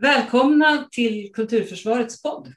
Välkomna 0.00 0.88
till 0.90 1.32
Kulturförsvarets 1.32 2.22
podd. 2.22 2.52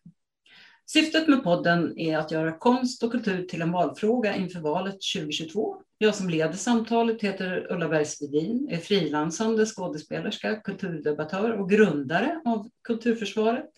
Syftet 0.86 1.28
med 1.28 1.44
podden 1.44 1.98
är 2.00 2.18
att 2.18 2.32
göra 2.32 2.58
konst 2.58 3.04
och 3.04 3.12
kultur 3.12 3.46
till 3.46 3.62
en 3.62 3.72
valfråga 3.72 4.36
inför 4.36 4.60
valet 4.60 4.98
2022. 5.16 5.82
Jag 5.98 6.16
som 6.16 6.30
leder 6.30 6.54
samtalet 6.54 7.22
heter 7.22 7.68
Ulla 7.72 7.88
Bergsvedin, 7.88 8.68
är 8.72 8.78
frilansande 8.78 9.66
skådespelerska, 9.66 10.56
kulturdebattör 10.56 11.52
och 11.52 11.70
grundare 11.70 12.42
av 12.46 12.70
Kulturförsvaret. 12.84 13.70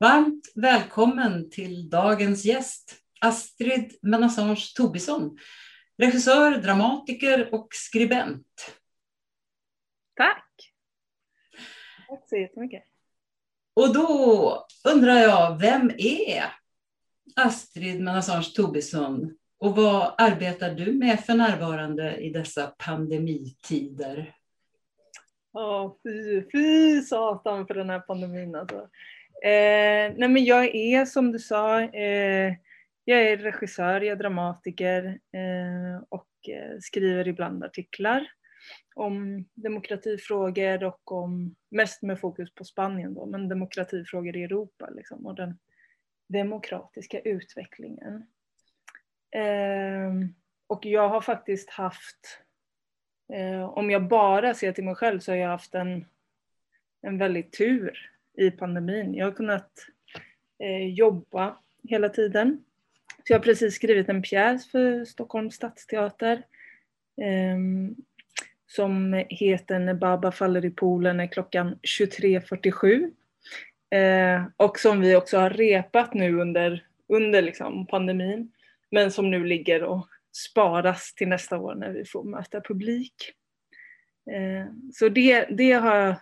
Varmt 0.00 0.52
välkommen 0.54 1.50
till 1.50 1.90
dagens 1.90 2.44
gäst, 2.44 2.96
Astrid 3.20 3.92
Menassange 4.02 4.64
Tobisson, 4.76 5.38
regissör, 5.98 6.50
dramatiker 6.50 7.54
och 7.54 7.68
skribent. 7.70 8.76
Tack! 10.16 10.51
Så 12.32 12.36
jättemycket. 12.36 12.82
Och 13.74 13.94
då 13.94 14.66
undrar 14.94 15.14
jag, 15.16 15.58
vem 15.58 15.90
är 15.98 16.44
Astrid 17.36 18.00
Menassange 18.00 18.52
Tobisson 18.56 19.36
och 19.58 19.76
vad 19.76 20.14
arbetar 20.18 20.70
du 20.74 20.92
med 20.92 21.20
för 21.20 21.34
närvarande 21.34 22.16
i 22.16 22.30
dessa 22.30 22.66
pandemitider? 22.78 24.34
Ja, 25.52 25.98
fy, 26.02 26.42
fy 26.52 27.00
satan 27.00 27.66
för 27.66 27.74
den 27.74 27.90
här 27.90 28.00
pandemin 28.00 28.54
alltså. 28.54 28.80
Eh, 29.44 30.12
nej 30.16 30.28
men 30.28 30.44
jag 30.44 30.74
är 30.74 31.04
som 31.04 31.32
du 31.32 31.38
sa, 31.38 31.80
eh, 31.80 32.54
jag 33.04 33.22
är 33.22 33.36
regissör, 33.36 34.00
jag 34.00 34.12
är 34.12 34.16
dramatiker 34.16 35.04
eh, 35.06 36.02
och 36.08 36.48
eh, 36.48 36.78
skriver 36.80 37.28
ibland 37.28 37.64
artiklar 37.64 38.26
om 38.94 39.44
demokratifrågor 39.54 40.84
och 40.84 41.12
om, 41.12 41.54
mest 41.70 42.02
med 42.02 42.20
fokus 42.20 42.54
på 42.54 42.64
Spanien 42.64 43.14
då, 43.14 43.26
men 43.26 43.48
demokratifrågor 43.48 44.36
i 44.36 44.42
Europa 44.42 44.90
liksom, 44.90 45.26
och 45.26 45.34
den 45.34 45.58
demokratiska 46.28 47.20
utvecklingen. 47.20 48.26
Eh, 49.30 50.12
och 50.66 50.86
jag 50.86 51.08
har 51.08 51.20
faktiskt 51.20 51.70
haft, 51.70 52.40
eh, 53.32 53.64
om 53.64 53.90
jag 53.90 54.08
bara 54.08 54.54
ser 54.54 54.72
till 54.72 54.84
mig 54.84 54.94
själv 54.94 55.20
så 55.20 55.32
har 55.32 55.36
jag 55.36 55.48
haft 55.48 55.74
en, 55.74 56.04
en 57.02 57.18
väldigt 57.18 57.52
tur 57.52 58.10
i 58.34 58.50
pandemin. 58.50 59.14
Jag 59.14 59.26
har 59.26 59.32
kunnat 59.32 59.70
eh, 60.58 60.88
jobba 60.88 61.58
hela 61.82 62.08
tiden. 62.08 62.64
Så 63.06 63.32
jag 63.32 63.38
har 63.38 63.44
precis 63.44 63.74
skrivit 63.74 64.08
en 64.08 64.22
pjäs 64.22 64.70
för 64.70 65.04
Stockholms 65.04 65.54
stadsteater 65.54 66.42
ehm, 67.22 67.96
som 68.74 69.24
heter 69.28 69.78
När 69.78 69.94
Baba 69.94 70.32
faller 70.32 70.64
i 70.64 70.70
poolen 70.70 71.20
är 71.20 71.26
klockan 71.26 71.78
23.47. 71.82 73.10
Eh, 73.90 74.44
och 74.56 74.78
som 74.78 75.00
vi 75.00 75.16
också 75.16 75.38
har 75.38 75.50
repat 75.50 76.14
nu 76.14 76.40
under, 76.40 76.86
under 77.08 77.42
liksom 77.42 77.86
pandemin. 77.86 78.52
Men 78.90 79.10
som 79.10 79.30
nu 79.30 79.44
ligger 79.44 79.82
och 79.82 80.08
sparas 80.50 81.14
till 81.14 81.28
nästa 81.28 81.58
år 81.58 81.74
när 81.74 81.90
vi 81.90 82.04
får 82.04 82.24
möta 82.24 82.60
publik. 82.60 83.14
Eh, 84.30 84.66
så 84.92 85.08
det, 85.08 85.44
det, 85.44 85.72
har, 85.72 86.16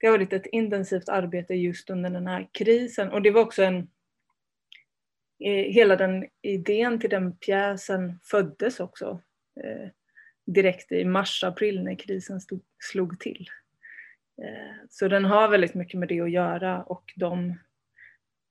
det 0.00 0.06
har 0.06 0.12
varit 0.12 0.32
ett 0.32 0.46
intensivt 0.46 1.08
arbete 1.08 1.54
just 1.54 1.90
under 1.90 2.10
den 2.10 2.26
här 2.26 2.48
krisen. 2.52 3.10
Och 3.10 3.22
det 3.22 3.30
var 3.30 3.40
också 3.40 3.62
en... 3.62 3.78
Eh, 5.44 5.72
hela 5.72 5.96
den 5.96 6.26
idén 6.42 7.00
till 7.00 7.10
den 7.10 7.36
pjäsen 7.36 8.20
föddes 8.22 8.80
också 8.80 9.20
eh, 9.64 9.90
direkt 10.46 10.92
i 10.92 11.04
mars-april 11.04 11.82
när 11.82 11.94
krisen 11.94 12.40
stod, 12.40 12.60
slog 12.78 13.20
till. 13.20 13.50
Eh, 14.42 14.86
så 14.90 15.08
den 15.08 15.24
har 15.24 15.48
väldigt 15.48 15.74
mycket 15.74 16.00
med 16.00 16.08
det 16.08 16.20
att 16.20 16.30
göra 16.30 16.82
och 16.82 17.12
de, 17.16 17.50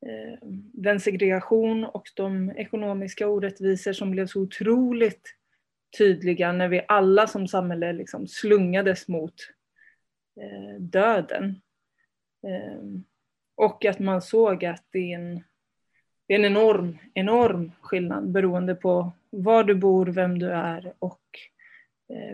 eh, 0.05 0.37
den 0.73 0.99
segregation 0.99 1.85
och 1.85 2.03
de 2.15 2.51
ekonomiska 2.51 3.27
orättvisor 3.27 3.93
som 3.93 4.11
blev 4.11 4.27
så 4.27 4.41
otroligt 4.41 5.35
tydliga 5.97 6.51
när 6.51 6.67
vi 6.67 6.85
alla 6.87 7.27
som 7.27 7.47
samhälle 7.47 7.93
liksom 7.93 8.27
slungades 8.27 9.07
mot 9.07 9.35
eh, 10.41 10.81
döden. 10.81 11.61
Och 13.55 13.85
att 13.85 13.99
man 13.99 14.21
såg 14.21 14.65
att 14.65 14.85
det 14.91 15.13
är 15.13 15.15
en, 15.15 15.43
det 16.27 16.33
är 16.33 16.39
en 16.39 16.45
enorm, 16.45 16.97
enorm 17.13 17.71
skillnad 17.81 18.31
beroende 18.31 18.75
på 18.75 19.11
var 19.29 19.63
du 19.63 19.75
bor, 19.75 20.05
vem 20.05 20.39
du 20.39 20.51
är 20.51 20.93
och 20.99 21.21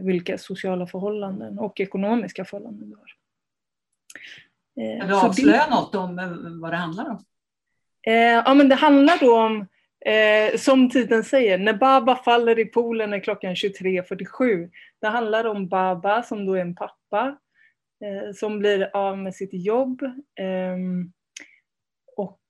vilka 0.01 0.37
sociala 0.37 0.87
förhållanden 0.87 1.59
och 1.59 1.79
ekonomiska 1.79 2.45
förhållanden 2.45 2.89
du 2.89 2.95
har. 2.95 3.09
Eh, 4.79 4.99
kan 4.99 5.09
du 5.09 5.15
avslöja 5.15 5.65
det, 5.65 5.75
något 5.75 5.95
om 5.95 6.19
eh, 6.19 6.29
vad 6.61 6.71
det 6.71 6.77
handlar 6.77 7.09
om? 7.09 7.23
ja 8.45 8.53
men 8.53 8.69
det 8.69 8.75
handlar 8.75 9.19
då 9.19 9.39
om, 9.39 9.67
som 10.57 10.89
titeln 10.89 11.23
säger, 11.23 11.57
när 11.57 11.73
Baba 11.73 12.15
faller 12.15 12.59
i 12.59 12.65
poolen 12.65 13.13
är 13.13 13.19
klockan 13.19 13.55
23.47. 13.55 14.69
Det 15.01 15.07
handlar 15.07 15.45
om 15.45 15.67
Baba 15.67 16.23
som 16.23 16.45
då 16.45 16.53
är 16.53 16.61
en 16.61 16.75
pappa 16.75 17.37
som 18.35 18.59
blir 18.59 18.89
av 18.93 19.17
med 19.17 19.35
sitt 19.35 19.53
jobb 19.53 20.01
ehm, 20.39 21.11
och 22.15 22.41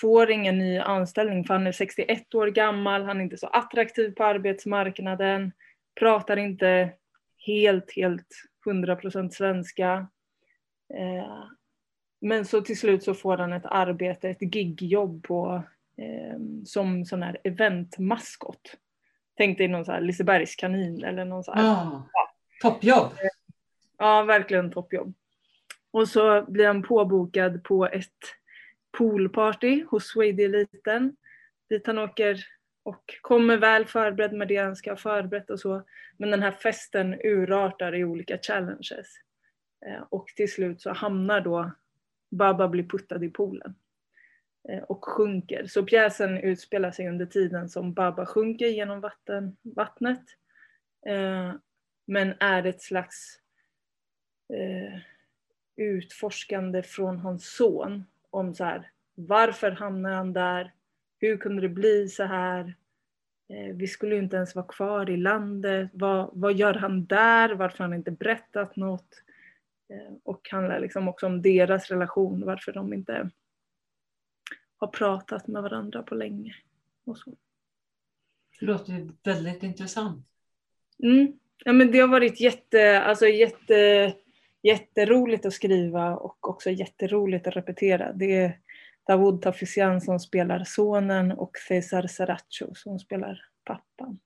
får 0.00 0.30
ingen 0.30 0.58
ny 0.58 0.78
anställning 0.78 1.44
för 1.44 1.54
han 1.54 1.66
är 1.66 1.72
61 1.72 2.34
år 2.34 2.46
gammal, 2.46 3.04
han 3.04 3.18
är 3.18 3.24
inte 3.24 3.36
så 3.36 3.46
attraktiv 3.46 4.10
på 4.10 4.24
arbetsmarknaden 4.24 5.52
pratar 5.98 6.36
inte 6.36 6.92
helt, 7.46 7.92
helt 7.96 8.28
100% 8.66 9.30
svenska. 9.30 10.08
Eh, 10.94 11.44
men 12.20 12.44
så 12.44 12.60
till 12.60 12.78
slut 12.78 13.02
så 13.02 13.14
får 13.14 13.36
han 13.36 13.52
ett 13.52 13.66
arbete, 13.66 14.28
ett 14.28 14.54
gigjobb 14.54 15.22
på, 15.22 15.62
eh, 15.96 16.38
som 16.64 17.04
sån 17.04 17.22
här 17.22 17.38
eventmaskot. 17.44 18.76
Tänk 19.36 19.58
dig 19.58 19.68
någon 19.68 19.84
sån 19.84 19.94
här 19.94 20.00
Lisebergs 20.00 20.56
kanin 20.56 21.04
eller 21.04 21.24
någon 21.24 21.44
sån 21.44 21.58
här. 21.58 21.64
Oh, 21.64 22.06
ja. 22.12 22.30
Toppjobb! 22.62 23.12
Ja, 23.98 24.22
verkligen 24.22 24.70
toppjobb. 24.70 25.14
Och 25.90 26.08
så 26.08 26.44
blir 26.48 26.66
han 26.66 26.82
påbokad 26.82 27.64
på 27.64 27.86
ett 27.86 28.12
poolparty 28.98 29.84
hos 29.84 30.06
Swede-eliten 30.06 31.16
dit 31.68 31.86
han 31.86 31.98
åker 31.98 32.44
och 32.88 33.14
kommer 33.20 33.56
väl 33.56 33.86
förberedd 33.86 34.32
med 34.32 34.48
det 34.48 34.56
han 34.56 34.76
ska 34.76 34.90
ha 34.90 34.96
förberett 34.96 35.50
och 35.50 35.60
så. 35.60 35.82
Men 36.16 36.30
den 36.30 36.42
här 36.42 36.50
festen 36.50 37.20
urartar 37.24 37.94
i 37.94 38.04
olika 38.04 38.38
challenges. 38.38 39.06
Eh, 39.86 40.02
och 40.08 40.26
till 40.36 40.52
slut 40.52 40.80
så 40.80 40.92
hamnar 40.92 41.40
då 41.40 41.72
Baba 42.30 42.68
blir 42.68 42.84
puttad 42.84 43.24
i 43.24 43.28
poolen 43.28 43.74
eh, 44.68 44.82
och 44.82 45.04
sjunker. 45.04 45.66
Så 45.66 45.82
pjäsen 45.82 46.38
utspelar 46.38 46.90
sig 46.90 47.08
under 47.08 47.26
tiden 47.26 47.68
som 47.68 47.92
Baba 47.94 48.26
sjunker 48.26 48.66
genom 48.66 49.00
vatten, 49.00 49.56
vattnet. 49.62 50.24
Eh, 51.06 51.52
men 52.06 52.34
är 52.40 52.66
ett 52.66 52.82
slags 52.82 53.40
utforskande 55.76 56.82
från 56.82 57.18
hans 57.18 57.56
son 57.56 58.04
om 58.30 58.54
så 58.54 58.64
här, 58.64 58.90
varför 59.14 59.70
hamnar 59.70 60.10
han 60.10 60.32
där? 60.32 60.72
Hur 61.18 61.36
kunde 61.36 61.62
det 61.62 61.68
bli 61.68 62.08
så 62.08 62.24
här? 62.24 62.74
Eh, 63.48 63.76
vi 63.76 63.86
skulle 63.86 64.16
inte 64.16 64.36
ens 64.36 64.54
vara 64.54 64.66
kvar 64.66 65.10
i 65.10 65.16
landet. 65.16 65.90
Vad, 65.92 66.30
vad 66.32 66.54
gör 66.54 66.74
han 66.74 67.06
där? 67.06 67.54
Varför 67.54 67.78
har 67.78 67.84
han 67.84 67.98
inte 67.98 68.10
berättat 68.10 68.76
något? 68.76 69.22
Eh, 69.88 70.14
och 70.22 70.48
handlar 70.50 70.80
liksom 70.80 71.08
också 71.08 71.26
om 71.26 71.42
deras 71.42 71.90
relation, 71.90 72.46
varför 72.46 72.72
de 72.72 72.92
inte 72.92 73.30
har 74.76 74.88
pratat 74.88 75.46
med 75.46 75.62
varandra 75.62 76.02
på 76.02 76.14
länge. 76.14 76.54
Och 77.04 77.18
så. 77.18 77.36
Det 78.60 78.66
låter 78.66 79.10
väldigt 79.24 79.62
intressant. 79.62 80.26
Mm. 81.02 81.38
Ja, 81.64 81.72
men 81.72 81.92
det 81.92 81.98
har 81.98 82.08
varit 82.08 82.40
jätte, 82.40 83.02
alltså 83.02 83.26
jätte, 83.26 84.14
jätteroligt 84.62 85.46
att 85.46 85.52
skriva 85.52 86.16
och 86.16 86.48
också 86.48 86.70
jätteroligt 86.70 87.46
att 87.46 87.56
repetera. 87.56 88.12
Det, 88.12 88.58
Dawood 89.08 89.42
Tafisian 89.42 90.00
som 90.00 90.20
spelar 90.20 90.64
sonen 90.64 91.32
och 91.32 91.56
Cesar 91.68 92.06
Saracho 92.06 92.74
som 92.74 92.98
spelar 92.98 93.44
pappan. 93.64 94.18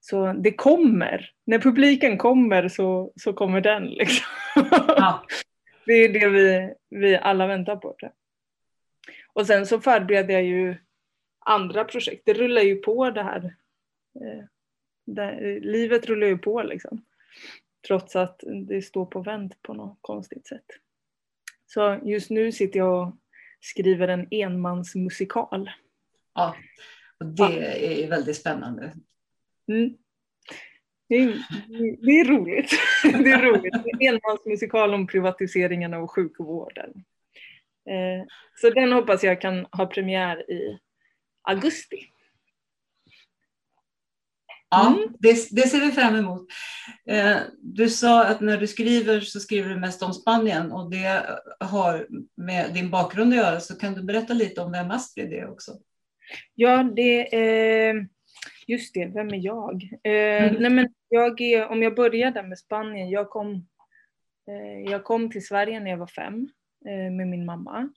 Så 0.00 0.32
det 0.32 0.52
kommer. 0.52 1.30
När 1.44 1.58
publiken 1.58 2.18
kommer 2.18 2.68
så, 2.68 3.12
så 3.16 3.32
kommer 3.32 3.60
den. 3.60 3.86
Liksom. 3.86 4.26
Ja. 4.86 5.26
det 5.86 5.92
är 5.92 6.12
det 6.12 6.28
vi, 6.28 6.74
vi 6.90 7.16
alla 7.16 7.46
väntar 7.46 7.76
på. 7.76 7.96
Och 9.32 9.46
sen 9.46 9.66
så 9.66 9.80
förbereder 9.80 10.34
jag 10.34 10.44
ju 10.44 10.76
andra 11.38 11.84
projekt. 11.84 12.22
Det 12.24 12.34
rullar 12.34 12.62
ju 12.62 12.76
på 12.76 13.10
det 13.10 13.22
här. 13.22 13.54
Eh, 14.20 14.44
det, 15.06 15.60
livet 15.60 16.06
rullar 16.06 16.26
ju 16.26 16.38
på 16.38 16.62
liksom. 16.62 17.04
Trots 17.86 18.16
att 18.16 18.42
det 18.66 18.82
står 18.82 19.06
på 19.06 19.20
vänt 19.20 19.62
på 19.62 19.74
något 19.74 19.98
konstigt 20.00 20.46
sätt. 20.46 20.66
Så 21.66 22.00
just 22.04 22.30
nu 22.30 22.52
sitter 22.52 22.78
jag 22.78 23.08
och 23.08 23.16
skriver 23.66 24.08
en 24.08 24.28
enmansmusikal. 24.30 25.70
Ja, 26.34 26.56
och 27.20 27.26
det 27.26 27.42
ja. 27.42 27.62
är 27.74 28.08
väldigt 28.08 28.36
spännande. 28.36 28.92
Mm. 29.68 29.96
Det 31.08 31.14
är, 31.14 31.26
det 32.06 32.20
är 32.20 32.24
roligt. 32.24 32.70
Det 33.02 33.30
är 33.30 33.42
roligt. 33.42 33.74
Enmansmusikal 34.00 34.94
om 34.94 35.06
privatiseringen 35.06 35.94
av 35.94 36.06
sjukvården. 36.06 37.04
Eh, 37.90 38.26
så 38.60 38.70
den 38.70 38.92
hoppas 38.92 39.24
jag 39.24 39.40
kan 39.40 39.66
ha 39.72 39.86
premiär 39.86 40.50
i 40.50 40.78
augusti. 41.42 42.08
Ja, 44.70 44.86
mm. 44.86 45.08
det, 45.18 45.48
det, 45.50 45.68
ser 45.68 45.80
vi 45.80 45.92
fram 45.92 46.14
emot. 46.14 46.46
Eh, 47.08 47.36
du 47.62 47.88
sa 47.88 48.24
att 48.24 48.40
när 48.40 48.58
du 48.58 48.66
skriver 48.66 49.20
så 49.20 49.40
skriver 49.40 49.68
du 49.68 49.76
mest 49.76 50.02
om 50.02 50.12
Spanien 50.12 50.72
och 50.72 50.90
det 50.90 51.26
har 51.60 52.06
med 52.36 52.74
din 52.74 52.90
bakgrund 52.90 53.32
att 53.32 53.38
göra. 53.38 53.60
Så 53.60 53.78
kan 53.78 53.94
du 53.94 54.02
berätta 54.02 54.34
lite 54.34 54.60
om 54.60 54.72
vem 54.72 54.90
Astrid 54.90 55.32
är 55.32 55.50
också? 55.50 55.72
Ja, 56.54 56.82
det 56.82 57.34
är 57.34 58.06
Just 58.66 58.94
det, 58.94 59.06
vem 59.06 59.28
är 59.28 59.44
jag? 59.44 59.82
Eh, 60.02 60.44
mm. 60.44 60.54
nej 60.62 60.70
men 60.70 60.88
jag 61.08 61.40
är, 61.40 61.68
om 61.68 61.82
jag 61.82 61.94
börjar 61.94 62.30
där 62.30 62.42
med 62.42 62.58
Spanien, 62.58 63.10
jag 63.10 63.30
kom, 63.30 63.68
eh, 64.48 64.90
jag 64.90 65.04
kom 65.04 65.30
till 65.30 65.46
Sverige 65.46 65.80
när 65.80 65.90
jag 65.90 65.98
var 65.98 66.06
fem 66.06 66.48
eh, 66.86 67.12
med 67.12 67.28
min 67.28 67.44
mamma. 67.44 67.88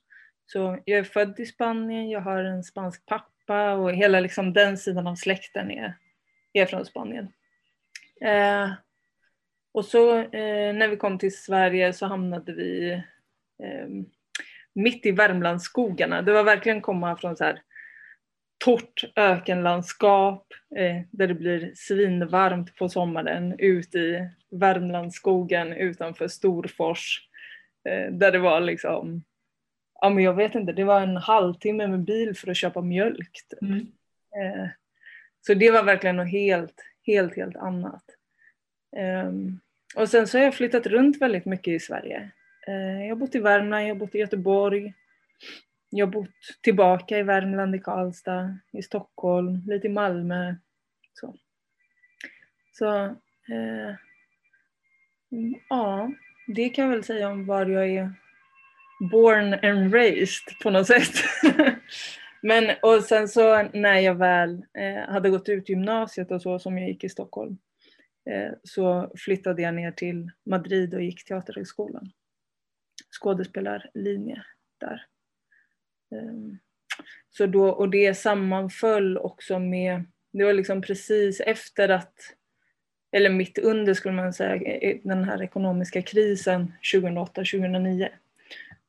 Så 0.46 0.78
jag 0.84 0.98
är 0.98 1.04
född 1.04 1.40
i 1.40 1.46
Spanien, 1.46 2.10
jag 2.10 2.20
har 2.20 2.44
en 2.44 2.64
spansk 2.64 3.06
pappa 3.06 3.72
och 3.72 3.92
hela 3.92 4.20
liksom 4.20 4.52
den 4.52 4.78
sidan 4.78 5.06
av 5.06 5.14
släkten 5.14 5.70
är, 5.70 5.94
är 6.52 6.66
från 6.66 6.84
Spanien. 6.84 7.32
Eh, 8.20 8.72
och 9.72 9.84
så 9.84 10.18
eh, 10.18 10.74
när 10.74 10.88
vi 10.88 10.96
kom 10.96 11.18
till 11.18 11.36
Sverige 11.36 11.92
så 11.92 12.06
hamnade 12.06 12.52
vi 12.52 12.92
eh, 13.62 13.88
mitt 14.74 15.06
i 15.06 15.10
Värmlandsskogarna. 15.10 16.22
Det 16.22 16.32
var 16.32 16.44
verkligen 16.44 16.80
komma 16.80 17.16
från 17.16 17.36
så 17.36 17.44
här 17.44 17.62
torrt 18.64 19.04
ökenlandskap 19.16 20.46
eh, 20.76 21.02
där 21.10 21.26
det 21.26 21.34
blir 21.34 21.72
svinvarmt 21.74 22.76
på 22.76 22.88
sommaren 22.88 23.54
ut 23.58 23.94
i 23.94 24.28
Värmlandsskogen 24.50 25.72
utanför 25.72 26.28
Storfors. 26.28 27.28
Eh, 27.88 28.12
där 28.12 28.32
det 28.32 28.38
var 28.38 28.60
liksom, 28.60 29.24
ja 30.00 30.10
men 30.10 30.24
jag 30.24 30.34
vet 30.34 30.54
inte, 30.54 30.72
det 30.72 30.84
var 30.84 31.00
en 31.00 31.16
halvtimme 31.16 31.86
med 31.86 32.04
bil 32.04 32.36
för 32.36 32.50
att 32.50 32.56
köpa 32.56 32.80
mjölk. 32.80 33.32
Typ. 33.50 33.62
Mm. 33.62 33.86
Så 35.40 35.54
det 35.54 35.70
var 35.70 35.82
verkligen 35.82 36.16
något 36.16 36.30
helt, 36.30 36.74
helt, 37.06 37.36
helt 37.36 37.56
annat. 37.56 38.04
Um, 39.26 39.60
och 39.96 40.08
sen 40.08 40.26
så 40.26 40.38
har 40.38 40.44
jag 40.44 40.54
flyttat 40.54 40.86
runt 40.86 41.22
väldigt 41.22 41.44
mycket 41.44 41.72
i 41.72 41.80
Sverige. 41.80 42.30
Uh, 42.68 43.02
jag 43.02 43.08
har 43.08 43.16
bott 43.16 43.34
i 43.34 43.38
Värmland, 43.38 43.84
jag 43.84 43.88
har 43.88 44.00
bott 44.00 44.14
i 44.14 44.18
Göteborg, 44.18 44.94
jag 45.90 46.06
har 46.06 46.12
bott 46.12 46.30
tillbaka 46.62 47.18
i 47.18 47.22
Värmland, 47.22 47.74
i 47.74 47.78
Karlstad, 47.78 48.58
i 48.72 48.82
Stockholm, 48.82 49.62
lite 49.66 49.86
i 49.86 49.90
Malmö. 49.90 50.54
Så, 51.12 51.36
så 52.72 53.04
uh, 53.52 53.94
ja, 55.68 56.12
det 56.46 56.68
kan 56.68 56.84
jag 56.84 56.90
väl 56.90 57.04
säga 57.04 57.28
om 57.28 57.46
var 57.46 57.66
jag 57.66 57.90
är 57.90 58.12
born 59.10 59.54
and 59.54 59.94
raised 59.94 60.58
på 60.62 60.70
något 60.70 60.86
sätt. 60.86 61.14
Men 62.42 62.76
och 62.82 63.02
sen 63.02 63.28
så 63.28 63.62
när 63.62 63.98
jag 63.98 64.14
väl 64.14 64.62
eh, 64.78 65.12
hade 65.12 65.30
gått 65.30 65.48
ut 65.48 65.68
gymnasiet 65.68 66.30
och 66.30 66.42
så 66.42 66.58
som 66.58 66.78
jag 66.78 66.88
gick 66.88 67.04
i 67.04 67.08
Stockholm 67.08 67.58
eh, 68.30 68.52
så 68.62 69.12
flyttade 69.16 69.62
jag 69.62 69.74
ner 69.74 69.92
till 69.92 70.30
Madrid 70.46 70.94
och 70.94 71.02
gick 71.02 71.24
Teaterhögskolan. 71.24 72.10
Skådespelarlinje 73.20 74.42
där. 74.80 75.06
Ehm, 76.14 76.58
så 77.30 77.46
då, 77.46 77.68
och 77.68 77.90
det 77.90 78.14
sammanföll 78.14 79.18
också 79.18 79.58
med, 79.58 80.04
det 80.32 80.44
var 80.44 80.52
liksom 80.52 80.82
precis 80.82 81.40
efter 81.40 81.88
att, 81.88 82.14
eller 83.12 83.30
mitt 83.30 83.58
under 83.58 83.94
skulle 83.94 84.14
man 84.14 84.32
säga, 84.32 84.98
den 85.04 85.24
här 85.24 85.42
ekonomiska 85.42 86.02
krisen 86.02 86.72
2008-2009. 86.94 88.08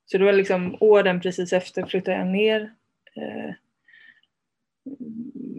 Så 0.05 0.17
det 0.17 0.25
var 0.25 0.33
liksom 0.33 0.77
åren 0.79 1.21
precis 1.21 1.53
efter 1.53 1.85
flyttade 1.85 2.17
jag 2.17 2.27
ner. 2.27 2.75
Eh, 3.15 3.53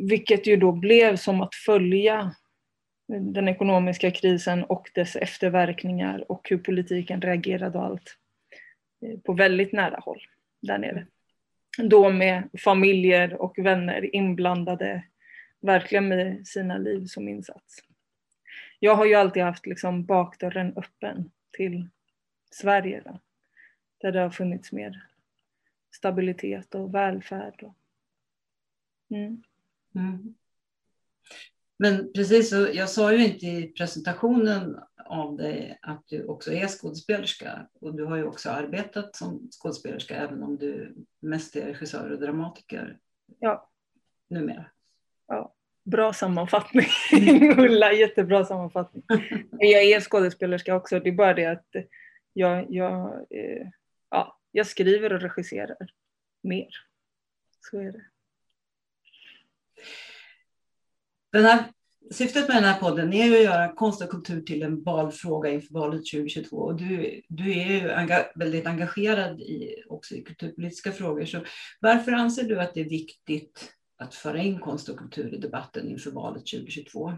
vilket 0.08 0.46
ju 0.46 0.56
då 0.56 0.72
blev 0.72 1.16
som 1.16 1.40
att 1.40 1.54
följa 1.54 2.34
den 3.08 3.48
ekonomiska 3.48 4.10
krisen 4.10 4.64
och 4.64 4.90
dess 4.94 5.16
efterverkningar 5.16 6.30
och 6.30 6.48
hur 6.50 6.58
politiken 6.58 7.22
reagerade 7.22 7.78
och 7.78 7.84
allt 7.84 8.18
eh, 9.02 9.18
på 9.18 9.32
väldigt 9.32 9.72
nära 9.72 10.00
håll 10.00 10.20
där 10.62 10.78
nere 10.78 11.06
då 11.78 12.10
med 12.10 12.48
familjer 12.58 13.42
och 13.42 13.58
vänner 13.58 14.14
inblandade 14.16 15.04
verkligen 15.60 16.08
med 16.08 16.46
sina 16.46 16.78
liv 16.78 17.04
som 17.04 17.28
insats. 17.28 17.78
Jag 18.78 18.94
har 18.94 19.06
ju 19.06 19.14
alltid 19.14 19.42
haft 19.42 19.66
liksom 19.66 20.04
bakdörren 20.04 20.76
öppen 20.76 21.30
till 21.52 21.88
Sverige 22.50 23.02
då, 23.04 23.20
där 24.00 24.12
det 24.12 24.20
har 24.20 24.30
funnits 24.30 24.72
mer 24.72 25.06
stabilitet 25.92 26.74
och 26.74 26.94
välfärd. 26.94 27.62
Och, 27.62 27.76
mm. 29.16 29.42
Mm. 29.94 30.34
Men 31.78 32.12
precis, 32.12 32.50
så 32.50 32.68
jag 32.72 32.88
sa 32.88 33.12
ju 33.12 33.24
inte 33.24 33.46
i 33.46 33.72
presentationen 33.72 34.78
av 35.04 35.36
dig 35.36 35.78
att 35.82 36.04
du 36.06 36.24
också 36.24 36.52
är 36.52 36.66
skådespelerska 36.66 37.68
och 37.80 37.94
du 37.94 38.04
har 38.04 38.16
ju 38.16 38.24
också 38.24 38.50
arbetat 38.50 39.16
som 39.16 39.48
skådespelerska 39.50 40.16
även 40.16 40.42
om 40.42 40.56
du 40.56 40.94
mest 41.20 41.56
är 41.56 41.66
regissör 41.66 42.10
och 42.10 42.20
dramatiker 42.20 42.98
ja. 43.38 43.70
numera. 44.28 44.64
Ja. 45.26 45.54
Bra 45.84 46.12
sammanfattning 46.12 46.86
mm. 47.12 47.58
Ulla, 47.58 47.92
jättebra 47.92 48.44
sammanfattning. 48.44 49.02
Jag 49.58 49.82
är 49.82 50.00
skådespelerska 50.00 50.76
också, 50.76 51.00
det 51.00 51.08
är 51.08 51.12
bara 51.12 51.34
det 51.34 51.46
att 51.46 51.68
jag, 52.32 52.66
jag, 52.70 53.14
eh, 53.14 53.66
jag 54.52 54.66
skriver 54.66 55.12
och 55.12 55.20
regisserar 55.20 55.92
mer. 56.42 56.70
Så 57.60 57.78
är 57.78 57.92
det. 57.92 58.04
Den 61.32 61.44
här 61.44 61.64
Syftet 62.10 62.48
med 62.48 62.56
den 62.56 62.64
här 62.64 62.80
podden 62.80 63.12
är 63.12 63.36
att 63.36 63.42
göra 63.42 63.72
konst 63.72 64.02
och 64.02 64.10
kultur 64.10 64.40
till 64.40 64.62
en 64.62 64.82
valfråga 64.82 65.50
inför 65.50 65.74
valet 65.74 66.06
2022. 66.12 66.56
Och 66.56 66.76
du, 66.76 67.20
du 67.28 67.50
är 67.50 67.80
ju 67.80 67.90
enga, 67.90 68.24
väldigt 68.34 68.66
engagerad 68.66 69.40
i, 69.40 69.84
också 69.88 70.14
i 70.14 70.22
kulturpolitiska 70.22 70.92
frågor. 70.92 71.24
Så 71.24 71.44
varför 71.80 72.12
anser 72.12 72.44
du 72.44 72.60
att 72.60 72.74
det 72.74 72.80
är 72.80 72.88
viktigt 72.88 73.74
att 73.96 74.14
föra 74.14 74.38
in 74.38 74.58
konst 74.58 74.88
och 74.88 74.98
kultur 74.98 75.34
i 75.34 75.38
debatten 75.38 75.88
inför 75.88 76.10
valet 76.10 76.46
2022? 76.46 77.12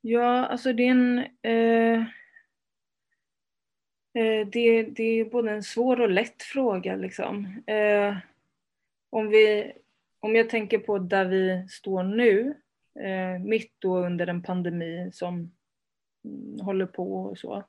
Ja, 0.00 0.46
alltså 0.46 0.72
det 0.72 0.82
är 0.82 0.90
en... 0.90 1.18
Eh, 1.18 2.06
Eh, 4.18 4.46
det, 4.46 4.82
det 4.82 5.20
är 5.20 5.24
både 5.24 5.50
en 5.50 5.62
svår 5.62 6.00
och 6.00 6.10
lätt 6.10 6.42
fråga. 6.42 6.96
Liksom. 6.96 7.62
Eh, 7.66 8.16
om, 9.10 9.28
vi, 9.28 9.72
om 10.20 10.36
jag 10.36 10.50
tänker 10.50 10.78
på 10.78 10.98
där 10.98 11.24
vi 11.24 11.66
står 11.68 12.02
nu 12.02 12.54
eh, 13.00 13.44
mitt 13.44 13.72
då 13.78 13.98
under 13.98 14.26
en 14.26 14.42
pandemi 14.42 15.10
som 15.12 15.52
mm, 16.24 16.60
håller 16.60 16.86
på 16.86 17.24
och 17.24 17.38
så. 17.38 17.64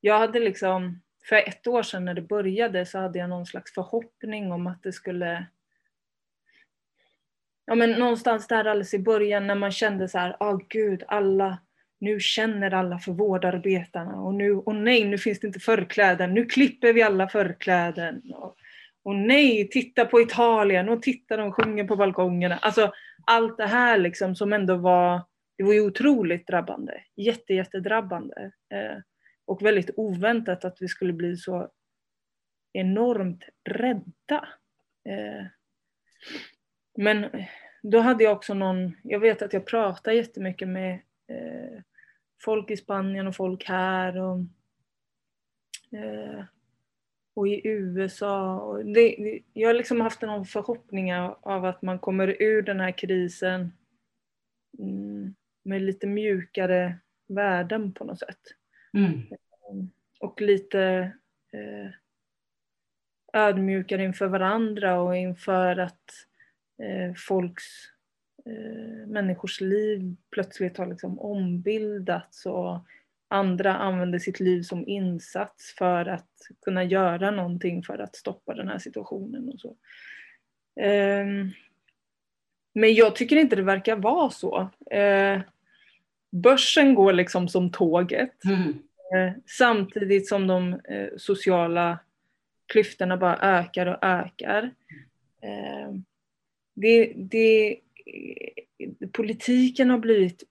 Jag 0.00 0.18
hade 0.18 0.40
liksom, 0.40 1.02
för 1.24 1.36
ett 1.36 1.66
år 1.66 1.82
sedan 1.82 2.04
när 2.04 2.14
det 2.14 2.22
började 2.22 2.86
så 2.86 2.98
hade 2.98 3.18
jag 3.18 3.30
någon 3.30 3.46
slags 3.46 3.74
förhoppning 3.74 4.52
om 4.52 4.66
att 4.66 4.82
det 4.82 4.92
skulle 4.92 5.46
Ja 7.64 7.74
men 7.74 7.90
någonstans 7.90 8.46
där 8.46 8.64
alldeles 8.64 8.94
i 8.94 8.98
början 8.98 9.46
när 9.46 9.54
man 9.54 9.72
kände 9.72 10.08
så 10.08 10.18
här, 10.18 10.36
åh 10.40 10.54
oh, 10.54 10.60
gud, 10.68 11.02
alla, 11.08 11.58
nu 12.02 12.20
känner 12.20 12.74
alla 12.74 12.98
för 12.98 13.12
vårdarbetarna 13.12 14.20
och 14.20 14.34
nu, 14.34 14.52
och 14.52 14.74
nej, 14.74 15.04
nu 15.04 15.18
finns 15.18 15.40
det 15.40 15.46
inte 15.46 15.60
förkläden, 15.60 16.34
nu 16.34 16.46
klipper 16.46 16.92
vi 16.92 17.02
alla 17.02 17.28
förkläden. 17.28 18.22
Och, 18.34 18.56
och 19.02 19.14
nej, 19.14 19.68
titta 19.68 20.04
på 20.04 20.20
Italien 20.20 20.88
och 20.88 21.02
titta 21.02 21.36
de 21.36 21.52
sjunger 21.52 21.84
på 21.84 21.96
balkongerna. 21.96 22.56
Alltså 22.56 22.92
allt 23.26 23.56
det 23.56 23.66
här 23.66 23.98
liksom 23.98 24.36
som 24.36 24.52
ändå 24.52 24.76
var, 24.76 25.20
det 25.58 25.64
var 25.64 25.72
ju 25.72 25.80
otroligt 25.80 26.46
drabbande. 26.46 26.92
Jätte, 27.16 27.54
jättedrabbande. 27.54 28.52
Eh, 28.74 28.98
och 29.44 29.62
väldigt 29.62 29.90
oväntat 29.96 30.64
att 30.64 30.76
vi 30.80 30.88
skulle 30.88 31.12
bli 31.12 31.36
så 31.36 31.68
enormt 32.72 33.44
rädda. 33.64 34.48
Eh, 35.08 35.46
men 36.98 37.26
då 37.82 37.98
hade 37.98 38.24
jag 38.24 38.32
också 38.32 38.54
någon, 38.54 38.96
jag 39.02 39.20
vet 39.20 39.42
att 39.42 39.52
jag 39.52 39.66
pratade 39.66 40.16
jättemycket 40.16 40.68
med 40.68 41.00
eh, 41.28 41.82
folk 42.44 42.70
i 42.70 42.76
Spanien 42.76 43.26
och 43.26 43.36
folk 43.36 43.64
här. 43.64 44.18
Och, 44.18 44.38
eh, 45.98 46.44
och 47.34 47.48
i 47.48 47.68
USA. 47.68 48.60
Och 48.60 48.84
det, 48.84 49.40
jag 49.52 49.68
har 49.68 49.74
liksom 49.74 50.00
haft 50.00 50.22
någon 50.22 50.44
förhoppning 50.44 51.14
av 51.14 51.64
att 51.64 51.82
man 51.82 51.98
kommer 51.98 52.42
ur 52.42 52.62
den 52.62 52.80
här 52.80 52.98
krisen 52.98 53.72
mm, 54.78 55.34
med 55.64 55.82
lite 55.82 56.06
mjukare 56.06 56.98
värden 57.28 57.92
på 57.92 58.04
något 58.04 58.18
sätt. 58.18 58.40
Mm. 58.94 59.22
Och 60.20 60.40
lite 60.40 61.12
eh, 61.52 61.90
ödmjukare 63.32 64.04
inför 64.04 64.26
varandra 64.26 65.00
och 65.00 65.16
inför 65.16 65.76
att 65.76 66.10
eh, 66.82 67.14
folks 67.14 67.91
eh, 68.46 69.06
människors 69.06 69.60
liv 69.60 70.16
plötsligt 70.30 70.78
har 70.78 70.86
liksom 70.86 71.20
ombildats 71.20 72.46
och 72.46 72.78
andra 73.28 73.76
använder 73.76 74.18
sitt 74.18 74.40
liv 74.40 74.62
som 74.62 74.88
insats 74.88 75.74
för 75.78 76.06
att 76.06 76.28
kunna 76.64 76.84
göra 76.84 77.30
någonting 77.30 77.82
för 77.82 77.98
att 77.98 78.16
stoppa 78.16 78.54
den 78.54 78.68
här 78.68 78.78
situationen 78.78 79.48
och 79.48 79.60
så. 79.60 79.76
Eh, 80.80 81.26
men 82.74 82.94
jag 82.94 83.16
tycker 83.16 83.36
inte 83.36 83.56
det 83.56 83.62
verkar 83.62 83.96
vara 83.96 84.30
så. 84.30 84.70
Eh, 84.90 85.40
börsen 86.30 86.94
går 86.94 87.12
liksom 87.12 87.48
som 87.48 87.70
tåget. 87.70 88.44
Mm. 88.44 88.68
Eh, 89.14 89.32
samtidigt 89.46 90.28
som 90.28 90.46
de 90.46 90.80
sociala 91.16 91.98
klyftorna 92.72 93.16
bara 93.16 93.38
ökar 93.38 93.86
och 93.86 94.04
ökar. 94.04 94.70
Eh, 95.42 95.94
det, 96.74 97.12
det, 97.16 97.76
Eh, 98.06 99.08
politiken 99.12 99.90
har 99.90 99.98
blivit 99.98 100.44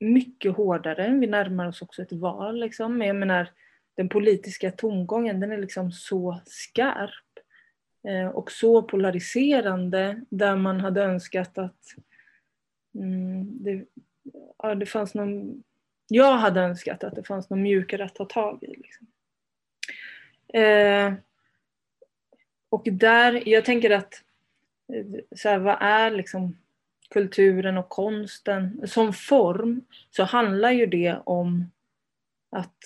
mycket 0.00 0.56
hårdare. 0.56 1.18
Vi 1.20 1.26
närmar 1.26 1.68
oss 1.68 1.82
också 1.82 2.02
ett 2.02 2.12
val. 2.12 2.60
Liksom. 2.60 2.98
Men 2.98 3.06
jag 3.06 3.16
menar, 3.16 3.50
den 3.96 4.08
politiska 4.08 4.70
tongången 4.70 5.40
den 5.40 5.52
är 5.52 5.58
liksom 5.58 5.92
så 5.92 6.40
skarp 6.46 7.38
eh, 8.08 8.28
och 8.28 8.52
så 8.52 8.82
polariserande 8.82 10.20
där 10.30 10.56
man 10.56 10.80
hade 10.80 11.02
önskat 11.02 11.58
att 11.58 11.94
mm, 12.94 13.64
det, 13.64 13.84
ja, 14.58 14.74
det 14.74 14.86
fanns 14.86 15.14
någon... 15.14 15.62
Jag 16.08 16.36
hade 16.36 16.60
önskat 16.60 17.04
att 17.04 17.14
det 17.14 17.24
fanns 17.24 17.50
någon 17.50 17.62
mjukare 17.62 18.04
att 18.04 18.14
ta 18.14 18.24
tag 18.24 18.62
i. 18.62 18.66
Liksom. 18.66 19.06
Eh, 20.54 21.14
och 22.68 22.82
där, 22.84 23.48
jag 23.48 23.64
tänker 23.64 23.90
att 23.90 24.24
eh, 24.92 25.36
så 25.36 25.48
här, 25.48 25.58
vad 25.58 25.76
är 25.80 26.10
liksom 26.10 26.56
kulturen 27.12 27.78
och 27.78 27.88
konsten 27.88 28.88
som 28.88 29.12
form 29.12 29.84
så 30.10 30.24
handlar 30.24 30.70
ju 30.70 30.86
det 30.86 31.20
om 31.24 31.70
att 32.50 32.78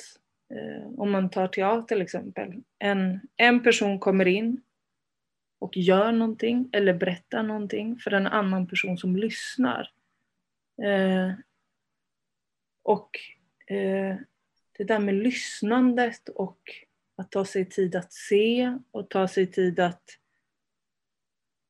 eh, 0.54 0.86
om 0.96 1.10
man 1.10 1.30
tar 1.30 1.48
teater 1.48 1.86
till 1.86 2.02
exempel, 2.02 2.62
en, 2.78 3.20
en 3.36 3.62
person 3.62 3.98
kommer 3.98 4.26
in 4.26 4.62
och 5.58 5.76
gör 5.76 6.12
någonting 6.12 6.68
eller 6.72 6.94
berättar 6.94 7.42
någonting 7.42 7.98
för 7.98 8.10
en 8.10 8.26
annan 8.26 8.66
person 8.66 8.98
som 8.98 9.16
lyssnar. 9.16 9.90
Eh, 10.82 11.32
och 12.82 13.10
eh, 13.66 14.16
det 14.78 14.84
där 14.84 14.98
med 14.98 15.14
lyssnandet 15.14 16.28
och 16.28 16.60
att 17.16 17.30
ta 17.30 17.44
sig 17.44 17.64
tid 17.64 17.96
att 17.96 18.12
se 18.12 18.78
och 18.90 19.10
ta 19.10 19.28
sig 19.28 19.46
tid 19.46 19.80
att 19.80 20.02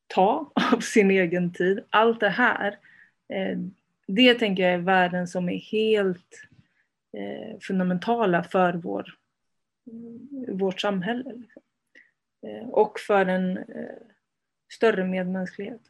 ta 0.07 0.51
av 0.73 0.79
sin 0.79 1.11
egen 1.11 1.53
tid. 1.53 1.83
Allt 1.89 2.19
det 2.19 2.29
här, 2.29 2.77
eh, 3.33 3.57
det 4.07 4.33
tänker 4.33 4.63
jag 4.63 4.73
är 4.73 4.77
värden 4.77 5.27
som 5.27 5.49
är 5.49 5.57
helt 5.57 6.43
eh, 7.17 7.59
fundamentala 7.59 8.43
för 8.43 8.73
vår, 8.73 9.15
vårt 10.47 10.81
samhälle. 10.81 11.33
Liksom. 11.33 11.61
Eh, 12.47 12.69
och 12.69 12.99
för 12.99 13.25
en 13.25 13.57
eh, 13.57 13.95
större 14.73 15.03
medmänsklighet. 15.03 15.81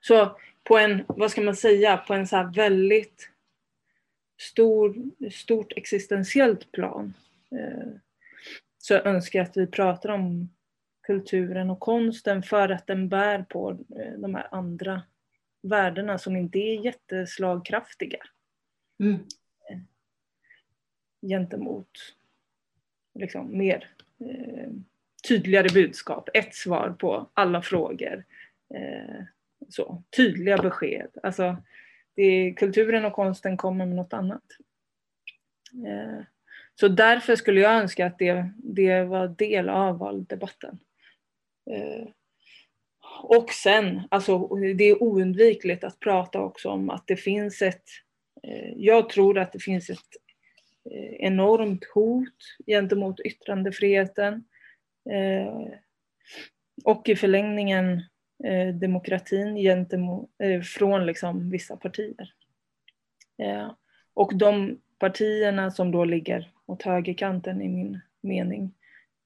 Så 0.00 0.38
på 0.64 0.78
en, 0.78 1.04
vad 1.08 1.30
ska 1.30 1.40
man 1.40 1.56
säga, 1.56 1.96
på 1.96 2.14
en 2.14 2.26
så 2.26 2.36
här 2.36 2.54
väldigt 2.54 3.28
stor, 4.40 4.94
stort 5.30 5.72
existentiellt 5.76 6.72
plan 6.72 7.14
eh, 7.50 7.88
så 8.78 8.94
jag 8.94 9.06
önskar 9.06 9.38
jag 9.38 9.48
att 9.48 9.56
vi 9.56 9.66
pratar 9.66 10.08
om 10.08 10.48
kulturen 11.02 11.70
och 11.70 11.80
konsten 11.80 12.42
för 12.42 12.68
att 12.68 12.86
den 12.86 13.08
bär 13.08 13.42
på 13.42 13.70
eh, 13.70 14.12
de 14.18 14.34
här 14.34 14.48
andra 14.50 15.02
värdena 15.62 16.18
som 16.18 16.36
inte 16.36 16.58
är 16.58 16.84
jätteslagkraftiga. 16.84 18.18
Mm. 19.00 19.14
Eh, 19.70 19.78
gentemot 21.28 21.90
liksom, 23.14 23.58
mer 23.58 23.88
eh, 24.20 24.70
tydligare 25.28 25.68
budskap, 25.74 26.28
ett 26.34 26.54
svar 26.54 26.96
på 26.98 27.30
alla 27.34 27.62
frågor. 27.62 28.24
Eh, 28.74 29.24
så, 29.68 30.02
tydliga 30.16 30.56
besked. 30.56 31.08
Alltså, 31.22 31.56
det, 32.14 32.54
kulturen 32.56 33.04
och 33.04 33.12
konsten 33.12 33.56
kommer 33.56 33.86
med 33.86 33.96
något 33.96 34.12
annat. 34.12 34.44
Eh, 35.86 36.24
så 36.74 36.88
därför 36.88 37.36
skulle 37.36 37.60
jag 37.60 37.72
önska 37.72 38.06
att 38.06 38.18
det, 38.18 38.50
det 38.56 39.04
var 39.04 39.28
del 39.28 39.68
av 39.68 39.98
valdebatten. 39.98 40.78
Eh, 41.70 42.08
och 43.22 43.50
sen, 43.50 44.02
alltså 44.10 44.48
det 44.48 44.84
är 44.84 45.02
oundvikligt 45.02 45.84
att 45.84 46.00
prata 46.00 46.40
också 46.40 46.68
om 46.70 46.90
att 46.90 47.06
det 47.06 47.16
finns 47.16 47.62
ett, 47.62 47.84
eh, 48.42 48.72
jag 48.76 49.08
tror 49.08 49.38
att 49.38 49.52
det 49.52 49.58
finns 49.58 49.90
ett 49.90 49.98
eh, 50.90 51.14
enormt 51.26 51.84
hot 51.94 52.56
gentemot 52.66 53.20
yttrandefriheten 53.20 54.44
och 56.84 57.08
i 57.08 57.16
förlängningen 57.16 58.02
demokratin 58.80 59.56
gentemot, 59.56 60.30
från 60.64 61.06
liksom 61.06 61.50
vissa 61.50 61.76
partier. 61.76 62.34
Och 64.14 64.36
de 64.36 64.80
partierna 64.98 65.70
som 65.70 65.92
då 65.92 66.04
ligger 66.04 66.52
åt 66.66 66.82
högerkanten 66.82 67.62
i 67.62 67.68
min 67.68 68.00
mening, 68.20 68.74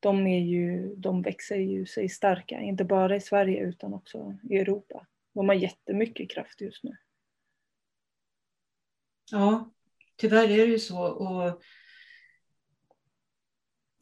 de, 0.07 0.27
är 0.27 0.41
ju, 0.41 0.95
de 0.97 1.23
växer 1.23 1.57
ju 1.57 1.87
sig 1.87 2.09
starka, 2.09 2.61
inte 2.61 2.85
bara 2.85 3.17
i 3.17 3.21
Sverige 3.21 3.61
utan 3.61 3.95
också 3.95 4.39
i 4.51 4.57
Europa. 4.57 5.07
De 5.35 5.49
har 5.49 5.57
jättemycket 5.57 6.31
kraft 6.31 6.61
just 6.61 6.85
nu. 6.85 6.97
Ja, 9.31 9.71
tyvärr 10.17 10.51
är 10.51 10.67
det 10.67 10.73
ju 10.73 10.79
så. 10.79 11.07
Och 11.07 11.63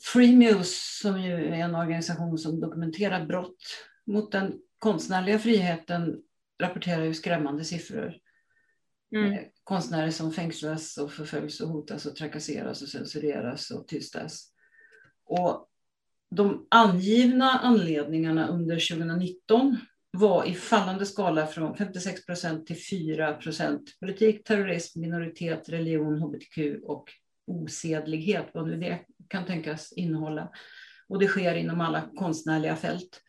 Freemuse, 0.03 1.03
som 1.03 1.23
ju 1.23 1.33
är 1.33 1.53
en 1.53 1.75
organisation 1.75 2.39
som 2.39 2.61
dokumenterar 2.61 3.27
brott 3.27 3.65
mot 4.07 4.33
den 4.33 4.61
konstnärliga 4.79 5.39
friheten, 5.39 6.23
rapporterar 6.61 7.05
ju 7.05 7.15
skrämmande 7.15 7.65
siffror. 7.65 8.17
Mm. 9.15 9.33
Eh, 9.33 9.41
konstnärer 9.65 10.11
som 10.11 10.33
fängslas 10.33 10.97
och 10.97 11.13
förföljs 11.13 11.61
och 11.61 11.69
hotas 11.69 12.07
och 12.07 12.17
trakasseras 12.17 12.83
och 12.83 12.89
censureras 12.89 13.71
och 13.71 13.89
tystas. 13.89 14.53
Och 15.25 15.71
de 16.35 16.67
angivna 16.71 17.51
anledningarna 17.51 18.49
under 18.49 18.97
2019 18.97 19.77
var 20.11 20.45
i 20.45 20.55
fallande 20.55 21.07
skala 21.07 21.47
från 21.47 21.77
56 21.77 22.27
procent 22.27 22.67
till 22.67 22.77
4 22.91 23.35
procent. 23.35 24.01
Politik, 24.01 24.45
terrorism, 24.45 25.01
minoritet, 25.01 25.69
religion, 25.69 26.23
hbtq 26.23 26.59
och 26.83 27.11
osedlighet, 27.47 28.47
vad 28.55 28.67
nu 28.67 28.77
det 28.77 29.01
kan 29.29 29.47
tänkas 29.47 29.93
innehålla. 29.93 30.49
Och 31.09 31.19
det 31.19 31.27
sker 31.27 31.55
inom 31.55 31.81
alla 31.81 32.11
konstnärliga 32.17 32.77
fält. 32.77 33.21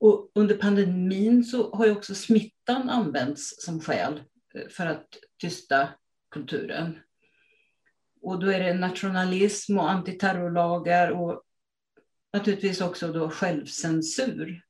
Och 0.00 0.30
under 0.34 0.56
pandemin 0.56 1.44
så 1.44 1.74
har 1.74 1.86
ju 1.86 1.92
också 1.92 2.14
smittan 2.14 2.90
använts 2.90 3.64
som 3.64 3.80
skäl 3.80 4.22
eh, 4.54 4.68
för 4.68 4.86
att 4.86 5.06
tysta 5.40 5.88
kulturen. 6.30 6.98
Och 8.22 8.40
då 8.40 8.52
är 8.52 8.60
det 8.60 8.74
nationalism 8.74 9.78
och 9.78 9.90
antiterrorlagar 9.90 11.10
och 11.10 11.42
naturligtvis 12.36 12.80
också 12.80 13.12
då 13.12 13.30
självcensur 13.30 14.62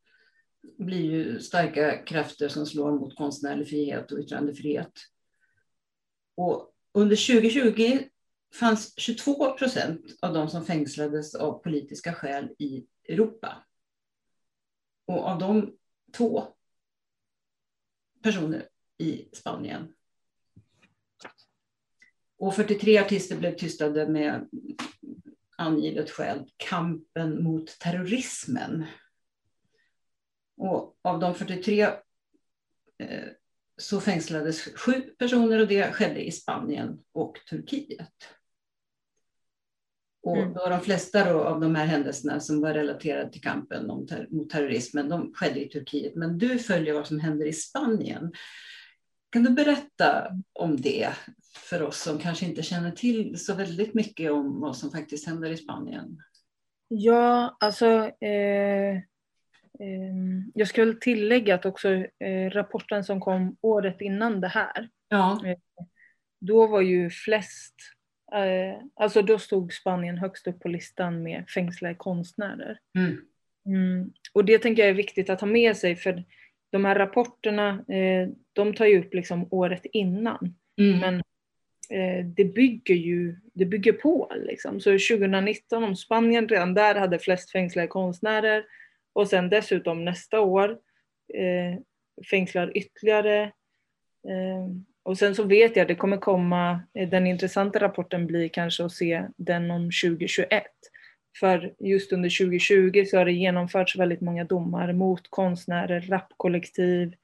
blir 0.78 1.02
ju 1.02 1.40
starka 1.40 2.04
krafter 2.04 2.48
som 2.48 2.66
slår 2.66 2.92
mot 2.92 3.16
konstnärlig 3.16 3.68
frihet 3.68 4.12
och 4.12 4.18
yttrandefrihet. 4.18 4.92
Och 6.34 6.74
under 6.92 7.40
2020 7.40 8.08
fanns 8.54 8.94
22 8.96 9.52
procent 9.52 10.18
av 10.22 10.34
de 10.34 10.48
som 10.48 10.64
fängslades 10.64 11.34
av 11.34 11.62
politiska 11.62 12.14
skäl 12.14 12.54
i 12.58 12.86
Europa. 13.08 13.64
Och 15.06 15.24
av 15.24 15.38
de 15.38 15.76
två 16.16 16.44
personer 18.22 18.68
i 18.98 19.28
Spanien. 19.32 19.92
Och 22.38 22.54
43 22.54 22.98
artister 22.98 23.36
blev 23.36 23.56
tystade 23.56 24.08
med 24.08 24.48
angivet 25.58 26.10
skäl, 26.10 26.50
kampen 26.56 27.42
mot 27.42 27.78
terrorismen. 27.78 28.86
Och 30.56 30.98
av 31.02 31.20
de 31.20 31.34
43 31.34 31.80
eh, 31.82 31.90
så 33.76 34.00
fängslades 34.00 34.60
sju 34.60 34.92
personer 35.18 35.60
och 35.60 35.68
det 35.68 35.92
skedde 35.92 36.26
i 36.26 36.32
Spanien 36.32 36.98
och 37.12 37.40
Turkiet. 37.50 38.28
Och 40.22 40.36
mm. 40.36 40.52
då 40.52 40.68
de 40.68 40.80
flesta 40.80 41.32
då 41.32 41.40
av 41.40 41.60
de 41.60 41.74
här 41.74 41.86
händelserna 41.86 42.40
som 42.40 42.60
var 42.60 42.74
relaterade 42.74 43.32
till 43.32 43.42
kampen 43.42 43.86
mot 44.30 44.50
terrorismen, 44.50 45.08
de 45.08 45.34
skedde 45.34 45.64
i 45.64 45.68
Turkiet. 45.68 46.14
Men 46.14 46.38
du 46.38 46.58
följer 46.58 46.94
vad 46.94 47.06
som 47.06 47.20
händer 47.20 47.46
i 47.46 47.52
Spanien. 47.52 48.32
Kan 49.30 49.42
du 49.42 49.50
berätta 49.50 50.32
om 50.52 50.80
det 50.80 51.12
för 51.56 51.82
oss 51.82 52.02
som 52.02 52.18
kanske 52.18 52.46
inte 52.46 52.62
känner 52.62 52.90
till 52.90 53.38
så 53.38 53.54
väldigt 53.54 53.94
mycket 53.94 54.32
om 54.32 54.60
vad 54.60 54.76
som 54.76 54.90
faktiskt 54.90 55.26
händer 55.26 55.50
i 55.50 55.56
Spanien? 55.56 56.18
Ja, 56.88 57.56
alltså 57.60 57.86
eh, 58.08 59.02
Ehm, 59.80 60.52
jag 60.54 60.68
skulle 60.68 60.94
tillägga 60.94 61.54
att 61.54 61.66
också 61.66 61.88
eh, 62.18 62.50
rapporten 62.50 63.04
som 63.04 63.20
kom 63.20 63.56
året 63.60 64.00
innan 64.00 64.40
det 64.40 64.48
här, 64.48 64.88
Ja. 65.08 65.40
då 66.40 66.66
var 66.66 66.80
ju 66.80 67.10
flest, 67.10 67.74
eh, 68.32 68.82
alltså 68.94 69.22
då 69.22 69.38
stod 69.38 69.72
Spanien 69.72 70.18
högst 70.18 70.46
upp 70.46 70.60
på 70.60 70.68
listan 70.68 71.22
med 71.22 71.44
fängslade 71.54 71.94
konstnärer. 71.94 72.78
Mm. 72.98 73.16
Mm. 73.66 74.12
Och 74.32 74.44
det 74.44 74.58
tänker 74.58 74.82
jag 74.82 74.90
är 74.90 74.94
viktigt 74.94 75.30
att 75.30 75.40
ha 75.40 75.48
med 75.48 75.76
sig 75.76 75.96
för 75.96 76.24
de 76.70 76.84
här 76.84 76.94
rapporterna, 76.94 77.70
eh, 77.70 78.28
de 78.52 78.74
tar 78.74 78.86
ju 78.86 79.00
upp 79.00 79.14
liksom 79.14 79.48
året 79.50 79.86
innan. 79.92 80.54
Mm. 80.80 80.98
Men 80.98 81.14
eh, 81.14 81.22
det 82.24 82.44
bygger 82.44 82.94
ju 82.94 83.36
det 83.52 83.64
bygger 83.64 83.92
på. 83.92 84.32
Liksom. 84.36 84.80
Så 84.80 84.90
2019 84.90 85.84
om 85.84 85.96
Spanien 85.96 86.48
redan 86.48 86.74
där 86.74 86.94
hade 86.94 87.18
flest 87.18 87.50
fängslade 87.50 87.88
konstnärer 87.88 88.64
och 89.12 89.28
sen 89.28 89.50
dessutom 89.50 90.04
nästa 90.04 90.40
år 90.40 90.70
eh, 91.34 91.78
fängslar 92.30 92.76
ytterligare. 92.76 93.42
Eh, 94.28 94.66
och 95.02 95.18
sen 95.18 95.34
så 95.34 95.42
vet 95.42 95.76
jag 95.76 95.82
att 95.82 95.88
det 95.88 95.94
kommer 95.94 96.16
komma, 96.16 96.80
eh, 96.94 97.08
den 97.08 97.26
intressanta 97.26 97.78
rapporten 97.78 98.26
blir 98.26 98.48
kanske 98.48 98.84
att 98.84 98.92
se 98.92 99.26
den 99.36 99.70
om 99.70 99.82
2021. 99.82 100.64
För 101.40 101.74
just 101.78 102.12
under 102.12 102.28
2020 102.28 103.04
så 103.06 103.18
har 103.18 103.24
det 103.24 103.32
genomförts 103.32 103.96
väldigt 103.96 104.20
många 104.20 104.44
domar 104.44 104.92
mot 104.92 105.30
konstnärer, 105.30 106.00
rapkollektiv, 106.00 107.14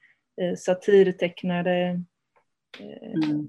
eh, 0.41 0.57
satirtecknare. 0.57 2.03
Eh, 2.81 3.13
Mm. 3.31 3.49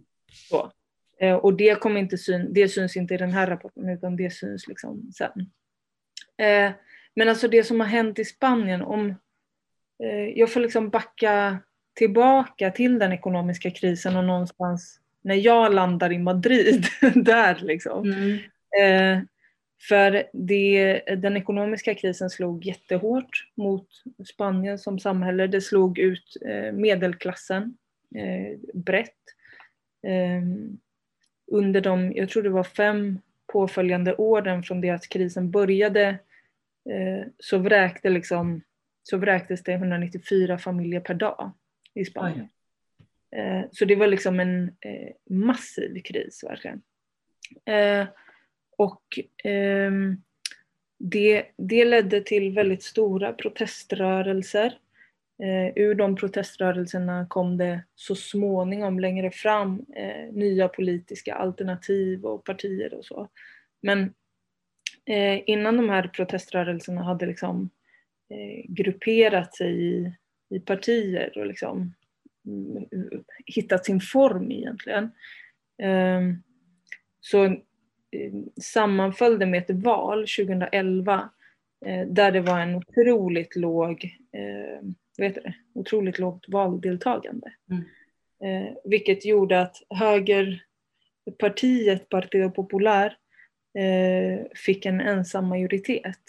så. 0.50 0.72
Eh, 1.20 1.36
och 1.36 1.54
det, 1.54 1.80
kommer 1.80 2.00
inte 2.00 2.18
syn, 2.18 2.54
det 2.54 2.70
syns 2.70 2.98
inte 2.98 3.14
i 3.14 3.18
den 3.18 3.32
här 3.32 3.48
rapporten 3.48 3.90
utan 3.90 4.16
det 4.16 4.34
syns 4.34 4.68
liksom 4.68 5.12
sen. 5.18 5.52
Eh, 6.38 6.72
men 7.16 7.30
alltså 7.30 7.48
det 7.48 7.64
som 7.64 7.80
har 7.80 7.88
hänt 7.88 8.20
i 8.20 8.26
Spanien, 8.26 8.82
om 8.82 9.10
eh, 10.04 10.30
jag 10.36 10.52
får 10.52 10.60
liksom 10.60 10.90
backa 10.90 11.58
tillbaka 11.94 12.72
till 12.72 13.00
den 13.00 13.14
ekonomiska 13.14 13.72
krisen 13.72 14.16
och 14.16 14.24
någonstans 14.24 15.00
när 15.22 15.36
jag 15.36 15.74
landar 15.74 16.12
i 16.12 16.20
Madrid, 16.20 16.86
där 17.16 17.60
liksom. 17.62 18.12
Mm. 18.12 18.38
Eh, 18.82 19.24
för 19.82 20.24
det, 20.34 21.02
den 21.18 21.38
ekonomiska 21.38 21.96
krisen 21.96 22.30
slog 22.30 22.66
jättehårt 22.66 23.52
mot 23.56 23.88
Spanien 24.34 24.80
som 24.80 25.00
samhälle. 25.00 25.48
Det 25.48 25.62
slog 25.62 26.00
ut 26.00 26.38
eh, 26.46 26.72
medelklassen 26.72 27.78
eh, 28.16 28.60
brett. 28.74 29.18
Under 31.52 31.82
de, 31.82 32.12
jag 32.16 32.30
tror 32.30 32.44
det 32.44 32.50
var 32.50 32.64
fem 32.64 33.20
påföljande 33.54 34.16
åren 34.16 34.64
från 34.64 34.82
det 34.82 34.90
att 34.90 35.10
krisen 35.10 35.52
började 35.52 36.08
eh, 36.90 37.28
så, 37.40 37.58
vräkte 37.58 38.10
liksom, 38.10 38.62
så 39.04 39.18
vräktes 39.18 39.64
det 39.64 39.74
194 39.74 40.58
familjer 40.58 41.00
per 41.00 41.14
dag 41.14 41.52
i 41.94 42.06
Spanien. 42.06 42.50
Eh, 43.36 43.62
så 43.72 43.86
det 43.86 43.96
var 43.96 44.08
liksom 44.08 44.40
en 44.40 44.64
eh, 44.82 45.10
massiv 45.30 46.02
kris 46.02 46.44
verkligen. 46.44 46.82
Eh, 47.66 48.08
och 48.78 49.20
ehm, 49.44 50.22
det, 51.00 51.46
det 51.58 51.86
ledde 51.86 52.22
till 52.22 52.54
väldigt 52.54 52.84
stora 52.84 53.34
proteströrelser. 53.34 54.78
Eh, 55.44 55.72
ur 55.76 55.96
de 55.96 56.16
proteströrelserna 56.16 57.26
kom 57.30 57.58
det 57.58 57.84
så 57.96 58.16
småningom 58.16 59.00
längre 59.00 59.32
fram 59.32 59.86
eh, 59.96 60.34
nya 60.34 60.68
politiska 60.68 61.36
alternativ 61.36 62.26
och 62.26 62.46
partier 62.46 62.94
och 62.94 63.06
så. 63.06 63.30
Men 63.82 64.14
eh, 65.06 65.42
innan 65.46 65.78
de 65.78 65.90
här 65.90 66.08
proteströrelserna 66.08 67.04
hade 67.04 67.26
liksom 67.26 67.70
eh, 68.30 68.66
grupperat 68.68 69.56
sig 69.56 69.86
i, 69.86 70.14
i 70.50 70.60
partier 70.60 71.38
och 71.38 71.48
liksom 71.48 71.94
mm, 72.46 72.86
hittat 73.46 73.86
sin 73.86 74.00
form 74.00 74.52
egentligen. 74.52 75.12
Ehm, 75.82 76.44
så 77.20 77.46
eh, 77.46 78.34
sammanföll 78.62 79.40
det 79.40 79.46
med 79.46 79.62
ett 79.70 79.84
val 79.84 80.20
2011 80.20 81.30
eh, 81.86 82.08
där 82.08 82.32
det 82.32 82.42
var 82.42 82.60
en 82.60 82.76
otroligt 82.76 83.56
låg, 83.56 84.18
eh, 84.32 84.88
vad 85.18 85.28
heter 85.28 85.42
det? 85.42 85.54
otroligt 85.76 86.20
lågt 86.20 86.46
valdeltagande. 86.48 87.54
Mm. 87.72 87.84
Eh, 88.44 88.68
vilket 88.84 89.26
gjorde 89.26 89.62
att 89.62 89.76
högerpartiet 89.90 92.10
Partido 92.10 92.50
Popular 92.50 93.06
eh, 93.80 94.40
fick 94.56 94.86
en 94.86 95.02
ensam 95.02 95.48
majoritet 95.48 96.20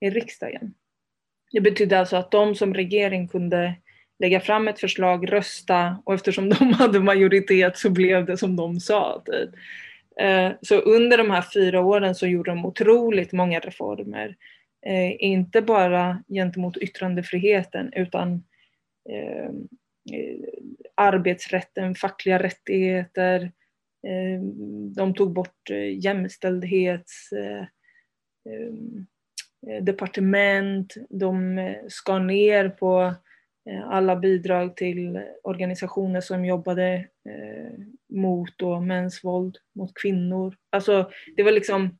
i 0.00 0.10
riksdagen. 0.10 0.74
Det 1.52 1.60
betydde 1.60 1.98
alltså 1.98 2.16
att 2.16 2.30
de 2.30 2.54
som 2.54 2.74
regering 2.74 3.28
kunde 3.28 3.74
lägga 4.18 4.40
fram 4.40 4.68
ett 4.68 4.80
förslag, 4.80 5.32
rösta 5.32 5.98
och 6.04 6.14
eftersom 6.14 6.48
de 6.48 6.72
hade 6.72 7.00
majoritet 7.00 7.78
så 7.78 7.90
blev 7.90 8.26
det 8.26 8.36
som 8.36 8.56
de 8.56 8.80
sa. 8.80 9.22
Typ. 9.26 9.50
Eh, 10.20 10.52
Så 10.62 10.80
under 10.80 11.18
de 11.18 11.30
här 11.30 11.44
fyra 11.54 11.80
åren 11.80 12.14
så 12.14 12.26
gjorde 12.26 12.50
de 12.50 12.66
otroligt 12.66 13.32
många 13.32 13.60
reformer. 13.60 14.36
Eh, 14.86 15.16
Inte 15.18 15.62
bara 15.62 16.24
gentemot 16.28 16.76
yttrandefriheten 16.76 17.92
utan 17.92 18.44
ehm, 19.10 19.68
eh, 20.12 20.38
arbetsrätten, 20.94 21.94
fackliga 21.94 22.42
rättigheter. 22.42 23.40
eh, 24.06 24.40
De 24.96 25.14
tog 25.14 25.32
bort 25.32 25.70
eh, 25.70 25.76
eh, 27.32 27.66
eh. 29.78 29.82
De 31.10 31.58
eh, 31.58 31.76
skar 31.88 32.20
ner 32.20 32.68
på 32.68 33.14
eh, 33.70 33.88
alla 33.88 34.16
bidrag 34.16 34.76
till 34.76 35.22
organisationer 35.42 36.20
som 36.20 36.44
jobbade 36.44 36.94
eh, 37.28 37.78
mot 38.08 38.50
då 38.58 38.80
mäns 38.80 39.24
våld 39.24 39.56
mot 39.74 39.94
kvinnor. 39.94 40.56
Alltså 40.70 41.10
det 41.36 41.42
var 41.42 41.52
liksom, 41.52 41.98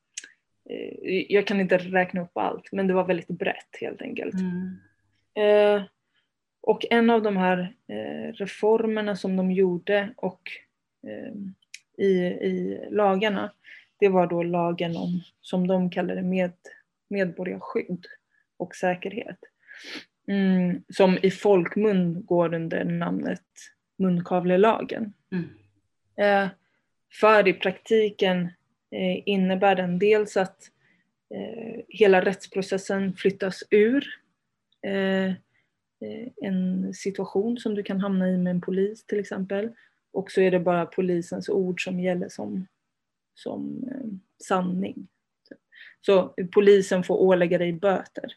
jag 1.29 1.47
kan 1.47 1.61
inte 1.61 1.79
räkna 1.79 2.23
upp 2.23 2.37
allt, 2.37 2.73
men 2.73 2.87
det 2.87 2.95
var 2.95 3.05
väldigt 3.05 3.29
brett 3.29 3.77
helt 3.81 4.03
enkelt. 4.03 4.35
Mm. 4.35 4.77
Eh, 5.35 5.83
och 6.61 6.85
en 6.91 7.11
av 7.11 7.23
de 7.23 7.37
här 7.37 7.75
eh, 7.89 8.33
reformerna 8.33 9.17
som 9.17 9.37
de 9.37 9.53
gjorde 9.53 10.15
och 10.17 10.43
eh, 11.07 11.35
i, 12.05 12.11
i 12.25 12.87
lagarna, 12.91 13.53
det 13.99 14.09
var 14.09 14.27
då 14.27 14.43
lagen 14.43 14.97
om, 14.97 15.23
som 15.41 15.67
de 15.67 15.91
kallade 15.91 16.23
med, 16.23 16.53
medborgarskydd 17.09 18.07
och 18.57 18.75
säkerhet. 18.75 19.39
Mm, 20.29 20.83
som 20.89 21.19
i 21.23 21.31
folkmun 21.31 22.25
går 22.25 22.55
under 22.55 22.85
namnet 22.85 23.43
munkavlelagen. 23.99 25.13
Mm. 25.33 25.49
Eh, 26.17 26.51
för 27.21 27.49
i 27.49 27.53
praktiken 27.53 28.43
eh, 28.43 28.49
innebär 29.27 29.75
den 29.75 29.99
dels 29.99 30.37
att 30.37 30.71
eh, 31.35 31.81
hela 31.89 32.25
rättsprocessen 32.25 33.17
flyttas 33.17 33.63
ur 33.71 34.05
eh, 34.87 35.27
eh, 35.27 36.29
en 36.43 36.95
situation 36.95 37.59
som 37.59 37.75
du 37.75 37.83
kan 37.83 38.01
hamna 38.01 38.29
i 38.31 38.39
med 38.39 38.51
en 38.51 38.61
polis 38.61 39.05
till 39.07 39.21
exempel. 39.21 39.71
Och 40.13 40.31
så 40.31 40.41
är 40.41 40.51
det 40.51 40.61
bara 40.61 40.87
polisens 40.87 41.49
ord 41.49 41.85
som 41.85 42.01
gäller 42.01 42.29
som, 42.29 42.67
som 43.35 43.89
eh, 43.89 44.07
sanning. 44.47 45.09
Så 46.01 46.35
polisen 46.55 47.05
får 47.05 47.17
ålägga 47.17 47.59
dig 47.59 47.73
böter. 47.73 48.33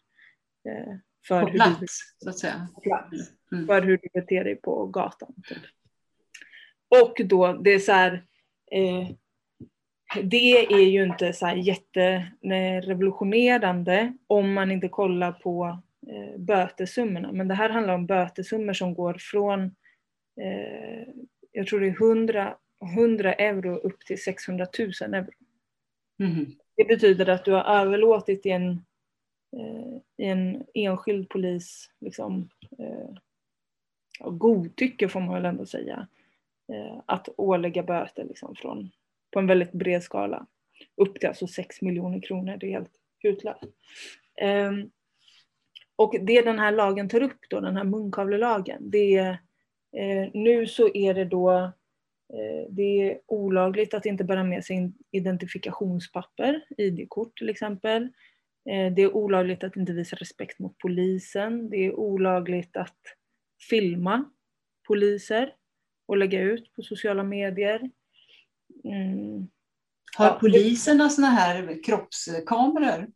Eh, 0.70 0.96
för 1.28 1.41
På 1.41 1.48
hur 1.48 1.54
du 1.54 1.58
plats, 1.58 2.15
så 2.17 2.30
att 2.30 2.39
säga. 2.39 2.67
plats 2.84 3.32
Mm. 3.52 3.67
för 3.67 3.82
hur 3.82 3.98
du 3.98 4.10
beter 4.13 4.43
dig 4.43 4.56
på 4.56 4.86
gatan. 4.86 5.34
Typ. 5.48 5.58
Och 7.02 7.28
då, 7.28 7.54
det 7.54 7.70
är 7.74 7.80
så 7.80 7.91
här, 7.91 8.26
eh, 8.72 9.10
det 10.15 10.74
är 10.74 10.89
ju 10.89 11.04
inte 11.04 11.34
så 11.34 11.46
här 11.46 11.56
jätterevolutionerande 11.56 14.13
om 14.28 14.54
man 14.54 14.72
inte 14.72 14.89
kollar 14.89 15.32
på 15.32 15.80
eh, 16.08 16.38
bötesummorna. 16.38 17.32
Men 17.32 17.48
det 17.48 17.54
här 17.54 17.70
handlar 17.70 17.93
om 17.93 18.06
bötesummor 18.06 18.74
som 18.74 18.93
går 18.93 19.17
från, 19.20 19.63
eh, 20.41 21.08
jag 21.52 21.67
tror 21.67 21.80
det 21.80 21.88
är 21.88 21.91
100, 21.91 22.58
100 22.96 23.34
euro 23.34 23.76
upp 23.76 24.00
till 24.00 24.24
600 24.24 24.67
000 24.80 24.91
euro. 25.13 25.32
Mhm. 26.20 26.56
Det 26.76 26.84
betyder 26.84 27.30
att 27.30 27.46
du 27.46 27.52
har 27.52 27.63
överlåtit 27.63 28.46
i 28.46 28.50
en, 28.50 28.70
eh, 29.58 29.98
i 30.17 30.26
en 30.26 30.65
enskild 30.74 31.30
polis 31.30 31.89
liksom, 32.00 32.50
eh, 32.80 33.10
godtycke 34.20 35.10
får 35.10 35.20
man 35.20 35.34
väl 35.34 35.46
ändå 35.46 35.65
säga. 35.65 36.08
Eh, 36.74 37.02
att 37.06 37.30
ålägga 37.38 37.84
böter 37.84 38.24
liksom, 38.24 38.56
från, 38.56 38.91
på 39.38 39.41
en 39.41 39.47
väldigt 39.47 39.71
bred 39.71 40.04
skala. 40.04 40.47
Upp 40.95 41.19
till 41.19 41.28
alltså 41.28 41.47
6 41.47 41.82
miljoner 41.82 42.21
kronor, 42.21 42.58
det 42.60 42.67
är 42.67 42.71
helt 42.71 42.91
hutlöst. 43.23 43.63
Um, 44.41 44.91
och 45.95 46.15
det 46.21 46.41
den 46.41 46.60
här 46.60 46.71
lagen 46.71 47.10
tar 47.10 47.21
upp 47.21 47.39
då, 47.50 47.60
den 47.60 47.78
här 47.78 47.84
munkavlelagen, 47.84 48.89
det 48.89 49.15
är 49.15 49.30
eh, 49.97 50.30
nu 50.34 50.67
så 50.67 50.89
är 50.93 51.13
det 51.13 51.26
då 51.26 51.52
eh, 52.34 52.69
det 52.69 52.82
är 52.82 53.19
olagligt 53.26 53.93
att 53.93 54.06
inte 54.06 54.23
bära 54.23 54.43
med 54.43 54.65
sig 54.65 54.91
identifikationspapper, 55.12 56.65
ID-kort 56.78 57.38
till 57.38 57.50
exempel. 57.50 58.04
Eh, 58.69 58.93
det 58.93 59.02
är 59.02 59.15
olagligt 59.15 59.63
att 59.63 59.76
inte 59.76 59.93
visa 59.93 60.15
respekt 60.15 60.60
mot 60.60 60.78
polisen. 60.78 61.69
Det 61.69 61.86
är 61.86 61.93
olagligt 61.93 62.78
att 62.78 63.00
filma 63.69 64.32
poliser 64.88 65.54
och 66.08 66.17
lägga 66.17 66.41
ut 66.41 66.73
på 66.73 66.82
sociala 66.82 67.23
medier. 67.23 67.89
Mm. 68.91 69.47
Har 70.17 70.26
ja, 70.26 70.38
poliserna 70.41 71.10
såna 71.10 71.28
här 71.28 71.84
kroppskameror? 71.84 73.08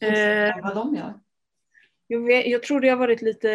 Eh, 0.00 0.62
vad 0.62 0.74
de 0.74 0.94
gör? 0.94 1.14
Jag, 2.06 2.20
vet, 2.20 2.46
jag, 2.46 2.62
tror 2.62 2.80
det 2.80 2.88
har 2.88 2.96
varit 2.96 3.22
lite 3.22 3.52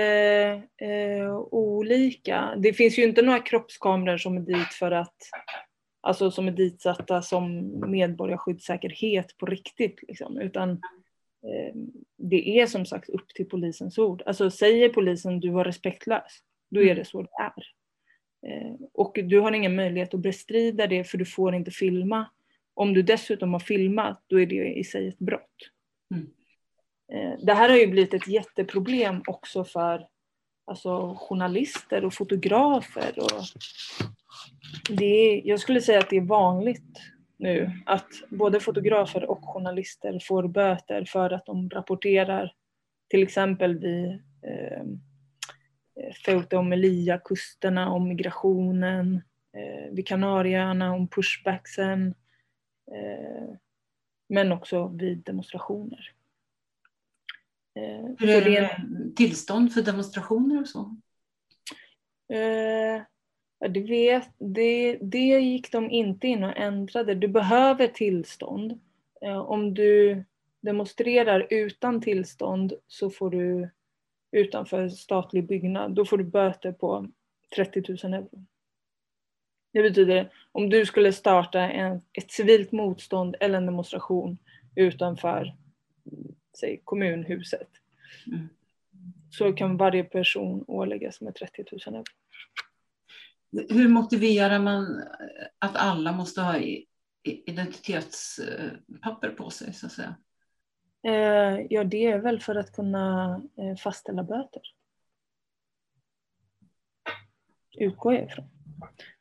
eh, 0.77 1.37
olika. 1.37 2.55
Det 2.57 2.73
finns 2.73 2.99
ju 2.99 3.03
inte 3.03 3.21
några 3.21 3.39
kroppskameror 3.39 4.17
som 4.17 4.37
är 4.37 4.41
dit 4.41 4.73
för 4.73 4.91
att 4.91 5.15
alltså 6.01 6.31
som 6.31 6.47
är 6.47 6.51
ditsatta 6.51 7.21
som 7.21 7.73
medborgarskyddssäkerhet 7.91 9.37
på 9.37 9.45
riktigt. 9.45 9.99
Liksom, 10.07 10.37
utan 10.37 10.71
eh, 10.71 11.75
det 12.17 12.59
är 12.59 12.67
som 12.67 12.85
sagt 12.85 13.09
upp 13.09 13.27
till 13.27 13.49
polisens 13.49 13.97
ord. 13.97 14.23
Alltså 14.25 14.51
säger 14.51 14.89
polisen 14.89 15.39
du 15.39 15.49
var 15.49 15.63
respektlös, 15.63 16.39
då 16.71 16.79
är 16.79 16.85
mm. 16.85 16.97
det 16.97 17.05
så 17.05 17.21
det 17.21 17.29
är. 17.39 17.74
Eh, 18.45 18.73
och 18.93 19.19
du 19.23 19.39
har 19.39 19.51
ingen 19.51 19.75
möjlighet 19.75 20.13
att 20.13 20.19
bestrida 20.19 20.87
det 20.87 21.03
för 21.03 21.17
du 21.17 21.25
får 21.25 21.55
inte 21.55 21.71
filma. 21.71 22.25
Om 22.73 22.93
du 22.93 23.01
dessutom 23.01 23.53
har 23.53 23.59
filmat, 23.59 24.23
då 24.27 24.39
är 24.39 24.45
det 24.45 24.73
i 24.73 24.83
sig 24.83 25.07
ett 25.07 25.19
brott. 25.19 25.71
Mm. 26.11 26.27
Eh, 27.13 27.39
det 27.45 27.53
här 27.53 27.69
har 27.69 27.77
ju 27.77 27.87
blivit 27.87 28.13
ett 28.13 28.27
jätteproblem 28.27 29.21
också 29.27 29.63
för 29.63 30.07
alltså, 30.65 31.15
journalister 31.19 32.05
och 32.05 32.13
fotografer. 32.13 33.13
Och 33.17 33.43
det 34.89 35.05
är, 35.05 35.47
jag 35.47 35.59
skulle 35.59 35.81
säga 35.81 35.99
att 35.99 36.09
det 36.09 36.17
är 36.17 36.21
vanligt 36.21 37.01
nu 37.37 37.71
att 37.85 38.09
både 38.29 38.59
fotografer 38.59 39.29
och 39.29 39.39
journalister 39.43 40.19
får 40.27 40.47
böter 40.47 41.05
för 41.05 41.29
att 41.33 41.45
de 41.45 41.69
rapporterar 41.69 42.53
till 43.09 43.23
exempel 43.23 43.79
vid 43.79 44.07
eh, 44.41 44.83
Ceuta 46.25 46.57
och 46.57 46.65
Melilla-kusterna 46.65 47.89
om 47.89 48.07
migrationen, 48.07 49.21
eh, 49.53 49.91
vid 49.91 50.07
Kanarieöarna 50.07 50.93
om 50.93 51.07
pushbacksen, 51.07 52.15
eh, 52.91 53.55
men 54.29 54.51
också 54.51 54.87
vid 54.87 55.17
demonstrationer. 55.17 56.11
Eh, 57.75 58.15
Hur 58.19 58.29
är 58.29 58.41
det 58.45 58.61
med 58.89 59.15
tillstånd 59.15 59.73
för 59.73 59.81
demonstrationer 59.81 60.61
och 60.61 60.67
så? 60.67 60.79
Eh, 62.33 63.01
det, 63.69 63.79
vet, 63.79 64.29
det, 64.37 64.97
det 65.01 65.39
gick 65.39 65.71
de 65.71 65.91
inte 65.91 66.27
in 66.27 66.43
och 66.43 66.57
ändrade. 66.57 67.15
Du 67.15 67.27
behöver 67.27 67.87
tillstånd. 67.87 68.79
Eh, 69.21 69.37
om 69.37 69.73
du 69.73 70.23
demonstrerar 70.61 71.47
utan 71.49 72.01
tillstånd 72.01 72.73
så 72.87 73.09
får 73.09 73.29
du 73.29 73.69
utanför 74.35 74.89
statlig 74.89 75.47
byggnad, 75.47 75.95
då 75.95 76.05
får 76.05 76.17
du 76.17 76.23
böter 76.23 76.71
på 76.71 77.07
30 77.55 77.83
000 78.03 78.13
euro. 78.13 78.45
Det 79.73 79.81
betyder 79.81 80.31
om 80.51 80.69
du 80.69 80.85
skulle 80.85 81.13
starta 81.13 81.59
en, 81.59 82.01
ett 82.13 82.31
civilt 82.31 82.71
motstånd 82.71 83.35
eller 83.39 83.57
en 83.57 83.65
demonstration 83.65 84.37
utanför 84.75 85.55
säg, 86.59 86.81
kommunhuset 86.83 87.69
mm. 88.27 88.49
så 89.31 89.53
kan 89.53 89.77
varje 89.77 90.03
person 90.03 90.65
åläggas 90.67 91.21
med 91.21 91.35
30 91.35 91.63
000 91.87 91.95
euro. 91.95 92.03
Hur 93.69 93.89
motiverar 93.89 94.59
man 94.59 95.03
att 95.59 95.75
alla 95.75 96.11
måste 96.11 96.41
ha 96.41 96.59
identitetspapper 97.23 99.29
på 99.29 99.49
sig 99.49 99.73
så 99.73 99.85
att 99.85 99.91
säga? 99.91 100.15
Eh, 101.05 101.65
ja, 101.69 101.83
det 101.83 102.05
är 102.05 102.19
väl 102.19 102.39
för 102.39 102.55
att 102.55 102.71
kunna 102.71 103.41
eh, 103.57 103.75
fastställa 103.75 104.23
böter. 104.23 104.61
Utgår 107.77 108.13
jag 108.13 108.23
ifrån. 108.23 108.45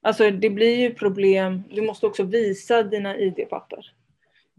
Alltså 0.00 0.30
det 0.30 0.50
blir 0.50 0.76
ju 0.76 0.94
problem, 0.94 1.62
du 1.70 1.82
måste 1.82 2.06
också 2.06 2.22
visa 2.22 2.82
dina 2.82 3.16
ID-papper. 3.16 3.92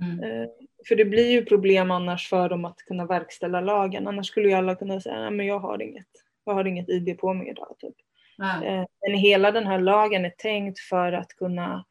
Mm. 0.02 0.24
Eh, 0.24 0.50
för 0.88 0.96
det 0.96 1.06
blir 1.06 1.32
ju 1.32 1.46
problem 1.46 1.92
annars 1.92 2.30
för 2.30 2.50
dem 2.50 2.66
att 2.66 2.78
kunna 2.78 3.06
verkställa 3.06 3.62
lagen. 3.62 4.08
Annars 4.08 4.28
skulle 4.28 4.48
ju 4.48 4.54
alla 4.54 4.76
kunna 4.76 5.02
säga, 5.02 5.20
nej 5.20 5.32
men 5.32 5.46
jag 5.46 5.60
har 5.60 5.82
inget, 5.82 6.08
jag 6.44 6.54
har 6.54 6.66
inget 6.66 6.90
ID 6.90 7.18
på 7.18 7.34
mig 7.34 7.50
idag. 7.50 7.76
Typ. 7.80 7.96
Mm. 8.40 8.86
Men 9.02 9.14
hela 9.14 9.52
den 9.52 9.68
här 9.68 9.80
lagen 9.80 10.26
är 10.26 10.34
tänkt 10.38 10.80
för 10.80 11.12
att 11.12 11.30
kunna 11.30 11.86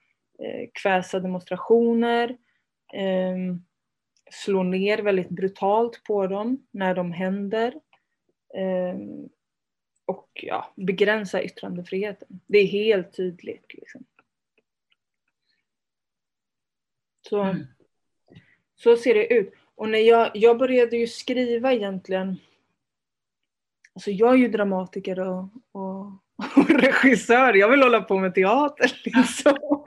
kväsa 0.83 1.20
demonstrationer, 1.20 2.37
ehm, 2.92 3.64
slå 4.35 4.62
ner 4.62 4.99
väldigt 4.99 5.29
brutalt 5.29 6.05
på 6.05 6.27
dem 6.27 6.66
när 6.70 6.94
de 6.94 7.12
händer. 7.12 7.75
Ehm, 8.55 9.29
och 10.07 10.29
ja, 10.35 10.73
begränsa 10.77 11.42
yttrandefriheten. 11.42 12.40
Det 12.47 12.59
är 12.59 12.66
helt 12.66 13.16
tydligt. 13.16 13.75
Liksom. 13.75 14.05
Så, 17.29 17.42
mm. 17.42 17.66
så 18.75 18.97
ser 18.97 19.14
det 19.14 19.35
ut. 19.35 19.55
Och 19.75 19.88
när 19.88 19.99
jag, 19.99 20.31
jag 20.35 20.59
började 20.59 20.97
ju 20.97 21.07
skriva 21.07 21.73
egentligen, 21.73 22.37
alltså 23.94 24.11
jag 24.11 24.33
är 24.33 24.38
ju 24.38 24.49
dramatiker 24.49 25.20
och, 25.20 25.49
och, 25.73 26.07
och 26.57 26.70
regissör, 26.70 27.55
jag 27.55 27.68
vill 27.68 27.83
hålla 27.83 28.01
på 28.01 28.18
med 28.18 28.35
teater. 28.35 29.01
Liksom. 29.05 29.83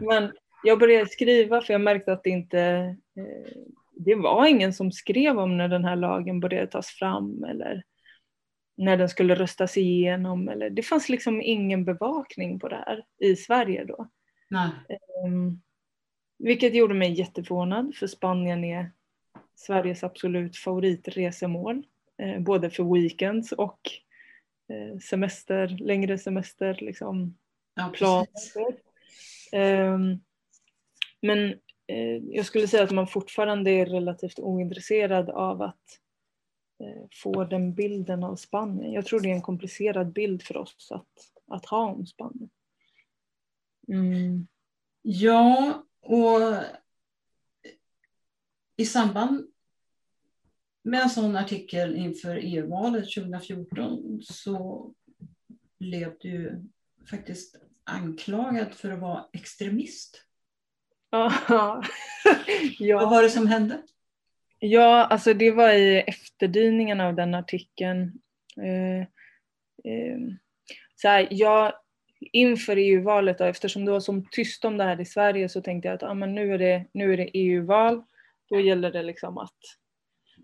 Men 0.00 0.32
jag 0.62 0.78
började 0.78 1.06
skriva 1.06 1.60
för 1.60 1.74
jag 1.74 1.80
märkte 1.80 2.12
att 2.12 2.24
det 2.24 2.30
inte 2.30 2.60
eh, 3.16 3.52
det 3.96 4.14
var 4.14 4.46
ingen 4.46 4.72
som 4.72 4.92
skrev 4.92 5.38
om 5.38 5.56
när 5.56 5.68
den 5.68 5.84
här 5.84 5.96
lagen 5.96 6.40
började 6.40 6.66
tas 6.66 6.86
fram 6.86 7.44
eller 7.44 7.82
när 8.76 8.96
den 8.96 9.08
skulle 9.08 9.34
röstas 9.34 9.76
igenom. 9.76 10.48
Eller, 10.48 10.70
det 10.70 10.82
fanns 10.82 11.08
liksom 11.08 11.42
ingen 11.42 11.84
bevakning 11.84 12.58
på 12.58 12.68
det 12.68 12.76
här 12.76 13.04
i 13.18 13.36
Sverige 13.36 13.84
då. 13.84 14.08
Um, 15.26 15.62
vilket 16.38 16.74
gjorde 16.74 16.94
mig 16.94 17.12
jätteförvånad 17.12 17.94
för 17.94 18.06
Spanien 18.06 18.64
är 18.64 18.92
Sveriges 19.54 20.04
absolut 20.04 20.56
favoritresemål. 20.56 21.86
Eh, 22.18 22.40
både 22.40 22.70
för 22.70 22.94
weekends 22.94 23.52
och 23.52 23.80
eh, 24.68 24.98
semester, 24.98 25.68
längre 25.68 26.18
semester 26.18 26.78
liksom. 26.80 27.36
Ja, 27.74 27.92
planer. 27.94 28.26
Um, 29.52 30.20
men 31.22 31.54
Eh, 31.86 32.16
jag 32.16 32.46
skulle 32.46 32.68
säga 32.68 32.82
att 32.82 32.90
man 32.90 33.06
fortfarande 33.06 33.70
är 33.70 33.86
relativt 33.86 34.38
ointresserad 34.38 35.30
av 35.30 35.62
att 35.62 36.00
eh, 36.80 37.08
få 37.22 37.44
den 37.44 37.74
bilden 37.74 38.24
av 38.24 38.36
Spanien. 38.36 38.92
Jag 38.92 39.06
tror 39.06 39.20
det 39.20 39.30
är 39.30 39.34
en 39.34 39.42
komplicerad 39.42 40.12
bild 40.12 40.42
för 40.42 40.56
oss 40.56 40.88
att, 40.90 41.30
att 41.46 41.66
ha 41.66 41.86
om 41.86 42.06
Spanien. 42.06 42.50
Mm. 43.88 44.46
Ja, 45.02 45.84
och 46.00 46.40
i 48.76 48.86
samband 48.86 49.46
med 50.82 51.02
en 51.02 51.10
sån 51.10 51.36
artikel 51.36 51.96
inför 51.96 52.36
EU-valet 52.36 53.14
2014 53.14 54.22
så 54.22 54.92
blev 55.78 56.16
du 56.20 56.64
faktiskt 57.10 57.56
anklagad 57.84 58.74
för 58.74 58.90
att 58.90 59.00
vara 59.00 59.26
extremist. 59.32 60.25
ja. 62.78 62.98
Vad 62.98 63.10
var 63.10 63.22
det 63.22 63.30
som 63.30 63.46
hände? 63.46 63.82
Ja, 64.58 65.04
alltså 65.04 65.34
det 65.34 65.50
var 65.50 65.72
i 65.72 66.00
efterdyningarna 66.06 67.06
av 67.06 67.14
den 67.14 67.34
artikeln. 67.34 68.12
Eh, 68.56 69.00
eh, 69.92 70.18
så 70.96 71.08
här, 71.08 71.28
jag, 71.30 71.72
inför 72.20 72.76
EU-valet, 72.76 73.40
eftersom 73.40 73.84
det 73.84 73.92
var 73.92 74.00
så 74.00 74.22
tyst 74.30 74.64
om 74.64 74.76
det 74.76 74.84
här 74.84 75.00
i 75.00 75.04
Sverige 75.04 75.48
så 75.48 75.62
tänkte 75.62 75.88
jag 75.88 75.94
att 75.94 76.02
ah, 76.02 76.14
men 76.14 76.34
nu, 76.34 76.54
är 76.54 76.58
det, 76.58 76.84
nu 76.92 77.12
är 77.12 77.16
det 77.16 77.30
EU-val. 77.34 78.02
Då 78.48 78.60
gäller 78.60 78.90
det 78.90 79.02
liksom 79.02 79.38
att 79.38 79.58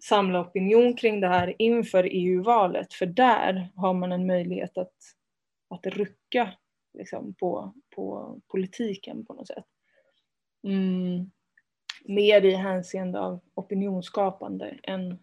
samla 0.02 0.40
opinion 0.40 0.96
kring 0.96 1.20
det 1.20 1.28
här 1.28 1.54
inför 1.58 2.08
EU-valet. 2.12 2.94
För 2.94 3.06
där 3.06 3.68
har 3.76 3.94
man 3.94 4.12
en 4.12 4.26
möjlighet 4.26 4.78
att, 4.78 4.94
att 5.70 5.86
rucka 5.86 6.52
liksom, 6.98 7.34
på, 7.34 7.74
på 7.94 8.38
politiken 8.48 9.24
på 9.26 9.34
något 9.34 9.46
sätt. 9.46 9.64
Mm, 10.64 11.30
mer 12.04 12.44
i 12.44 12.50
hänseende 12.50 13.20
av 13.20 13.40
opinionsskapande 13.54 14.78
än 14.82 15.18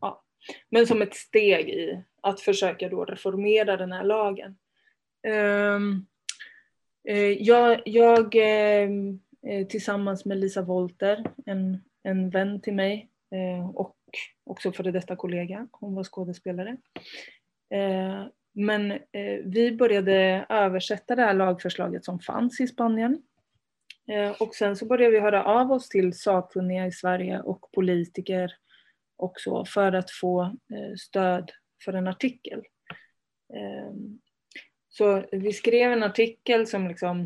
ja, 0.00 0.22
men 0.70 0.86
som 0.86 1.02
ett 1.02 1.14
steg 1.14 1.68
i 1.68 2.02
att 2.20 2.40
försöka 2.40 2.88
då 2.88 3.04
reformera 3.04 3.76
den 3.76 3.92
här 3.92 4.04
lagen. 4.04 4.56
Um, 5.76 6.06
jag, 7.38 7.82
jag 7.84 8.36
eh, 8.36 8.90
eh, 9.46 9.66
tillsammans 9.66 10.24
med 10.24 10.38
Lisa 10.38 10.62
Wolter, 10.62 11.24
en, 11.46 11.84
en 12.02 12.30
vän 12.30 12.60
till 12.60 12.74
mig 12.74 13.08
och 13.74 13.96
också 14.44 14.72
före 14.72 14.90
detta 14.90 15.16
kollega, 15.16 15.68
hon 15.72 15.94
var 15.94 16.04
skådespelare. 16.04 16.76
Men 18.52 18.98
vi 19.44 19.76
började 19.78 20.46
översätta 20.48 21.16
det 21.16 21.22
här 21.22 21.34
lagförslaget 21.34 22.04
som 22.04 22.18
fanns 22.18 22.60
i 22.60 22.66
Spanien 22.66 23.22
Eh, 24.08 24.30
och 24.40 24.54
sen 24.54 24.76
så 24.76 24.86
började 24.86 25.12
vi 25.12 25.20
höra 25.20 25.44
av 25.44 25.72
oss 25.72 25.88
till 25.88 26.18
sakkunniga 26.18 26.86
i 26.86 26.92
Sverige 26.92 27.40
och 27.40 27.72
politiker 27.72 28.52
också 29.16 29.64
för 29.64 29.92
att 29.92 30.10
få 30.10 30.42
eh, 30.42 30.94
stöd 30.98 31.50
för 31.84 31.92
en 31.92 32.08
artikel. 32.08 32.62
Ehm, 33.54 34.18
så 34.88 35.24
vi 35.32 35.52
skrev 35.52 35.92
en 35.92 36.02
artikel 36.02 36.66
som 36.66 36.88
liksom 36.88 37.20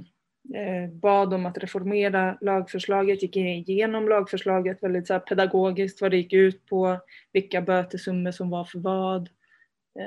eh, 0.55 0.91
bad 0.93 1.35
om 1.35 1.47
att 1.47 1.59
reformera 1.59 2.39
lagförslaget, 2.41 3.23
gick 3.23 3.37
igenom 3.37 4.09
lagförslaget 4.09 4.83
väldigt 4.83 5.07
så 5.07 5.13
här 5.13 5.21
pedagogiskt, 5.21 6.01
vad 6.01 6.11
det 6.11 6.17
gick 6.17 6.33
ut 6.33 6.67
på, 6.67 7.01
vilka 7.33 7.63
bötesummor 7.63 8.31
som 8.31 8.51
var 8.51 8.65
för 8.65 8.79
vad 8.79 9.29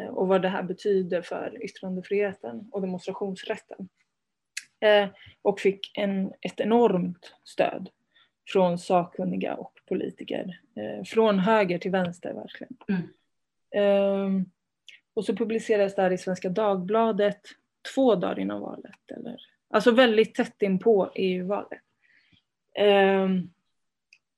och 0.10 0.28
vad 0.28 0.42
det 0.42 0.50
här 0.50 0.64
betyder 0.64 1.22
för 1.22 1.64
yttrandefriheten 1.64 2.70
och 2.72 2.82
demonstrationsrätten. 2.82 3.90
Eh, 4.80 5.08
och 5.42 5.60
fick 5.60 5.98
en, 5.98 6.34
ett 6.42 6.60
enormt 6.60 7.34
stöd 7.44 7.90
från 8.48 8.78
sakkunniga 8.78 9.56
och 9.56 9.74
politiker. 9.88 10.60
Från 11.06 11.40
höger 11.40 11.78
till 11.78 11.92
vänster 11.92 12.34
verkligen. 12.34 12.78
Mm. 12.88 13.02
Ehm, 13.72 14.46
och 15.14 15.26
så 15.26 15.36
publicerades 15.36 15.96
det 15.96 16.02
här 16.02 16.12
i 16.12 16.18
Svenska 16.18 16.50
Dagbladet 16.50 17.42
två 17.96 18.16
dagar 18.16 18.40
innan 18.40 18.62
valet. 18.62 19.12
Eller, 19.18 19.38
alltså 19.70 19.92
väldigt 19.92 20.36
tätt 20.36 20.62
in 20.62 20.80
på 20.80 21.12
EU-valet. 21.16 21.80
Um, 22.80 23.54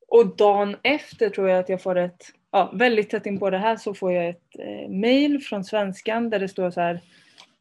och 0.07 0.35
dagen 0.35 0.77
efter 0.83 1.29
tror 1.29 1.49
jag 1.49 1.59
att 1.59 1.69
jag 1.69 1.81
får 1.81 1.97
ett, 1.97 2.23
ja 2.51 2.71
väldigt 2.73 3.09
tätt 3.09 3.25
in 3.25 3.39
på 3.39 3.49
det 3.49 3.57
här 3.57 3.75
så 3.75 3.93
får 3.93 4.11
jag 4.11 4.29
ett 4.29 4.59
eh, 4.59 4.89
mail 4.89 5.39
från 5.41 5.63
svenskan 5.63 6.29
där 6.29 6.39
det 6.39 6.47
står 6.47 6.71
så 6.71 6.81
här 6.81 6.93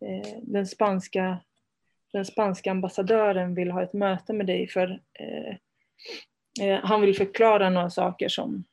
eh, 0.01 0.39
den 0.43 0.67
spanska 0.67 1.39
den 2.13 2.25
spanska 2.25 2.71
ambassadören 2.71 3.55
vill 3.55 3.71
ha 3.71 3.83
ett 3.83 3.93
möte 3.93 4.33
med 4.33 4.47
dig 4.47 4.69
för 4.69 5.01
eh, 5.19 5.57
eh 6.67 6.81
han 6.83 7.01
vill 7.01 7.17
förklara 7.17 7.71
några 7.71 7.91
saker 7.91 8.29
som, 8.29 8.65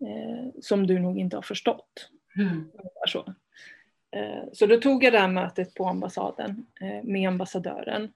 eh, 0.00 0.60
som 0.60 0.86
du 0.86 0.98
nog 0.98 1.18
inte 1.18 1.36
har 1.36 1.42
förstått. 1.42 2.10
Mm. 2.38 2.70
Så. 3.08 3.34
Eh, 4.16 4.44
så 4.52 4.66
då 4.66 4.76
tog 4.76 5.04
jag 5.04 5.12
det 5.12 5.18
här 5.18 5.28
mötet 5.28 5.74
på 5.74 5.86
ambassaden 5.86 6.66
eh, 6.80 7.04
med 7.04 7.28
ambassadören 7.28 8.12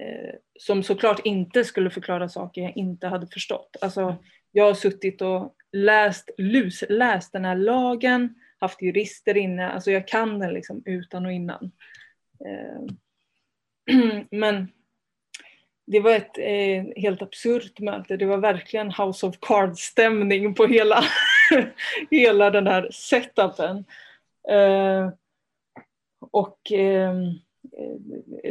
eh, 0.00 0.34
som 0.58 0.82
såklart 0.82 1.20
inte 1.24 1.64
skulle 1.64 1.90
förklara 1.90 2.28
saker 2.28 2.62
jag 2.62 2.76
inte 2.76 3.06
hade 3.06 3.26
förstått. 3.26 3.76
Alltså, 3.80 4.16
jag 4.52 4.64
har 4.64 4.74
suttit 4.74 5.22
och 5.22 5.54
läst, 5.72 6.30
lusläst 6.38 7.32
den 7.32 7.44
här 7.44 7.56
lagen, 7.56 8.34
haft 8.58 8.82
jurister 8.82 9.36
inne, 9.36 9.70
alltså 9.70 9.90
jag 9.90 10.08
kan 10.08 10.38
den 10.38 10.54
liksom 10.54 10.82
utan 10.84 11.26
och 11.26 11.32
innan. 11.32 11.72
Men 14.30 14.68
det 15.86 16.00
var 16.00 16.10
ett 16.10 16.38
eh, 16.38 17.02
helt 17.02 17.22
absurt 17.22 17.80
möte. 17.80 18.16
Det 18.16 18.26
var 18.26 18.38
verkligen 18.38 18.90
House 18.90 19.26
of 19.26 19.36
Cards-stämning 19.40 20.54
på 20.54 20.66
hela, 20.66 21.04
hela 22.10 22.50
den 22.50 22.66
här 22.66 22.88
setupen. 22.92 23.84
Eh, 24.50 25.10
och 26.30 26.72
eh, 26.72 27.14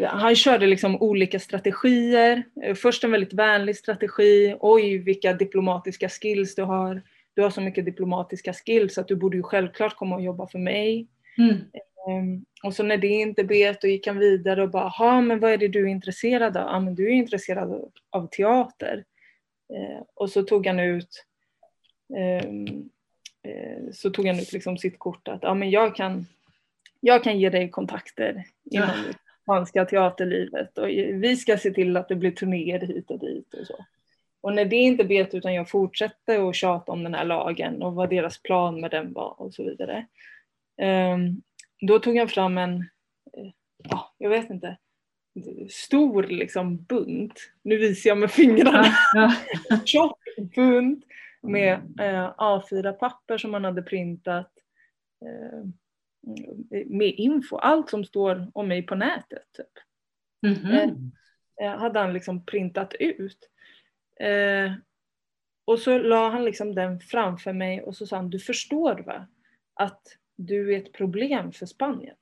han 0.10 0.36
körde 0.36 0.68
liksom 0.68 1.02
olika 1.02 1.40
strategier. 1.40 2.44
Först 2.76 3.04
en 3.04 3.12
väldigt 3.12 3.34
vänlig 3.34 3.76
strategi. 3.76 4.56
Oj, 4.60 4.98
vilka 4.98 5.34
diplomatiska 5.34 6.10
skills 6.10 6.56
du 6.56 6.64
har. 6.64 7.02
Du 7.34 7.42
har 7.42 7.50
så 7.50 7.62
mycket 7.62 7.86
diplomatiska 7.86 8.54
skills 8.54 8.98
att 8.98 9.08
du 9.08 9.16
borde 9.16 9.38
ju 9.38 9.44
självklart 9.44 9.96
komma 9.96 10.16
och 10.16 10.22
jobba 10.22 10.48
för 10.48 10.60
mig. 10.60 11.08
Mm. 11.38 11.58
Um, 12.08 12.46
och 12.64 12.74
så 12.74 12.84
när 12.84 12.98
det 12.98 13.08
inte 13.08 13.44
bet 13.44 13.82
då 13.82 13.88
gick 13.88 14.08
han 14.08 14.20
vidare 14.20 14.64
och 14.64 14.70
bara, 14.70 14.94
ja 14.98 15.22
men 15.22 15.40
vad 15.40 15.52
är 15.52 15.58
det 15.58 15.68
du 15.68 15.84
är 15.84 15.88
intresserad 15.88 16.58
av? 16.58 16.68
Ja 16.68 16.80
men 16.80 16.96
du 16.96 17.06
är 17.06 17.14
intresserad 17.14 17.72
av, 17.72 17.92
av 18.10 18.28
teater. 18.28 19.06
Uh, 19.74 20.02
och 20.14 20.30
så 20.30 20.44
tog 20.44 20.68
han 20.68 20.80
ut 20.80 21.26
um, 22.44 22.90
uh, 23.48 23.92
så 23.94 24.10
tog 24.10 24.28
han 24.28 24.40
ut 24.40 24.54
liksom 24.54 24.78
sitt 24.78 25.00
kort 25.00 25.28
att 25.28 25.44
ja 25.44 25.54
men 25.54 25.70
jag 25.70 25.96
kan, 25.96 26.26
jag 27.00 27.24
kan 27.24 27.40
ge 27.40 27.50
dig 27.50 27.70
kontakter 27.70 28.44
inom 28.72 28.90
det 29.08 29.14
spanska 29.44 29.86
teaterlivet 29.86 30.78
och 30.78 30.88
vi 30.88 31.36
ska 31.36 31.58
se 31.58 31.72
till 31.72 31.98
att 31.98 32.10
det 32.10 32.16
blir 32.16 32.32
turnéer 32.32 32.80
hit 32.80 33.12
och 33.12 33.20
dit 33.20 33.54
och 33.54 33.68
så. 33.68 33.86
Och 34.42 34.54
när 34.54 34.66
det 34.66 34.76
inte 34.76 35.04
bet 35.04 35.34
utan 35.34 35.54
jag 35.54 35.70
fortsatte 35.70 36.48
att 36.48 36.56
tjata 36.56 36.92
om 36.92 37.04
den 37.04 37.14
här 37.14 37.26
lagen 37.26 37.82
och 37.82 37.96
vad 37.96 38.10
deras 38.10 38.38
plan 38.42 38.82
med 38.82 38.92
den 38.92 39.14
var 39.14 39.42
och 39.42 39.54
så 39.54 39.64
vidare. 39.64 40.06
Um, 40.82 41.42
då 41.82 42.00
tog 42.00 42.18
han 42.18 42.28
fram 42.28 42.58
en, 42.58 42.76
eh, 43.34 43.52
ja, 43.90 44.16
jag 44.18 44.30
vet 44.30 44.50
inte, 44.50 44.78
stor 45.70 46.24
liksom 46.24 46.84
bunt. 46.84 47.52
Nu 47.62 47.78
visar 47.78 48.10
jag 48.10 48.18
med 48.18 48.32
fingrarna. 48.32 48.86
Ja, 49.14 49.34
ja. 49.70 49.80
Tjock 49.86 50.20
bunt 50.56 51.06
med 51.42 51.74
eh, 52.00 52.34
A4-papper 52.38 53.38
som 53.38 53.54
han 53.54 53.66
hade 53.66 53.82
printat. 53.82 54.52
Eh, 55.26 55.64
med 56.86 57.14
info, 57.18 57.58
allt 57.58 57.90
som 57.90 58.06
står 58.06 58.52
om 58.54 58.68
mig 58.68 58.84
på 58.84 58.96
nätet. 58.96 59.48
Typ. 59.58 59.68
Mm 60.46 60.56
-hmm. 60.56 61.12
eh, 61.62 61.80
hade 61.80 62.00
han 62.00 62.14
liksom 62.14 62.46
printat 62.46 62.94
ut. 62.94 63.50
Eh, 64.20 64.74
och 65.66 65.80
så 65.80 65.98
la 65.98 66.30
han 66.30 66.46
liksom 66.46 66.76
den 66.76 67.00
framför 67.00 67.54
mig 67.54 67.82
och 67.82 67.96
så 67.96 68.08
sa 68.08 68.16
han, 68.16 68.30
du 68.30 68.40
förstår 68.40 69.04
va? 69.06 69.28
Att 69.74 70.02
du 70.38 70.74
är 70.74 70.78
ett 70.78 70.94
problem 70.94 71.52
för 71.52 71.66
Spanien. 71.66 72.16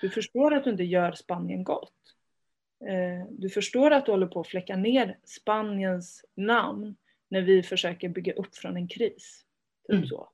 Du 0.00 0.10
förstår 0.10 0.54
att 0.54 0.64
du 0.64 0.70
inte 0.70 0.84
gör 0.84 1.12
Spanien 1.12 1.64
gott. 1.64 1.92
Eh, 2.86 3.26
du 3.30 3.50
förstår 3.50 3.90
att 3.90 4.06
du 4.06 4.12
håller 4.12 4.26
på 4.26 4.40
att 4.40 4.46
fläcka 4.46 4.76
ner 4.76 5.18
Spaniens 5.24 6.24
namn 6.34 6.96
när 7.28 7.42
vi 7.42 7.62
försöker 7.62 8.08
bygga 8.08 8.32
upp 8.32 8.56
från 8.56 8.76
en 8.76 8.88
kris. 8.88 9.44
Typ 9.88 9.96
mm. 9.96 10.06
så. 10.06 10.28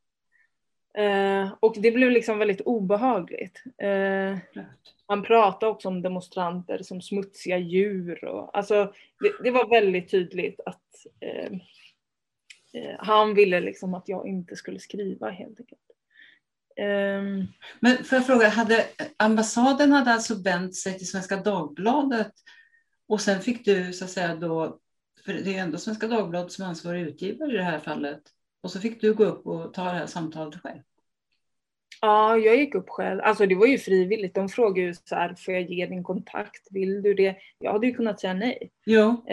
Eh, 0.94 1.54
och 1.60 1.74
det 1.78 1.90
blev 1.90 2.10
liksom 2.10 2.38
väldigt 2.38 2.60
obehagligt. 2.60 3.62
Eh, 3.78 4.38
han 5.06 5.22
pratade 5.22 5.72
också 5.72 5.88
om 5.88 6.02
demonstranter 6.02 6.82
som 6.82 7.02
smutsiga 7.02 7.58
djur. 7.58 8.24
Och, 8.24 8.56
alltså, 8.56 8.92
det, 9.20 9.32
det 9.42 9.50
var 9.50 9.68
väldigt 9.68 10.10
tydligt 10.10 10.60
att 10.66 11.06
eh 11.20 11.52
han 12.98 13.34
ville 13.34 13.60
liksom 13.60 13.94
att 13.94 14.08
jag 14.08 14.28
inte 14.28 14.56
skulle 14.56 14.78
skriva 14.78 15.30
helt 15.30 15.60
enkelt. 15.60 15.89
Um, 16.80 17.46
Men 17.80 18.04
får 18.04 18.18
jag 18.18 18.26
fråga, 18.26 18.48
hade 18.48 18.86
ambassaden 19.16 19.92
hade 19.92 20.10
alltså 20.10 20.42
vänt 20.42 20.74
sig 20.74 20.98
till 20.98 21.08
Svenska 21.08 21.36
Dagbladet 21.36 22.32
och 23.08 23.20
sen 23.20 23.40
fick 23.40 23.64
du 23.64 23.92
så 23.92 24.04
att 24.04 24.10
säga 24.10 24.34
då, 24.34 24.78
för 25.24 25.32
det 25.32 25.56
är 25.56 25.62
ändå 25.62 25.78
Svenska 25.78 26.06
Dagbladet 26.06 26.52
som 26.52 26.64
ansvarig 26.64 27.02
utgivare 27.02 27.52
i 27.52 27.56
det 27.56 27.62
här 27.62 27.78
fallet, 27.78 28.22
och 28.62 28.70
så 28.70 28.80
fick 28.80 29.00
du 29.00 29.14
gå 29.14 29.24
upp 29.24 29.46
och 29.46 29.74
ta 29.74 29.84
det 29.84 29.90
här 29.90 30.06
samtalet 30.06 30.62
själv? 30.62 30.80
Ja, 32.00 32.36
jag 32.36 32.56
gick 32.56 32.74
upp 32.74 32.88
själv. 32.88 33.20
Alltså 33.20 33.46
det 33.46 33.54
var 33.54 33.66
ju 33.66 33.78
frivilligt. 33.78 34.34
De 34.34 34.48
frågade 34.48 34.80
ju 34.80 34.94
så 34.94 35.14
här, 35.14 35.34
får 35.34 35.54
jag 35.54 35.70
ge 35.70 35.86
din 35.86 36.04
kontakt? 36.04 36.68
Vill 36.70 37.02
du 37.02 37.14
det? 37.14 37.36
Jag 37.58 37.72
hade 37.72 37.86
ju 37.86 37.94
kunnat 37.94 38.20
säga 38.20 38.34
nej. 38.34 38.70
Jo. 38.86 39.26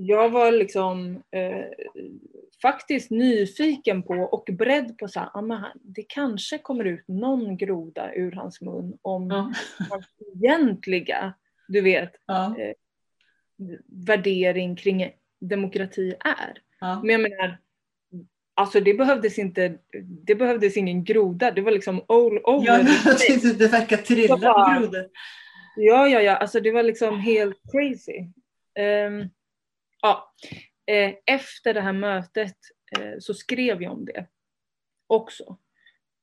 Jag 0.00 0.28
var 0.28 0.52
liksom 0.52 1.22
eh, 1.30 1.64
faktiskt 2.62 3.10
nyfiken 3.10 4.02
på 4.02 4.14
och 4.14 4.48
beredd 4.52 4.98
på 4.98 5.08
så 5.08 5.20
här, 5.20 5.30
ah, 5.34 5.72
det 5.82 6.02
kanske 6.02 6.58
kommer 6.58 6.84
ut 6.84 7.08
någon 7.08 7.56
groda 7.56 8.14
ur 8.14 8.32
hans 8.32 8.60
mun 8.60 8.98
om 9.02 9.30
ja. 9.30 9.52
hans 9.90 10.06
egentliga, 10.34 11.34
du 11.68 11.80
vet, 11.80 12.12
ja. 12.26 12.56
eh, 12.58 12.74
värdering 13.86 14.76
kring 14.76 15.10
demokrati 15.40 16.14
är. 16.24 16.62
Ja. 16.80 17.00
Men 17.04 17.10
jag 17.10 17.20
menar, 17.20 17.58
alltså 18.54 18.80
det 18.80 18.94
behövdes 18.94 19.38
inte, 19.38 19.78
det 20.02 20.34
behövdes 20.34 20.76
ingen 20.76 21.04
groda, 21.04 21.50
det 21.50 21.60
var 21.60 21.72
liksom 21.72 22.02
all 22.08 22.38
over. 22.38 22.66
Ja, 22.66 22.78
det 23.58 23.68
verkar 23.68 23.96
trilla 23.96 24.36
grodor. 24.36 25.08
Ja, 25.76 26.08
ja, 26.08 26.20
ja, 26.20 26.36
alltså 26.36 26.60
det 26.60 26.70
var 26.70 26.82
liksom 26.82 27.20
helt 27.20 27.56
crazy. 27.72 28.18
Um, 29.06 29.30
ja, 30.02 30.34
eh, 30.86 31.14
efter 31.26 31.74
det 31.74 31.80
här 31.80 31.92
mötet 31.92 32.56
eh, 32.98 33.18
så 33.18 33.34
skrev 33.34 33.82
jag 33.82 33.92
om 33.92 34.04
det 34.04 34.26
också. 35.06 35.58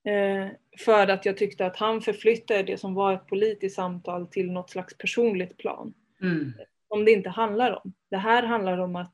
Eh, 0.07 0.47
för 0.79 1.07
att 1.07 1.25
jag 1.25 1.37
tyckte 1.37 1.65
att 1.65 1.77
han 1.77 2.01
förflyttade 2.01 2.63
det 2.63 2.77
som 2.77 2.93
var 2.93 3.13
ett 3.13 3.27
politiskt 3.27 3.75
samtal 3.75 4.27
till 4.27 4.51
något 4.51 4.69
slags 4.69 4.97
personligt 4.97 5.57
plan. 5.57 5.93
Mm. 6.21 6.53
Som 6.87 7.05
det 7.05 7.11
inte 7.11 7.29
handlar 7.29 7.85
om. 7.85 7.93
Det 8.09 8.17
här 8.17 8.43
handlar 8.43 8.77
om 8.77 8.95
att 8.95 9.11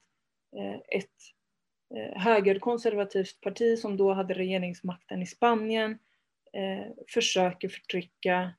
ett 0.88 1.08
högerkonservativt 2.16 3.42
parti 3.42 3.80
som 3.80 3.98
då 3.98 4.14
hade 4.14 4.34
regeringsmakten 4.34 5.22
i 5.22 5.26
Spanien 5.26 5.98
försöker 7.14 7.70
förtrycka 7.70 8.54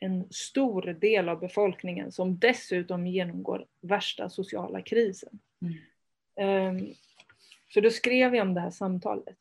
en 0.00 0.28
stor 0.30 0.82
del 0.82 1.28
av 1.28 1.40
befolkningen 1.40 2.12
som 2.12 2.38
dessutom 2.38 3.06
genomgår 3.06 3.66
värsta 3.80 4.28
sociala 4.28 4.82
krisen. 4.82 5.38
Mm. 6.36 6.76
Um, 6.76 6.94
så 7.74 7.80
då 7.80 7.90
skrev 7.90 8.34
jag 8.34 8.46
om 8.46 8.54
det 8.54 8.60
här 8.60 8.70
samtalet. 8.70 9.36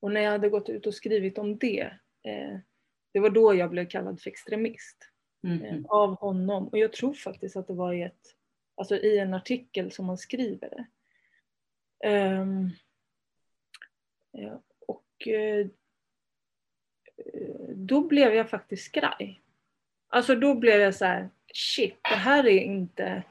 Och 0.00 0.12
när 0.12 0.20
jag 0.20 0.30
hade 0.30 0.48
gått 0.48 0.68
ut 0.68 0.86
och 0.86 0.94
skrivit 0.94 1.38
om 1.38 1.58
det, 1.58 1.90
eh, 2.22 2.58
det 3.12 3.20
var 3.20 3.30
då 3.30 3.54
jag 3.54 3.70
blev 3.70 3.88
kallad 3.88 4.20
för 4.20 4.30
extremist. 4.30 4.96
Mm. 5.44 5.64
Eh, 5.64 5.84
av 5.88 6.16
honom. 6.16 6.68
Och 6.68 6.78
jag 6.78 6.92
tror 6.92 7.14
faktiskt 7.14 7.56
att 7.56 7.66
det 7.66 7.74
var 7.74 7.92
i 7.92 8.02
ett 8.02 8.34
alltså 8.78 8.96
i 8.96 9.18
en 9.18 9.34
artikel 9.34 9.92
som 9.92 10.06
man 10.06 10.18
skriver 10.18 10.70
det. 10.70 10.86
Um, 12.08 12.70
ja, 14.30 14.62
och 14.86 15.26
uh, 15.26 15.66
då 17.88 18.00
blev 18.00 18.34
jag 18.34 18.50
faktiskt 18.50 18.84
skraj. 18.84 19.40
Alltså 20.08 20.34
då 20.34 20.54
blev 20.54 20.80
jag 20.80 20.94
så 20.94 21.04
här, 21.04 21.28
shit, 21.54 21.94
det 22.02 22.16
här 22.16 22.46
är 22.46 22.58
inte, 22.58 23.22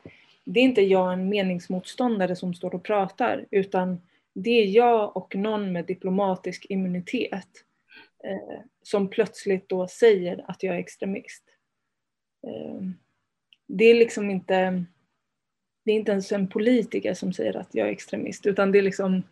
det 0.43 0.60
är 0.60 0.63
inte 0.63 0.82
jag 0.82 1.13
en 1.13 1.30
meningsmotståndare 1.30 2.36
som 2.36 2.54
står 2.54 2.76
och 2.76 2.84
pratar, 2.84 3.46
utan 3.52 4.02
det 4.34 4.50
är 4.50 4.65
jag 4.65 5.17
och 5.17 5.36
någon 5.36 5.72
med 5.72 5.86
diplomatisk 5.86 6.65
immunitet 6.70 7.63
eh, 8.24 8.60
som 8.84 9.10
plötsligt 9.10 9.70
då 9.70 9.88
säger 9.88 10.46
att 10.48 10.63
jag 10.63 10.76
är 10.76 10.80
extremist. 10.80 11.43
Eh, 12.48 12.82
det 13.67 13.86
är 13.86 13.93
liksom 13.93 14.30
inte, 14.30 14.86
det 15.86 15.91
är 15.91 15.96
inte 15.96 16.12
ens 16.12 16.32
en 16.32 16.48
politiker 16.48 17.13
som 17.13 17.34
säger 17.34 17.58
att 17.58 17.76
jag 17.76 17.88
är 17.88 17.91
extremist, 17.91 18.46
utan 18.46 18.72
det 18.72 18.78
är 18.78 18.84
liksom 18.84 19.24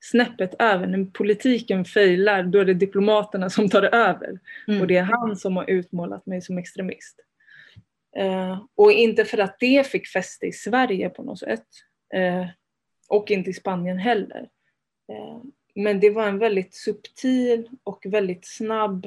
snäppet 0.00 0.54
över. 0.58 0.86
När 0.86 1.04
politiken 1.04 1.84
failar, 1.84 2.42
då 2.42 2.58
är 2.58 2.64
det 2.64 2.74
diplomaterna 2.74 3.50
som 3.50 3.68
tar 3.68 3.82
över. 3.82 4.40
Mm. 4.68 4.80
Och 4.80 4.86
det 4.86 4.96
är 4.96 5.02
han 5.02 5.36
som 5.36 5.56
har 5.56 5.70
utmålat 5.70 6.26
mig 6.26 6.42
som 6.42 6.58
extremist. 6.58 7.20
Eh, 8.16 8.64
och 8.74 8.92
inte 8.92 9.24
för 9.24 9.38
att 9.38 9.56
det 9.58 9.86
fick 9.86 10.08
fäste 10.08 10.46
i 10.46 10.52
Sverige 10.52 11.08
på 11.08 11.22
något 11.22 11.38
sätt. 11.38 11.66
Eh, 12.14 12.46
och 13.08 13.30
inte 13.30 13.50
i 13.50 13.54
Spanien 13.54 13.98
heller. 13.98 14.48
Eh, 15.12 15.42
men 15.74 16.00
det 16.00 16.10
var 16.10 16.28
en 16.28 16.38
väldigt 16.38 16.74
subtil 16.74 17.68
och 17.84 18.06
väldigt 18.08 18.46
snabb 18.46 19.06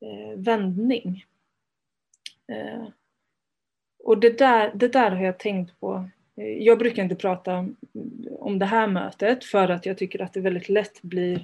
eh, 0.00 0.36
vändning. 0.36 1.24
Eh, 2.52 2.88
och 4.04 4.18
det 4.18 4.38
där, 4.38 4.72
det 4.74 4.88
där 4.88 5.10
har 5.10 5.24
jag 5.24 5.38
tänkt 5.38 5.80
på. 5.80 6.08
Eh, 6.38 6.62
jag 6.62 6.78
brukar 6.78 7.02
inte 7.02 7.16
prata 7.16 7.68
om 8.38 8.58
det 8.58 8.66
här 8.66 8.86
mötet 8.86 9.44
för 9.44 9.68
att 9.68 9.86
jag 9.86 9.98
tycker 9.98 10.22
att 10.22 10.32
det 10.32 10.40
väldigt 10.40 10.68
lätt 10.68 11.02
blir 11.02 11.36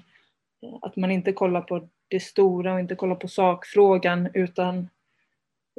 eh, 0.63 0.79
att 0.83 0.97
man 0.97 1.11
inte 1.11 1.33
kollar 1.33 1.61
på 1.61 1.89
det 2.09 2.21
stora 2.21 2.75
och 2.75 2.81
inte 2.81 2.95
kollar 2.95 3.15
på 3.15 3.29
sakfrågan 3.29 4.29
utan 4.35 4.79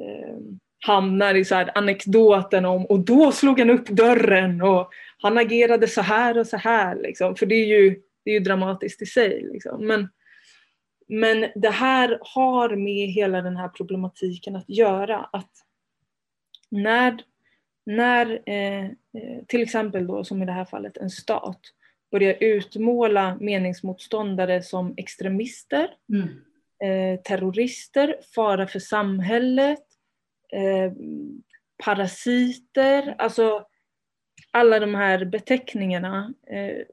eh, 0.02 0.38
hamnar 0.86 1.36
i 1.36 1.46
så 1.46 1.56
här 1.56 1.72
anekdoten 1.78 2.66
om 2.66 2.86
och 2.86 3.00
då 3.00 3.32
slog 3.32 3.60
han 3.60 3.70
upp 3.70 3.88
dörren 3.88 4.62
och 4.62 4.90
han 5.18 5.38
agerade 5.38 5.88
så 5.88 6.02
här 6.02 6.38
och 6.38 6.48
så 6.48 6.58
här. 6.58 6.96
Liksom. 6.96 7.36
För 7.36 7.46
det 7.46 7.56
är 7.56 7.66
ju, 7.66 8.02
det 8.24 8.32
är 8.32 8.34
ju 8.34 8.40
dramatiskt 8.40 9.02
i 9.02 9.06
sig. 9.06 9.50
Liksom. 9.54 9.88
Men, 9.88 10.10
men 11.08 11.52
det 11.56 11.70
här 11.70 12.20
har 12.22 12.76
med 12.76 13.10
hela 13.10 13.42
den 13.42 13.58
här 13.58 13.70
problematiken 13.70 14.56
att 14.56 14.70
göra. 14.70 15.30
Att 15.34 15.52
när, 16.70 17.22
när 17.86 18.42
eh, 18.46 18.86
eh 18.86 19.44
till 19.48 19.62
exempel 19.62 20.08
då 20.08 20.24
som 20.24 20.44
i 20.44 20.46
det 20.46 20.52
här 20.52 20.66
fallet 20.66 20.98
en 20.98 21.10
stat 21.10 21.62
börjar 22.12 22.38
utmåla 22.40 23.38
meningsmotståndare 23.40 24.62
som 24.62 24.94
extremister, 24.98 25.90
mm. 26.14 26.28
eh, 26.84 27.22
terrorister, 27.22 28.20
fara 28.36 28.68
för 28.68 28.80
samhället, 28.80 29.84
eh, 30.54 30.94
parasiter, 31.84 33.16
alltså 33.18 33.66
alla 34.52 34.80
de 34.80 34.96
här 34.96 35.26
beteckningarna. 35.26 36.34
Eh, 36.48 36.86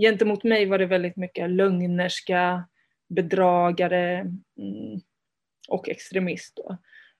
gentemot 0.00 0.44
mig 0.44 0.66
var 0.66 0.78
det 0.78 0.86
väldigt 0.86 1.16
mycket 1.16 1.50
lögnerska, 1.50 2.64
bedragare 3.08 4.18
mm, 4.58 5.00
och 5.68 5.88
extremist. 5.88 6.56
Då. 6.56 6.76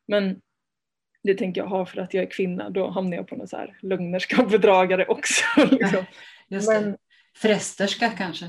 Men 0.06 0.40
det 1.28 1.34
tänker 1.34 1.60
jag 1.60 1.68
ha 1.68 1.86
för 1.86 2.00
att 2.00 2.14
jag 2.14 2.24
är 2.24 2.30
kvinna, 2.30 2.70
då 2.70 2.90
hamnar 2.90 3.16
jag 3.16 3.26
på 3.26 3.36
någon 3.36 3.48
så 3.48 3.56
här 3.56 3.78
lögnerska 3.82 4.42
och 4.42 4.50
bedragare 4.50 5.06
också. 5.06 5.44
Liksom. 5.70 6.04
Just. 6.48 6.68
Men, 6.68 6.96
Frästerska 7.36 8.10
kanske? 8.10 8.46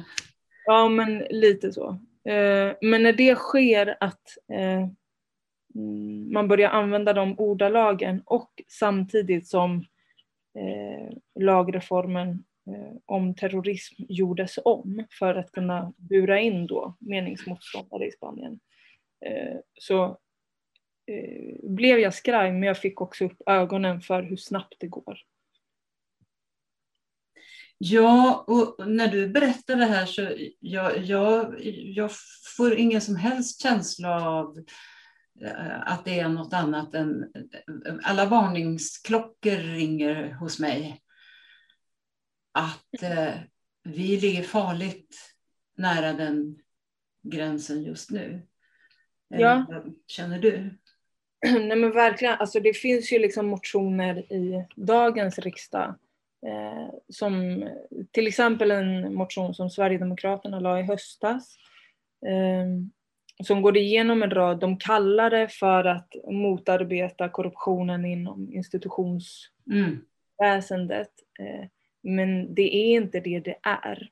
Ja, 0.65 0.89
men 0.89 1.17
lite 1.29 1.71
så. 1.71 1.89
Eh, 2.29 2.73
men 2.81 3.03
när 3.03 3.13
det 3.13 3.35
sker 3.35 3.97
att 3.99 4.21
eh, 4.53 4.87
Mm, 5.75 6.33
man 6.33 6.47
börjar 6.47 6.69
använda 6.69 7.13
de 7.13 7.39
ordalagen 7.39 8.21
och 8.25 8.61
samtidigt 8.67 9.47
som 9.47 9.85
eh, 10.59 11.17
lagreformen 11.39 12.43
om 13.05 13.35
terrorism 13.35 13.95
gjordes 13.97 14.59
om 14.65 15.05
för 15.19 15.35
att 15.35 15.51
kunna 15.51 15.93
bura 15.97 16.39
in 16.39 16.67
då 16.67 16.95
meningsmotståndare 16.99 18.07
i 18.07 18.11
Spanien. 18.11 18.59
Så 19.79 20.17
blev 21.63 21.99
jag 21.99 22.13
skraj 22.13 22.51
men 22.51 22.63
jag 22.63 22.77
fick 22.77 23.01
också 23.01 23.25
upp 23.25 23.41
ögonen 23.45 24.01
för 24.01 24.23
hur 24.23 24.37
snabbt 24.37 24.75
det 24.79 24.87
går. 24.87 25.19
Ja, 27.77 28.43
och 28.47 28.87
när 28.87 29.07
du 29.07 29.27
berättar 29.27 29.75
det 29.75 29.85
här 29.85 30.05
så 30.05 30.31
jag, 30.59 30.97
jag, 30.97 31.55
jag 31.95 32.11
får 32.57 32.75
ingen 32.75 33.01
som 33.01 33.15
helst 33.15 33.61
känsla 33.61 34.29
av 34.29 34.57
Eh, 35.41 35.91
att 35.91 36.05
det 36.05 36.19
är 36.19 36.29
något 36.29 36.53
annat 36.53 36.93
än... 36.93 37.31
Alla 38.03 38.25
varningsklockor 38.25 39.57
ringer 39.57 40.33
hos 40.33 40.59
mig. 40.59 41.03
Att 42.51 43.03
eh, 43.03 43.33
vi 43.83 44.19
ligger 44.21 44.43
farligt 44.43 45.35
nära 45.77 46.13
den 46.13 46.59
gränsen 47.21 47.83
just 47.83 48.11
nu. 48.11 48.47
Ja. 49.27 49.65
Vad 49.69 49.95
känner 50.07 50.39
du? 50.39 50.77
Nej 51.45 51.77
men 51.77 51.91
verkligen, 51.91 52.35
alltså 52.39 52.59
det 52.59 52.73
finns 52.73 53.13
ju 53.13 53.19
liksom 53.19 53.47
motioner 53.47 54.33
i 54.33 54.65
dagens 54.75 55.39
riksdag 55.39 55.95
eh, 56.47 56.89
som 57.09 57.63
till 58.11 58.27
exempel 58.27 58.71
en 58.71 59.13
motion 59.13 59.53
som 59.53 59.69
Sverigedemokraterna 59.69 60.59
la 60.59 60.79
i 60.79 60.83
höstas 60.83 61.57
eh, 62.27 62.67
som 63.43 63.61
går 63.61 63.77
igenom 63.77 64.23
en 64.23 64.31
rad, 64.31 64.59
de 64.59 64.77
kallar 64.77 65.29
det 65.29 65.47
för 65.47 65.85
att 65.85 66.15
motarbeta 66.31 67.29
korruptionen 67.29 68.05
inom 68.05 68.53
institutionsväsendet. 68.53 71.11
Mm. 71.39 71.67
Men 72.01 72.55
det 72.55 72.75
är 72.75 72.95
inte 72.95 73.19
det 73.19 73.39
det 73.39 73.55
är. 73.61 74.09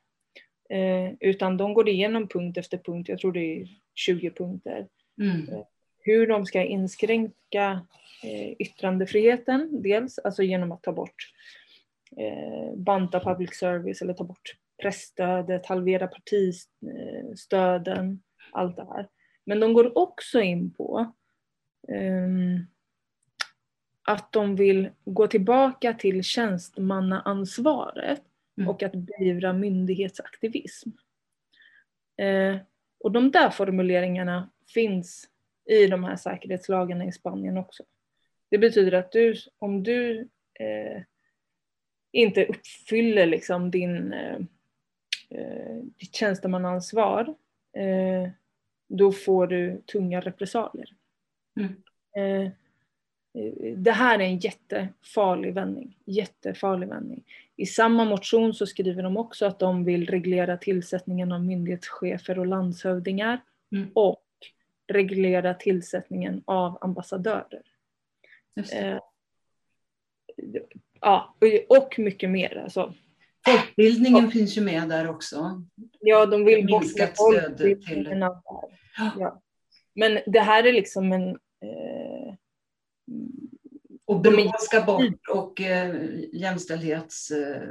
Eh, 0.70 1.12
utan 1.20 1.56
de 1.56 1.74
går 1.74 1.88
igenom 1.88 2.28
punkt 2.28 2.58
efter 2.58 2.78
punkt, 2.78 3.08
jag 3.08 3.18
tror 3.18 3.32
det 3.32 3.60
är 3.60 3.68
20 3.94 4.30
punkter. 4.30 4.86
Mm. 5.20 5.46
Eh, 5.98 6.12
hur 6.12 6.26
de 6.26 6.46
ska 6.46 6.62
inskränka 6.62 7.86
yttrandefriheten, 8.58 9.82
dels 9.82 10.18
alltså 10.18 10.42
genom 10.42 10.72
att 10.72 10.82
ta 10.82 10.92
bort 10.92 11.32
banta 12.76 13.20
public 13.20 13.54
service 13.54 14.02
eller 14.02 14.14
ta 14.14 14.24
bort 14.24 14.56
pressstödet, 14.82 15.66
halvera 15.66 16.06
partistöden, 16.06 18.22
allt 18.52 18.76
det 18.76 18.84
här. 18.84 19.08
Men 19.44 19.60
de 19.60 19.72
går 19.72 19.98
också 19.98 20.40
in 20.40 20.74
på 20.74 21.12
um, 21.88 22.66
att 24.02 24.32
de 24.32 24.56
vill 24.56 24.90
gå 25.04 25.26
tillbaka 25.26 25.94
till 25.94 26.24
tjänstemannaansvaret 26.24 28.22
mm. 28.58 28.68
och 28.68 28.82
att 28.82 28.94
beivra 28.94 29.52
myndighetsaktivism. 29.52 30.90
Uh, 32.22 32.56
och 33.00 33.12
de 33.12 33.30
där 33.30 33.50
formuleringarna 33.50 34.50
finns 34.74 35.28
i 35.68 35.86
de 35.86 36.04
här 36.04 36.16
säkerhetslagarna 36.16 37.04
i 37.04 37.12
Spanien 37.12 37.58
också. 37.58 37.82
Det 38.50 38.58
betyder 38.58 38.92
att 38.92 39.12
du, 39.12 39.34
om 39.58 39.82
du 39.82 40.28
eh, 40.60 41.02
inte 42.12 42.44
uppfyller 42.44 43.26
liksom 43.26 43.70
din, 43.70 44.12
eh, 44.12 44.36
eh 45.30 45.76
ditt 45.98 46.14
tjänstemannaansvar 46.14 47.34
eh, 47.76 48.30
då 48.88 49.12
får 49.12 49.46
du 49.46 49.82
tunga 49.92 50.20
repressalier. 50.20 50.88
Mm. 51.56 51.74
Eh, 52.16 52.52
det 53.76 53.92
här 53.92 54.18
är 54.18 54.24
en 54.24 54.38
jättefarlig 54.38 55.54
vändning. 55.54 55.96
Jättefarlig 56.04 56.88
vändning. 56.88 57.24
I 57.56 57.66
samma 57.66 58.04
motion 58.04 58.54
så 58.54 58.66
skriver 58.66 59.02
de 59.02 59.16
också 59.16 59.46
att 59.46 59.58
de 59.58 59.84
vill 59.84 60.06
reglera 60.06 60.56
tillsättningen 60.56 61.32
av 61.32 61.44
myndighetschefer 61.44 62.38
och 62.38 62.46
landshövdingar 62.46 63.40
mm. 63.72 63.90
och 63.94 64.24
reglera 64.88 65.54
tillsättningen 65.54 66.42
av 66.44 66.78
ambassadörer. 66.80 67.62
Eh, 68.72 68.98
ja, 71.00 71.36
och 71.68 71.98
mycket 71.98 72.30
mer. 72.30 72.62
Alltså, 72.64 72.94
Folkbildningen 73.46 74.24
och, 74.24 74.32
finns 74.32 74.56
ju 74.56 74.60
med 74.60 74.88
där 74.88 75.10
också. 75.10 75.62
Ja, 76.00 76.26
de 76.26 76.44
vill 76.44 76.66
bort 76.66 76.98
med 76.98 77.12
folkbildningen. 77.16 77.80
Till... 77.80 78.28
Ja. 79.18 79.42
Men 79.94 80.18
det 80.26 80.40
här 80.40 80.66
är 80.66 80.72
liksom 80.72 81.12
en... 81.12 81.28
Eh, 81.30 82.34
och 84.04 84.20
Brå 84.20 84.52
ska 84.58 84.82
bort 84.82 85.28
och 85.30 85.60
eh, 85.60 86.10
jämställdhets... 86.32 87.30
Eh, 87.30 87.62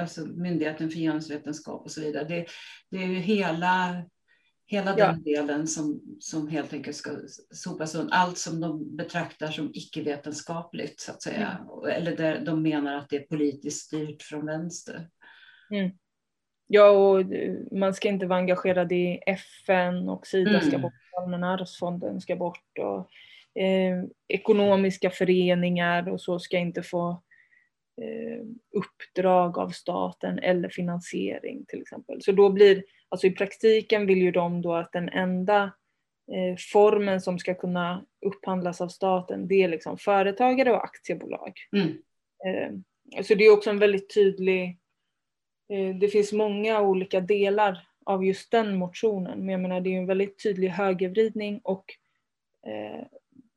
alltså 0.00 0.26
Myndigheten 0.26 0.90
för 0.90 0.98
genusvetenskap 0.98 1.84
och 1.84 1.90
så 1.90 2.00
vidare. 2.00 2.24
Det, 2.24 2.46
det 2.90 2.96
är 2.96 3.06
ju 3.06 3.18
hela, 3.18 4.02
Hela 4.66 4.98
Ja. 4.98 5.06
den 5.06 5.22
delen 5.22 5.66
som, 5.66 6.00
som 6.20 6.48
helt 6.48 6.72
enkelt 6.72 6.96
ska 6.96 7.10
sopas 7.50 7.94
undan. 7.94 8.12
Allt 8.12 8.38
som 8.38 8.60
de 8.60 8.96
betraktar 8.96 9.46
som 9.46 9.70
icke-vetenskapligt 9.74 11.00
så 11.00 11.12
att 11.12 11.22
säga. 11.22 11.66
Eller 11.90 12.16
där 12.16 12.40
de 12.40 12.62
menar 12.62 12.96
att 12.96 13.08
det 13.08 13.16
är 13.16 13.26
politiskt 13.26 13.86
styrt 13.86 14.22
från 14.22 14.46
vänster. 14.46 15.08
Ja, 16.66 16.90
och 16.90 17.24
man 17.72 17.94
ska 17.94 18.08
inte 18.08 18.26
vara 18.26 18.38
engagerad 18.38 18.92
i 18.92 19.20
FN 19.26 20.08
och 20.08 20.26
Sida 20.26 20.60
ska 20.60 20.68
Mm. 20.68 20.82
bort, 20.82 20.92
Allmänna 21.22 21.52
arvsfonden 21.52 22.20
ska 22.20 22.36
bort 22.36 22.78
och 22.78 23.10
eh, 23.62 24.04
ekonomiska 24.28 25.10
föreningar 25.10 26.08
och 26.08 26.20
så 26.20 26.38
ska 26.38 26.58
inte 26.58 26.82
få 26.82 27.22
eh, 28.02 28.44
uppdrag 28.76 29.58
av 29.58 29.68
staten 29.70 30.38
eller 30.38 30.68
finansiering 30.68 31.64
till 31.68 31.80
exempel. 31.80 32.22
Så 32.22 32.32
då 32.32 32.50
blir, 32.50 32.84
alltså 33.14 33.26
i 33.26 33.30
praktiken 33.30 34.06
vill 34.06 34.22
ju 34.22 34.30
de 34.30 34.62
då 34.62 34.74
att 34.74 34.92
den 34.92 35.08
enda 35.08 35.62
eh, 36.32 36.56
formen 36.72 37.20
som 37.20 37.38
ska 37.38 37.54
kunna 37.54 38.04
upphandlas 38.26 38.80
av 38.80 38.88
staten 38.88 39.48
det 39.48 39.62
är 39.62 39.68
liksom 39.68 39.98
företagare 39.98 40.72
och 40.72 40.84
aktiebolag. 40.84 41.52
Mm. 41.72 41.88
Eh, 42.46 43.22
Så 43.22 43.34
det 43.34 43.44
är 43.44 43.52
också 43.52 43.70
en 43.70 43.78
väldigt 43.78 44.14
tydlig, 44.14 44.78
eh, 45.68 45.96
det 45.96 46.08
finns 46.08 46.32
många 46.32 46.80
olika 46.80 47.20
delar 47.20 47.86
av 48.04 48.24
just 48.24 48.50
den 48.50 48.76
motionen, 48.76 49.38
men 49.38 49.48
jag 49.48 49.60
menar 49.60 49.80
det 49.80 49.88
är 49.88 49.92
ju 49.92 49.98
en 49.98 50.06
väldigt 50.06 50.42
tydlig 50.42 50.68
högervridning 50.68 51.60
och 51.64 51.84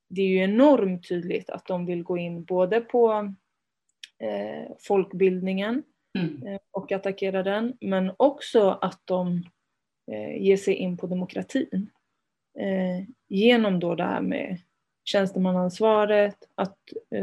det 0.09 0.21
är 0.21 0.27
ju 0.27 0.37
enormt 0.37 1.07
tydligt 1.07 1.49
att 1.49 1.65
de 1.65 1.85
vill 1.85 2.03
gå 2.03 2.17
in 2.17 2.43
både 2.43 2.81
på 2.81 3.33
folkbildningen 4.79 5.83
Mm. 6.19 6.47
eh, 6.47 6.59
och 6.71 6.91
attackera 6.91 7.43
den, 7.43 7.77
men 7.81 8.11
också 8.17 8.69
att 8.69 9.01
de 9.05 9.43
eh, 10.11 10.41
ger 10.41 10.57
sig 10.57 10.73
in 10.73 10.97
på 10.97 11.07
demokratin. 11.07 11.89
Eh, 12.59 13.07
genom 13.27 13.79
då 13.79 13.95
det 13.95 14.03
här 14.03 14.21
med 14.21 14.61
tjänstemannaansvaret, 15.03 16.37
att 16.55 16.77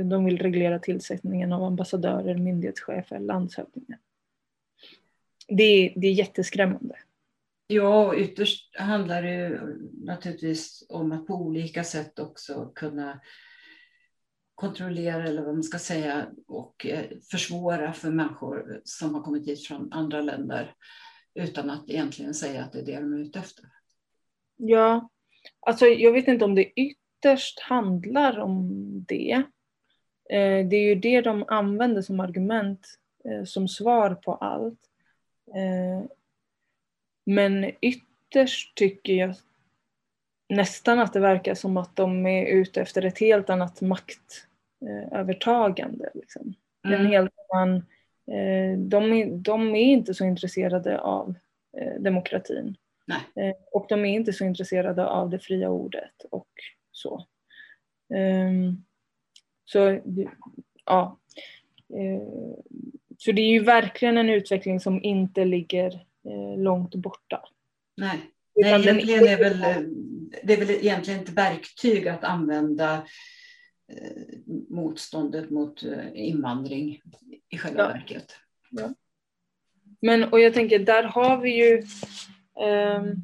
de 0.05 0.25
vill 0.25 0.39
reglera 0.39 0.79
tillsättningen 0.79 1.53
av 1.53 1.63
ambassadörer, 1.63 2.39
myndighetschefer, 2.39 3.19
landshövdingar. 3.19 3.99
Det, 5.49 5.93
det 5.97 6.07
är 6.07 6.13
jätteskrämmande. 6.13 6.97
Ja, 7.67 8.07
och 8.07 8.15
ytterst 8.15 8.77
handlar 8.77 9.23
det 9.23 9.61
naturligtvis 9.93 10.87
om 10.89 11.13
att 11.13 11.27
på 11.27 11.35
olika 11.35 11.85
sätt 11.85 12.19
också 12.19 12.73
kunna 12.75 13.21
kontrollera 14.55 15.25
eller 15.25 15.43
vad 15.43 15.55
man 15.55 15.63
ska 15.63 15.79
säga 15.79 16.27
och 16.47 16.87
eh, 16.87 17.05
försvåra 17.31 17.93
för 17.93 18.11
människor 18.11 18.81
som 18.85 19.15
har 19.15 19.23
kommit 19.23 19.49
hit 19.49 19.67
från 19.67 19.93
andra 19.93 20.21
länder 20.21 20.75
utan 21.35 21.71
att 21.71 21.91
egentligen 21.91 22.35
säga 22.35 22.65
att 22.65 22.73
det 22.73 22.79
är 22.79 22.85
det 22.85 23.01
de 23.01 23.15
är 23.15 23.19
ute 23.19 23.39
efter. 23.39 23.65
Ja, 24.57 25.09
alltså 25.61 25.87
jag 25.87 26.13
vet 26.13 26.29
inte 26.29 26.45
om 26.45 26.55
det 26.55 26.73
ytterst 26.81 27.61
handlar 27.61 28.39
om 28.39 28.71
det. 29.09 29.43
Eh, 30.31 30.67
det 30.69 30.77
är 30.77 30.85
ju 30.89 30.95
det 30.95 31.21
de 31.21 31.45
använder 31.49 32.03
som 32.03 32.21
argument, 32.21 32.87
eh, 33.25 33.45
som 33.45 33.69
svar 33.69 34.15
på 34.15 34.35
allt. 34.35 34.81
Men 37.27 37.71
ytterst 37.81 38.75
tycker 38.75 39.13
jag 39.13 39.35
nästan 40.49 40.99
att 40.99 41.13
det 41.13 41.21
verkar 41.21 41.55
som 41.55 41.77
att 41.77 41.97
de 41.97 42.27
är 42.27 42.47
ute 42.47 42.81
efter 42.81 43.05
ett 43.05 43.19
helt 43.19 43.51
annat 43.51 43.81
maktövertagande. 43.81 46.11
Liksom. 46.15 46.55
En 46.83 46.95
Mm. 46.95 47.07
helt 47.07 47.33
annan, 47.55 47.77
eh, 48.27 48.79
de, 48.79 49.13
är, 49.13 49.27
de 49.37 49.75
är 49.75 49.83
inte 49.93 50.15
så 50.15 50.25
intresserade 50.25 51.01
av 51.01 51.35
eh, 51.79 52.01
demokratin. 52.01 52.77
Nej. 53.07 53.21
Eh, 53.49 53.55
och 53.73 53.87
de 53.89 54.05
är 54.05 54.15
inte 54.15 54.33
så 54.33 54.45
intresserade 54.45 55.07
av 55.07 55.31
det 55.31 55.39
fria 55.39 55.69
ordet 55.71 56.25
och 56.31 56.49
så. 56.93 57.27
Ehm, 58.15 58.85
så 59.65 60.01
ja. 60.85 61.19
Så 63.19 63.33
det 63.33 63.43
är 63.43 63.51
ju 63.51 63.65
verkligen 63.65 64.19
en 64.19 64.31
utveckling 64.31 64.81
som 64.81 65.03
inte 65.03 65.45
ligger 65.45 66.07
långt 66.57 66.95
borta. 66.95 67.43
Nej. 67.97 68.21
Nej, 68.57 68.71
egentligen 68.71 69.29
är 69.29 69.39
väl, 69.39 69.65
det 70.43 70.53
är 70.53 70.59
väl 70.59 70.71
egentligen 70.71 71.21
ett 71.21 71.29
verktyg 71.29 72.09
att 72.09 72.25
använda 72.25 72.95
eh, 73.93 74.39
motståndet 74.69 75.51
mot 75.51 75.83
eh, 75.85 76.09
invandring 76.15 77.01
i 77.49 77.59
själva 77.59 77.83
Ja. 77.83 77.89
verket. 77.89 78.37
Men 80.01 80.25
och 80.25 80.41
jag 80.41 80.55
tänker, 80.55 80.79
där 80.79 81.03
har 81.03 81.39
vi 81.39 81.57
ju 81.57 81.83
ehm, 82.61 83.15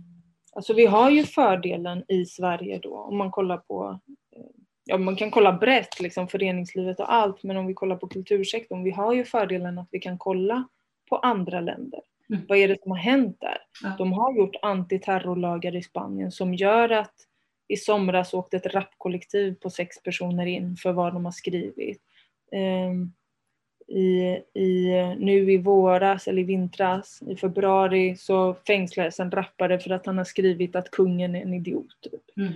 Alltså 0.52 0.72
vi 0.72 0.86
har 0.86 1.11
ju 1.11 1.24
fördelen 1.24 2.04
i 2.08 2.26
Sverige 2.26 2.78
då 2.82 2.96
om 2.96 3.16
man 3.16 3.30
kollar 3.30 3.56
på 3.56 4.00
eh, 4.36 4.42
Ja, 4.84 4.98
man 4.98 5.16
kan 5.16 5.30
kolla 5.30 5.52
brett, 5.52 6.00
liksom 6.00 6.28
föreningslivet 6.28 7.00
och 7.00 7.12
allt, 7.12 7.42
men 7.42 7.56
om 7.56 7.66
vi 7.66 7.74
kollar 7.74 7.96
på 7.96 8.08
kultursektorn, 8.08 8.82
vi 8.84 8.90
har 8.90 9.14
ju 9.14 9.24
fördelen 9.24 9.78
att 9.78 9.88
vi 9.90 10.00
kan 10.00 10.18
kolla 10.18 10.68
på 11.08 11.16
andra 11.16 11.61
länder. 11.61 12.00
Mm. 12.31 12.43
Vad 12.49 12.59
är 12.59 12.68
det 12.68 12.83
som 12.83 12.91
har 12.91 12.99
hänt 12.99 13.37
där? 13.41 13.59
Ja. 13.83 13.95
De 13.99 14.12
har 14.12 14.37
gjort 14.37 14.57
antiterrorlagar 14.62 15.76
i 15.76 15.83
Spanien 15.83 16.31
som 16.31 16.55
gör 16.55 16.91
att 16.91 17.14
i 17.68 17.76
somras 17.76 18.35
åkte 18.35 18.57
ett 18.57 18.66
rapkollektiv 18.66 19.55
på 19.55 19.70
sex 19.70 20.03
personer 20.03 20.47
in 20.47 20.76
för 20.76 20.93
vad 20.93 21.12
de 21.12 21.24
har 21.24 21.33
skrivit. 21.33 22.03
Ehm, 22.53 23.12
i, 23.89 24.39
i, 24.55 24.91
nu 25.18 25.53
i 25.53 25.59
våras 25.59 26.28
eller 26.28 26.43
i 26.43 26.45
vintras, 26.45 27.22
i 27.26 27.37
februari, 27.37 28.16
så 28.16 28.55
fängslades 28.66 29.20
en 29.20 29.31
rappare 29.31 29.78
för 29.78 29.91
att 29.91 30.07
han 30.07 30.18
har 30.18 30.24
skrivit 30.24 30.76
att 30.76 30.91
kungen 30.91 31.37
är 31.37 31.43
en 31.43 31.55
idiot. 31.55 31.87
Typ. 32.01 32.37
Mm. 32.37 32.53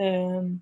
Ehm, 0.00 0.60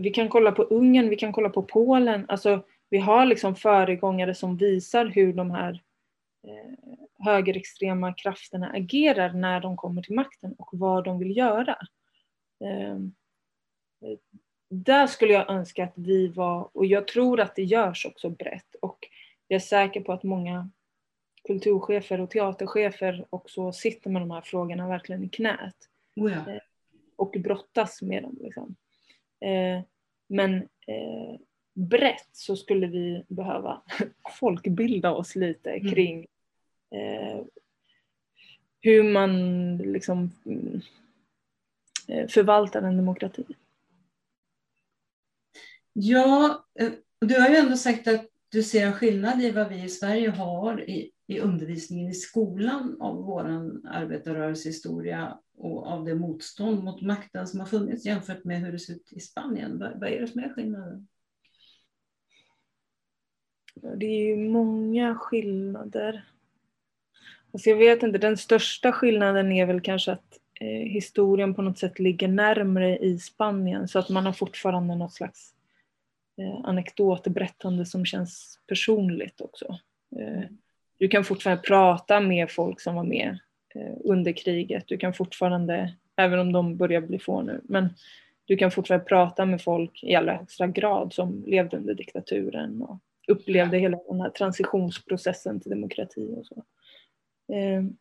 vi 0.00 0.10
kan 0.10 0.28
kolla 0.28 0.52
på 0.52 0.62
Ungern, 0.62 1.08
vi 1.08 1.16
kan 1.16 1.32
kolla 1.32 1.48
på 1.48 1.62
Polen. 1.62 2.24
Alltså, 2.28 2.62
vi 2.90 2.98
har 2.98 3.26
liksom 3.26 3.56
föregångare 3.56 4.34
som 4.34 4.56
visar 4.56 5.06
hur 5.06 5.32
de 5.32 5.50
här 5.50 5.82
eh, 6.42 6.94
högerextrema 7.24 8.14
krafterna 8.14 8.70
agerar 8.70 9.32
när 9.32 9.60
de 9.60 9.76
kommer 9.76 10.02
till 10.02 10.14
makten 10.14 10.54
och 10.58 10.68
vad 10.72 11.04
de 11.04 11.18
vill 11.18 11.36
göra. 11.36 11.78
Ehm, 12.64 13.14
eh, 14.04 14.18
där 14.70 15.06
skulle 15.06 15.32
jag 15.32 15.50
önska 15.50 15.84
att 15.84 15.92
vi 15.96 16.28
var, 16.28 16.70
och 16.76 16.86
jag 16.86 17.08
tror 17.08 17.40
att 17.40 17.56
det 17.56 17.64
görs 17.64 18.06
också 18.06 18.30
brett 18.30 18.74
och 18.82 18.98
jag 19.48 19.56
är 19.56 19.60
säker 19.60 20.00
på 20.00 20.12
att 20.12 20.22
många 20.22 20.70
kulturchefer 21.44 22.20
och 22.20 22.30
teaterchefer 22.30 23.26
också 23.30 23.72
sitter 23.72 24.10
med 24.10 24.22
de 24.22 24.30
här 24.30 24.40
frågorna 24.40 24.88
verkligen 24.88 25.24
i 25.24 25.28
knät 25.28 25.76
Oh 26.16 26.32
ja. 26.32 26.60
och 27.16 27.36
brottas 27.38 28.02
med 28.02 28.22
dem. 28.22 28.38
Liksom. 28.40 28.76
Eh, 29.40 29.82
men 30.28 30.56
eh, 30.86 31.40
brett 31.74 32.28
så 32.32 32.56
skulle 32.56 32.86
vi 32.86 33.24
behöva 33.28 33.82
folkbilda 34.40 35.10
oss 35.10 35.36
lite 35.36 35.70
Mm. 35.70 35.90
kring 35.92 36.26
eh, 36.90 37.40
hur 38.80 39.02
man 39.12 39.76
liksom 39.76 40.30
eh, 42.08 42.28
förvaltar 42.28 42.82
en 42.82 42.96
demokrati. 42.96 43.44
Ja, 45.92 46.64
eh, 46.80 46.92
du 47.20 47.40
har 47.40 47.48
ju 47.48 47.56
ändå 47.56 47.76
sagt 47.76 48.08
att 48.08 48.26
du 48.48 48.62
ser 48.62 48.86
en 48.86 48.92
skillnad 48.92 49.42
i 49.42 49.50
vad 49.50 49.68
vi 49.68 49.84
i 49.84 49.88
Sverige 49.88 50.30
har 50.30 50.90
i, 50.90 51.10
i 51.26 51.40
undervisningen 51.40 52.08
i 52.08 52.14
skolan 52.14 52.96
av 53.00 53.16
vår 53.16 53.44
arbetarrörelsehistoria 53.88 55.38
och 55.56 55.86
av 55.86 56.04
det 56.04 56.14
motstånd 56.14 56.84
mot 56.84 57.02
makten 57.02 57.46
som 57.46 57.60
har 57.60 57.66
funnits 57.66 58.06
jämfört 58.06 58.44
med 58.44 58.60
hur 58.60 58.72
det 58.72 58.78
ser 58.78 58.92
ut 58.92 59.12
i 59.12 59.20
Spanien. 59.20 59.78
Vad, 59.78 60.00
vad 60.00 60.08
är 60.08 60.20
det 60.20 60.26
som 60.26 60.40
är 60.40 60.54
skillnaden? 60.54 61.08
Det 63.74 64.06
är 64.06 64.26
ju 64.26 64.36
många 64.36 65.14
skillnader. 65.14 66.24
Alltså 67.52 67.70
jag 67.70 67.76
vet 67.76 68.02
inte, 68.02 68.18
den 68.18 68.36
största 68.36 68.92
skillnaden 68.92 69.52
är 69.52 69.66
väl 69.66 69.80
kanske 69.80 70.12
att 70.12 70.38
eh, 70.60 70.66
historien 70.66 71.54
på 71.54 71.62
något 71.62 71.78
sätt 71.78 71.98
ligger 71.98 72.28
närmre 72.28 72.98
i 72.98 73.18
Spanien 73.18 73.88
så 73.88 73.98
att 73.98 74.08
man 74.08 74.26
har 74.26 74.32
fortfarande 74.32 74.94
något 74.94 75.12
slags 75.12 75.54
eh, 76.38 76.60
anekdotberättande 76.64 77.86
som 77.86 78.04
känns 78.04 78.58
personligt 78.66 79.40
också. 79.40 79.78
Eh, 80.16 80.42
du 80.98 81.08
kan 81.08 81.24
fortfarande 81.24 81.62
prata 81.62 82.20
med 82.20 82.50
folk 82.50 82.80
som 82.80 82.94
var 82.94 83.04
med 83.04 83.38
eh, 83.74 83.96
under 84.04 84.32
kriget. 84.32 84.84
Du 84.86 84.98
kan 84.98 85.14
fortfarande, 85.14 85.94
även 86.16 86.38
om 86.38 86.52
de 86.52 86.76
börjar 86.76 87.00
bli 87.00 87.18
få 87.18 87.42
nu, 87.42 87.60
men 87.64 87.88
du 88.44 88.56
kan 88.56 88.70
fortfarande 88.70 89.04
prata 89.04 89.46
med 89.46 89.62
folk 89.62 90.02
i 90.02 90.14
allra 90.14 90.36
högsta 90.36 90.66
grad 90.66 91.12
som 91.12 91.44
levde 91.46 91.76
under 91.76 91.94
diktaturen 91.94 92.82
och 92.82 92.98
upplevde 93.30 93.78
hela 93.78 93.98
den 94.08 94.20
här 94.20 94.30
transitionsprocessen 94.30 95.60
till 95.60 95.70
demokrati 95.70 96.34
och 96.36 96.46
så. 96.46 96.64
Ehm, 97.52 97.96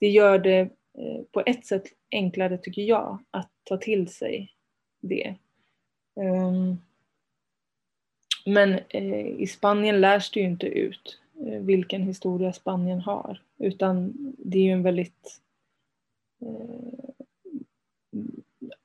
det 0.00 0.08
gör 0.08 0.38
det 0.38 0.60
eh, 0.98 1.22
på 1.32 1.42
ett 1.46 1.66
sätt 1.66 1.84
enklare, 2.10 2.58
tycker 2.58 2.82
jag, 2.82 3.18
att 3.30 3.50
ta 3.64 3.76
till 3.76 4.08
sig 4.08 4.52
det. 5.00 5.34
Ehm, 6.20 6.76
men 8.46 8.78
eh, 8.88 9.26
i 9.26 9.46
Spanien 9.46 10.00
lärs 10.00 10.30
det 10.30 10.40
ju 10.40 10.46
inte 10.46 10.66
ut 10.66 11.20
eh, 11.46 11.60
vilken 11.60 12.02
historia 12.02 12.52
Spanien 12.52 13.00
har, 13.00 13.42
utan 13.58 14.12
det 14.38 14.58
är 14.58 14.62
ju 14.62 14.70
en 14.70 14.82
väldigt 14.82 15.40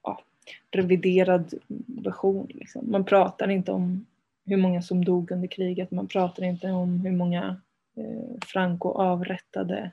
ja, 0.03 0.23
reviderad 0.71 1.53
version. 1.87 2.47
Liksom. 2.53 2.91
Man 2.91 3.05
pratar 3.05 3.49
inte 3.49 3.71
om 3.71 4.05
hur 4.45 4.57
många 4.57 4.81
som 4.81 5.05
dog 5.05 5.31
under 5.31 5.47
kriget, 5.47 5.91
man 5.91 6.07
pratar 6.07 6.43
inte 6.43 6.71
om 6.71 6.99
hur 6.99 7.11
många 7.11 7.61
eh, 7.97 8.37
Franco 8.45 8.89
avrättade. 8.89 9.91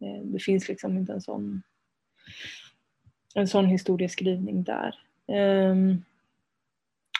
Eh, 0.00 0.22
det 0.24 0.38
finns 0.38 0.68
liksom 0.68 0.96
inte 0.96 1.12
en 1.12 1.20
sån, 1.20 1.62
en 3.34 3.48
sån 3.48 3.66
historieskrivning 3.66 4.62
där. 4.62 4.94
Eh, 5.26 5.74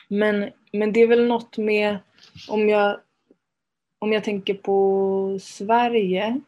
men, 0.09 0.51
men 0.73 0.93
det 0.93 1.01
är 1.01 1.07
väl 1.07 1.27
något 1.27 1.59
med, 1.59 1.99
om 2.49 2.69
jag, 2.69 3.01
om 3.99 4.13
jag 4.13 4.25
tänker 4.25 4.55
på 4.55 5.39
Sverige, 5.41 6.41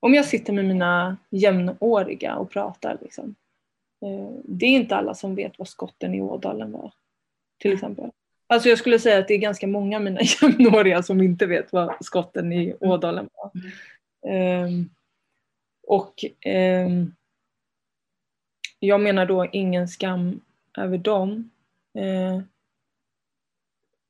om 0.00 0.14
jag 0.14 0.24
sitter 0.24 0.52
med 0.52 0.64
mina 0.64 1.16
jämnåriga 1.30 2.36
och 2.36 2.50
pratar 2.50 2.98
liksom, 3.02 3.34
eh, 4.02 4.34
det 4.44 4.66
är 4.66 4.70
inte 4.70 4.96
alla 4.96 5.14
som 5.14 5.34
vet 5.34 5.58
vad 5.58 5.68
skotten 5.68 6.14
i 6.14 6.20
Ådalen 6.20 6.72
var. 6.72 6.92
Till 7.58 7.72
exempel. 7.72 8.10
Alltså 8.50 8.68
jag 8.68 8.78
skulle 8.78 8.98
säga 8.98 9.18
att 9.18 9.28
det 9.28 9.34
är 9.34 9.38
ganska 9.38 9.66
många 9.66 9.96
av 9.96 10.02
mina 10.02 10.20
jämnåriga 10.42 11.02
som 11.02 11.20
inte 11.20 11.46
vet 11.46 11.72
vad 11.72 12.04
skotten 12.04 12.52
i 12.52 12.74
Ådalen 12.80 13.28
var. 13.32 13.50
Um, 14.64 14.90
och 15.86 16.24
um, 16.46 17.14
jag 18.78 19.00
menar 19.00 19.26
då 19.26 19.46
ingen 19.52 19.88
skam 19.88 20.40
över 20.78 20.98
dem. 20.98 21.50
Uh, 21.98 22.40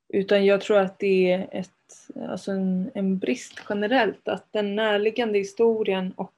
utan 0.09 0.47
jag 0.47 0.61
tror 0.61 0.79
att 0.79 0.99
det 0.99 1.33
är 1.33 1.49
ett, 1.53 2.09
alltså 2.29 2.53
en, 2.53 2.91
en 2.95 3.19
brist 3.19 3.61
generellt 3.69 4.29
att 4.29 4.53
den 4.53 4.77
närliggande 4.77 5.39
historien 5.39 6.13
och 6.13 6.35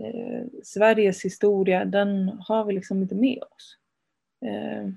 uh, 0.00 0.44
Sveriges 0.62 1.24
historia 1.24 1.84
den 1.84 2.28
har 2.28 2.64
vi 2.64 2.72
liksom 2.72 3.02
inte 3.02 3.14
med 3.14 3.42
oss. 3.42 3.76
Uh, 4.44 4.92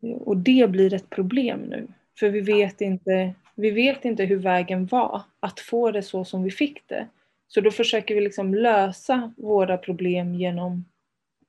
och 0.00 0.36
det 0.36 0.70
blir 0.70 0.94
ett 0.94 1.10
problem 1.10 1.60
nu. 1.60 1.86
För 2.18 2.28
vi 2.28 2.40
vet, 2.40 2.80
inte, 2.80 3.34
vi 3.54 3.70
vet 3.70 4.04
inte 4.04 4.24
hur 4.24 4.38
vägen 4.38 4.86
var 4.86 5.22
att 5.40 5.60
få 5.60 5.90
det 5.90 6.02
så 6.02 6.24
som 6.24 6.42
vi 6.42 6.50
fick 6.50 6.88
det. 6.88 7.08
Så 7.48 7.60
då 7.60 7.70
försöker 7.70 8.14
vi 8.14 8.20
liksom 8.20 8.54
lösa 8.54 9.32
våra 9.36 9.76
problem 9.76 10.34
genom 10.34 10.84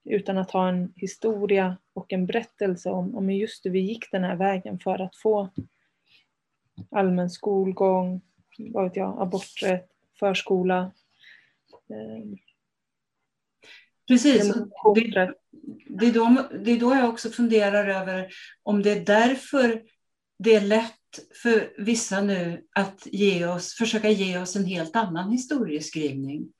utan 0.03 0.37
att 0.37 0.51
ha 0.51 0.69
en 0.69 0.93
historia 0.95 1.77
och 1.93 2.13
en 2.13 2.25
berättelse 2.25 2.89
om, 2.89 3.15
om 3.15 3.29
just 3.29 3.63
det, 3.63 3.69
vi 3.69 3.79
gick 3.79 4.11
den 4.11 4.23
här 4.23 4.35
vägen 4.35 4.79
för 4.79 5.01
att 5.01 5.15
få 5.15 5.49
allmän 6.91 7.29
skolgång, 7.29 8.21
vad 8.57 8.83
vet 8.83 8.95
jag, 8.95 9.21
aborträtt, 9.21 9.89
förskola. 10.19 10.91
Eh, 11.89 12.37
Precis. 14.11 14.53
Det, 14.95 15.33
det, 15.89 16.05
är 16.05 16.13
då, 16.13 16.47
det 16.63 16.71
är 16.71 16.79
då 16.79 16.95
jag 16.95 17.09
också 17.09 17.29
funderar 17.29 17.87
över 17.87 18.33
om 18.63 18.83
det 18.83 18.91
är 18.91 19.05
därför 19.05 19.83
det 20.39 20.55
är 20.55 20.61
lätt 20.61 21.19
för 21.43 21.73
vissa 21.77 22.21
nu 22.21 22.65
att 22.75 23.07
ge 23.11 23.45
oss, 23.45 23.73
försöka 23.73 24.09
ge 24.09 24.37
oss 24.37 24.55
en 24.55 24.65
helt 24.65 24.95
annan 24.95 25.31
historieskrivning. 25.31 26.53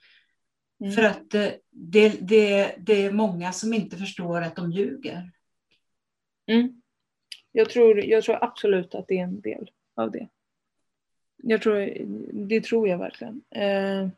Mm. 0.81 0.93
För 0.93 1.03
att 1.03 1.29
det, 1.29 1.59
det, 1.69 2.09
det, 2.09 2.75
det, 2.77 3.05
är 3.05 3.11
många 3.11 3.51
som 3.51 3.73
inte 3.73 3.97
förstår 3.97 4.41
att 4.41 4.55
de 4.55 4.71
ljuger. 4.71 5.31
Mm. 6.47 6.81
Jag, 7.51 7.69
tror, 7.69 8.03
jag 8.03 8.23
tror 8.23 8.43
absolut 8.43 8.95
att 8.95 9.07
det 9.07 9.19
är 9.19 9.23
en 9.23 9.41
del 9.41 9.71
av 9.95 10.11
det. 10.11 10.27
Jag 11.37 11.61
tror, 11.61 11.97
det 12.47 12.61
tror 12.63 12.87
jag 12.87 12.97
verkligen. 12.97 13.41
Eh, 13.49 14.09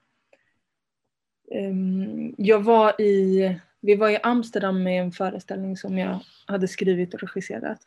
Ehm, 1.53 2.35
jag 2.37 2.59
var 2.59 3.01
i, 3.01 3.55
vi 3.81 3.95
var 3.95 4.09
i 4.09 4.17
Amsterdam 4.23 4.83
med 4.83 5.01
en 5.01 5.11
föreställning 5.11 5.77
som 5.77 5.97
jag 5.97 6.19
hade 6.45 6.67
skrivit 6.67 7.13
och 7.13 7.19
regisserat. 7.19 7.79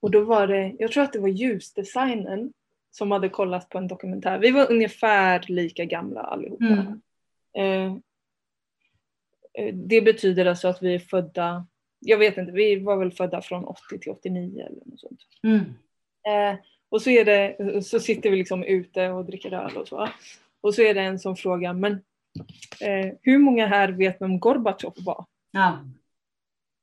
Och 0.00 0.10
då 0.10 0.20
var 0.24 0.46
det, 0.46 0.76
jag 0.78 0.92
tror 0.92 1.04
att 1.04 1.12
det 1.12 1.18
var 1.18 1.28
ljusdesignen 1.28 2.52
som 2.90 3.10
hade 3.10 3.28
kollat 3.28 3.68
på 3.68 3.78
en 3.78 3.88
dokumentär. 3.88 4.38
Vi 4.38 4.50
var 4.50 4.70
ungefär 4.70 5.44
lika 5.48 5.84
gamla 5.84 6.20
allihopa. 6.20 6.64
Mm. 6.64 7.00
Ehm, 7.54 8.02
eh, 9.58 9.74
det 9.74 10.02
betyder 10.02 10.46
alltså 10.46 10.68
att 10.68 10.82
vi 10.82 10.94
är 10.94 10.98
födda, 10.98 11.66
jag 12.00 12.18
vet 12.18 12.36
inte, 12.36 12.52
vi 12.52 12.80
var 12.80 12.96
väl 12.96 13.12
födda 13.12 13.42
från 13.42 13.64
80 13.64 13.98
till 13.98 14.12
89 14.12 14.66
eller 14.66 14.82
något 14.84 15.00
sånt. 15.00 15.20
Mm. 15.42 15.60
Eh, 16.26 16.58
och 16.88 17.02
så, 17.02 17.10
är 17.10 17.24
det, 17.24 17.82
så 17.82 18.00
sitter 18.00 18.30
vi 18.30 18.36
liksom 18.36 18.64
ute 18.64 19.08
och 19.08 19.24
dricker 19.24 19.52
öl 19.52 19.76
och 19.76 19.88
så. 19.88 20.08
Och 20.60 20.74
så 20.74 20.82
är 20.82 20.94
det 20.94 21.00
en 21.00 21.18
som 21.18 21.36
frågar, 21.36 21.72
men 21.72 22.00
Eh, 22.80 23.12
hur 23.22 23.38
många 23.38 23.66
här 23.66 23.88
vet 23.88 24.20
vem 24.20 24.40
Gorbatjov 24.40 24.94
var? 24.96 25.26
Ja. 25.50 25.84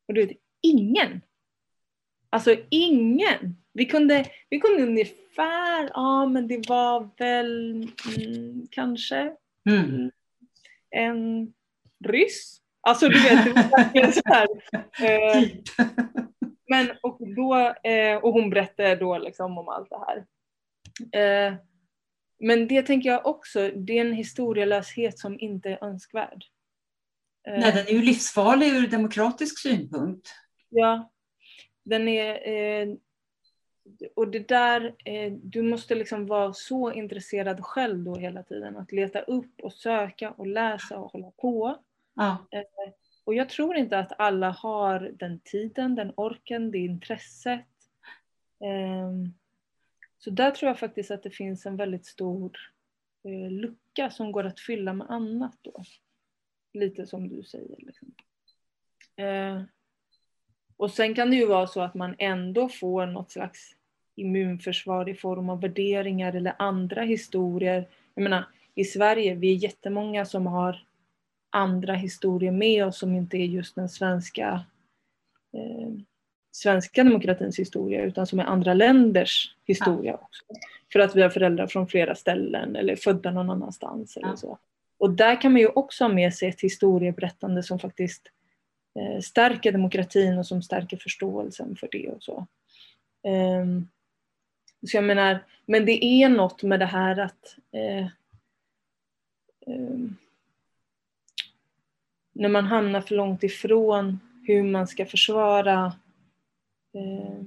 Och 0.07 0.13
du 0.13 0.25
vet, 0.25 0.37
ingen. 0.61 1.21
Alltså 2.29 2.55
ingen. 2.69 3.57
Vi 3.73 3.85
kunde, 3.85 4.25
vi 4.49 4.59
kunde 4.59 4.83
ungefär, 4.83 5.89
ja 5.93 6.25
men 6.25 6.47
det 6.47 6.69
var 6.69 7.09
väl 7.17 7.73
mm, 8.17 8.67
kanske 8.71 9.35
mm. 9.69 10.11
en 10.89 11.53
ryss. 12.05 12.61
Alltså 12.81 13.09
du 13.09 13.23
vet, 13.23 13.45
det 13.45 13.51
var 13.51 13.77
verkligen 13.77 14.13
så 14.13 14.21
här. 14.25 14.47
Eh, 15.01 15.49
men 16.69 16.91
och, 17.01 17.19
då, 17.35 17.73
eh, 17.89 18.17
och 18.17 18.33
hon 18.33 18.49
berättade 18.49 18.95
då 18.95 19.17
liksom 19.17 19.57
om 19.57 19.69
allt 19.69 19.89
det 19.89 19.99
här. 20.07 20.25
Eh, 21.47 21.53
men 22.39 22.67
det 22.67 22.81
tänker 22.81 23.09
jag 23.09 23.25
också, 23.25 23.71
det 23.75 23.97
är 23.97 24.01
en 24.01 24.13
historielöshet 24.13 25.19
som 25.19 25.39
inte 25.39 25.69
är 25.69 25.83
önskvärd. 25.83 26.45
Nej, 27.47 27.71
den 27.71 27.87
är 27.87 27.91
ju 27.91 28.01
livsfarlig 28.01 28.67
ur 28.67 28.87
demokratisk 28.87 29.59
synpunkt. 29.59 30.29
Ja, 30.69 31.11
den 31.83 32.07
är... 32.07 32.47
Eh, 32.51 32.95
och 34.15 34.27
det 34.27 34.47
där, 34.47 34.95
eh, 35.05 35.31
du 35.31 35.61
måste 35.61 35.95
liksom 35.95 36.25
vara 36.25 36.53
så 36.53 36.91
intresserad 36.91 37.65
själv 37.65 38.03
då 38.03 38.15
hela 38.15 38.43
tiden. 38.43 38.77
Att 38.77 38.91
leta 38.91 39.21
upp 39.21 39.61
och 39.63 39.73
söka 39.73 40.31
och 40.31 40.47
läsa 40.47 40.97
och 40.97 41.11
hålla 41.11 41.31
på. 41.31 41.77
Ja. 42.15 42.47
Eh, 42.51 42.93
och 43.23 43.33
jag 43.33 43.49
tror 43.49 43.75
inte 43.75 43.99
att 43.99 44.19
alla 44.19 44.49
har 44.49 44.99
den 44.99 45.39
tiden, 45.39 45.95
den 45.95 46.13
orken, 46.15 46.71
det 46.71 46.77
intresset. 46.77 47.65
Eh, 48.63 49.11
så 50.19 50.29
där 50.29 50.51
tror 50.51 50.67
jag 50.67 50.79
faktiskt 50.79 51.11
att 51.11 51.23
det 51.23 51.29
finns 51.29 51.65
en 51.65 51.75
väldigt 51.75 52.05
stor 52.05 52.57
eh, 53.23 53.51
lucka 53.51 54.09
som 54.09 54.31
går 54.31 54.43
att 54.43 54.59
fylla 54.59 54.93
med 54.93 55.09
annat 55.09 55.57
då. 55.61 55.83
Lite 56.73 57.07
som 57.07 57.29
du 57.29 57.43
säger. 57.43 57.75
Liksom. 57.77 58.13
Eh, 59.15 59.61
och 60.77 60.91
sen 60.91 61.13
kan 61.13 61.29
det 61.29 61.35
ju 61.35 61.45
vara 61.45 61.67
så 61.67 61.81
att 61.81 61.93
man 61.93 62.15
ändå 62.17 62.69
får 62.69 63.05
något 63.05 63.31
slags 63.31 63.75
immunförsvar 64.15 65.09
i 65.09 65.15
form 65.15 65.49
av 65.49 65.61
värderingar 65.61 66.33
eller 66.33 66.55
andra 66.59 67.01
historier. 67.01 67.89
Jag 68.13 68.23
menar, 68.23 68.43
i 68.75 68.83
Sverige, 68.83 69.35
vi 69.35 69.51
är 69.51 69.55
jättemånga 69.55 70.25
som 70.25 70.47
har 70.47 70.87
andra 71.49 71.93
historier 71.93 72.51
med 72.51 72.85
oss 72.85 72.99
som 72.99 73.15
inte 73.15 73.37
är 73.37 73.45
just 73.45 73.75
den 73.75 73.89
svenska 73.89 74.65
eh, 75.53 75.89
svenska 76.59 77.03
demokratins 77.03 77.59
historia 77.59 78.03
utan 78.03 78.27
som 78.27 78.39
är 78.39 78.43
andra 78.43 78.73
länders 78.73 79.55
historia 79.65 80.11
ja. 80.11 80.19
också. 80.21 80.43
För 80.93 80.99
att 80.99 81.15
vi 81.15 81.21
har 81.21 81.29
föräldrar 81.29 81.67
från 81.67 81.87
flera 81.87 82.15
ställen 82.15 82.75
eller 82.75 82.95
födda 82.95 83.31
någon 83.31 83.49
annanstans. 83.49 84.17
Eller 84.17 84.27
ja. 84.27 84.35
så. 84.35 84.57
Och 84.97 85.11
där 85.11 85.41
kan 85.41 85.51
man 85.51 85.61
ju 85.61 85.67
också 85.67 86.03
ha 86.03 86.09
med 86.09 86.33
sig 86.33 86.49
ett 86.49 86.61
historieberättande 86.61 87.63
som 87.63 87.79
faktiskt 87.79 88.21
eh, 88.99 89.21
stärker 89.21 89.71
demokratin 89.71 90.37
och 90.37 90.45
som 90.45 90.61
stärker 90.61 90.97
förståelsen 90.97 91.75
för 91.75 91.89
det 91.91 92.09
och 92.09 92.23
så. 92.23 92.47
Um, 93.61 93.89
så 94.87 94.97
jag 94.97 95.03
menar, 95.03 95.45
men 95.65 95.85
det 95.85 96.05
är 96.05 96.29
något 96.29 96.63
med 96.63 96.79
det 96.79 96.85
här 96.85 97.19
att 97.19 97.55
eh, 97.71 98.07
um, 99.65 100.15
när 102.33 102.49
man 102.49 102.65
hamnar 102.65 103.01
för 103.01 103.15
långt 103.15 103.43
ifrån 103.43 104.19
hur 104.47 104.63
man 104.63 104.87
ska 104.87 105.05
försvara 105.05 105.93
eh, 106.93 107.41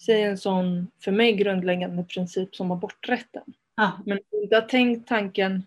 säg 0.00 0.22
en 0.22 0.38
sån 0.38 0.90
för 1.00 1.12
mig 1.12 1.32
grundläggande 1.32 2.04
princip 2.04 2.56
som 2.56 2.70
aborträtten. 2.70 3.42
Ah. 3.74 3.92
Men 4.06 4.18
om 4.18 4.24
du 4.30 4.42
inte 4.42 4.54
har 4.54 4.62
tänkt 4.62 5.08
tanken 5.08 5.62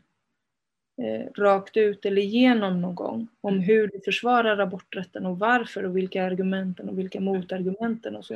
eh, 1.02 1.42
rakt 1.42 1.78
ut 1.78 2.06
eller 2.06 2.22
igenom 2.22 2.82
någon 2.82 2.96
gång 2.96 3.28
om 3.42 3.54
mm. 3.54 3.66
hur 3.66 3.88
du 3.88 4.00
försvarar 4.00 4.58
aborträtten 4.58 5.26
och 5.26 5.40
varför 5.40 5.86
och 5.86 5.98
vilka 5.98 6.24
argumenten 6.24 6.90
och 6.90 7.00
vilka 7.00 7.20
motargumenten 7.20 8.16
och 8.16 8.26
så. 8.26 8.34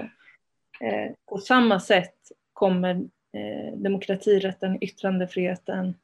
Eh, 0.79 1.11
på 1.25 1.37
samma 1.37 1.79
sätt 1.79 2.31
kommer 2.53 2.95
eh, 3.33 3.77
demokratirätten, 3.77 4.77
yttrandefriheten 4.83 5.95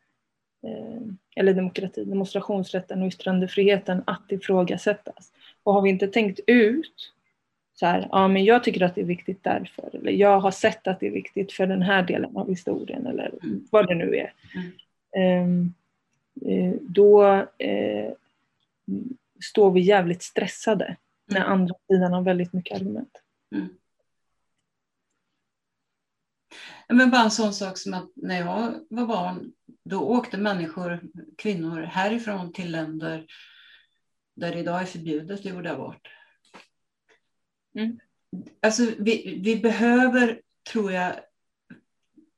eh, 0.63 1.01
eller 1.35 1.53
demokrati, 1.53 2.05
demonstrationsrätten 2.05 3.01
och 3.01 3.07
yttrandefriheten 3.07 4.03
att 4.07 4.31
ifrågasättas. 4.31 5.31
Och 5.63 5.73
har 5.73 5.81
vi 5.81 5.89
inte 5.89 6.07
tänkt 6.07 6.39
ut 6.47 7.13
så 7.79 7.85
här, 7.85 8.07
ja 8.11 8.27
men 8.27 8.45
jag 8.45 8.63
tycker 8.63 8.81
att 8.81 8.95
det 8.95 9.01
är 9.01 9.05
viktigt 9.05 9.43
därför, 9.43 9.95
eller 9.95 10.11
jag 10.11 10.39
har 10.39 10.51
sett 10.51 10.87
att 10.87 10.99
det 10.99 11.07
är 11.07 11.11
viktigt 11.11 11.51
för 11.51 11.67
den 11.67 11.81
här 11.81 12.03
delen 12.03 12.37
av 12.37 12.49
historien, 12.49 13.07
eller 13.07 13.33
mm. 13.43 13.67
vad 13.71 13.87
det 13.87 13.95
nu 13.95 14.15
är. 14.15 14.33
Mm. 15.15 15.43
Um, 15.43 15.73
då, 16.81 17.35
uh, 17.35 18.13
står 19.43 19.71
vi 19.71 19.81
jävligt 19.81 20.23
stressade 20.23 20.95
när 21.25 21.41
andra 21.41 21.75
sidan 21.87 22.13
har 22.13 22.21
väldigt 22.21 22.53
mycket 22.53 22.75
argument. 22.75 23.21
Mm. 23.55 23.69
Men 26.87 27.11
bara 27.11 27.23
en 27.23 27.31
sån 27.31 27.53
sak 27.53 27.77
som 27.77 27.93
att 27.93 28.09
när 28.15 28.39
jag 28.39 28.73
var 28.89 29.05
barn, 29.05 29.51
då 29.83 30.01
åkte 30.01 30.37
människor, 30.37 30.99
kvinnor, 31.37 31.81
härifrån 31.81 32.53
till 32.53 32.71
länder 32.71 33.25
där 34.35 34.51
det 34.51 34.59
idag 34.59 34.81
är 34.81 34.85
förbjudet 34.85 35.39
att 35.39 35.45
jorda 35.45 35.73
abort. 35.73 36.07
Mm. 37.75 37.99
Alltså, 38.61 38.83
vi, 38.99 39.39
vi 39.43 39.55
behöver, 39.55 40.41
tror 40.71 40.91
jag, 40.91 41.15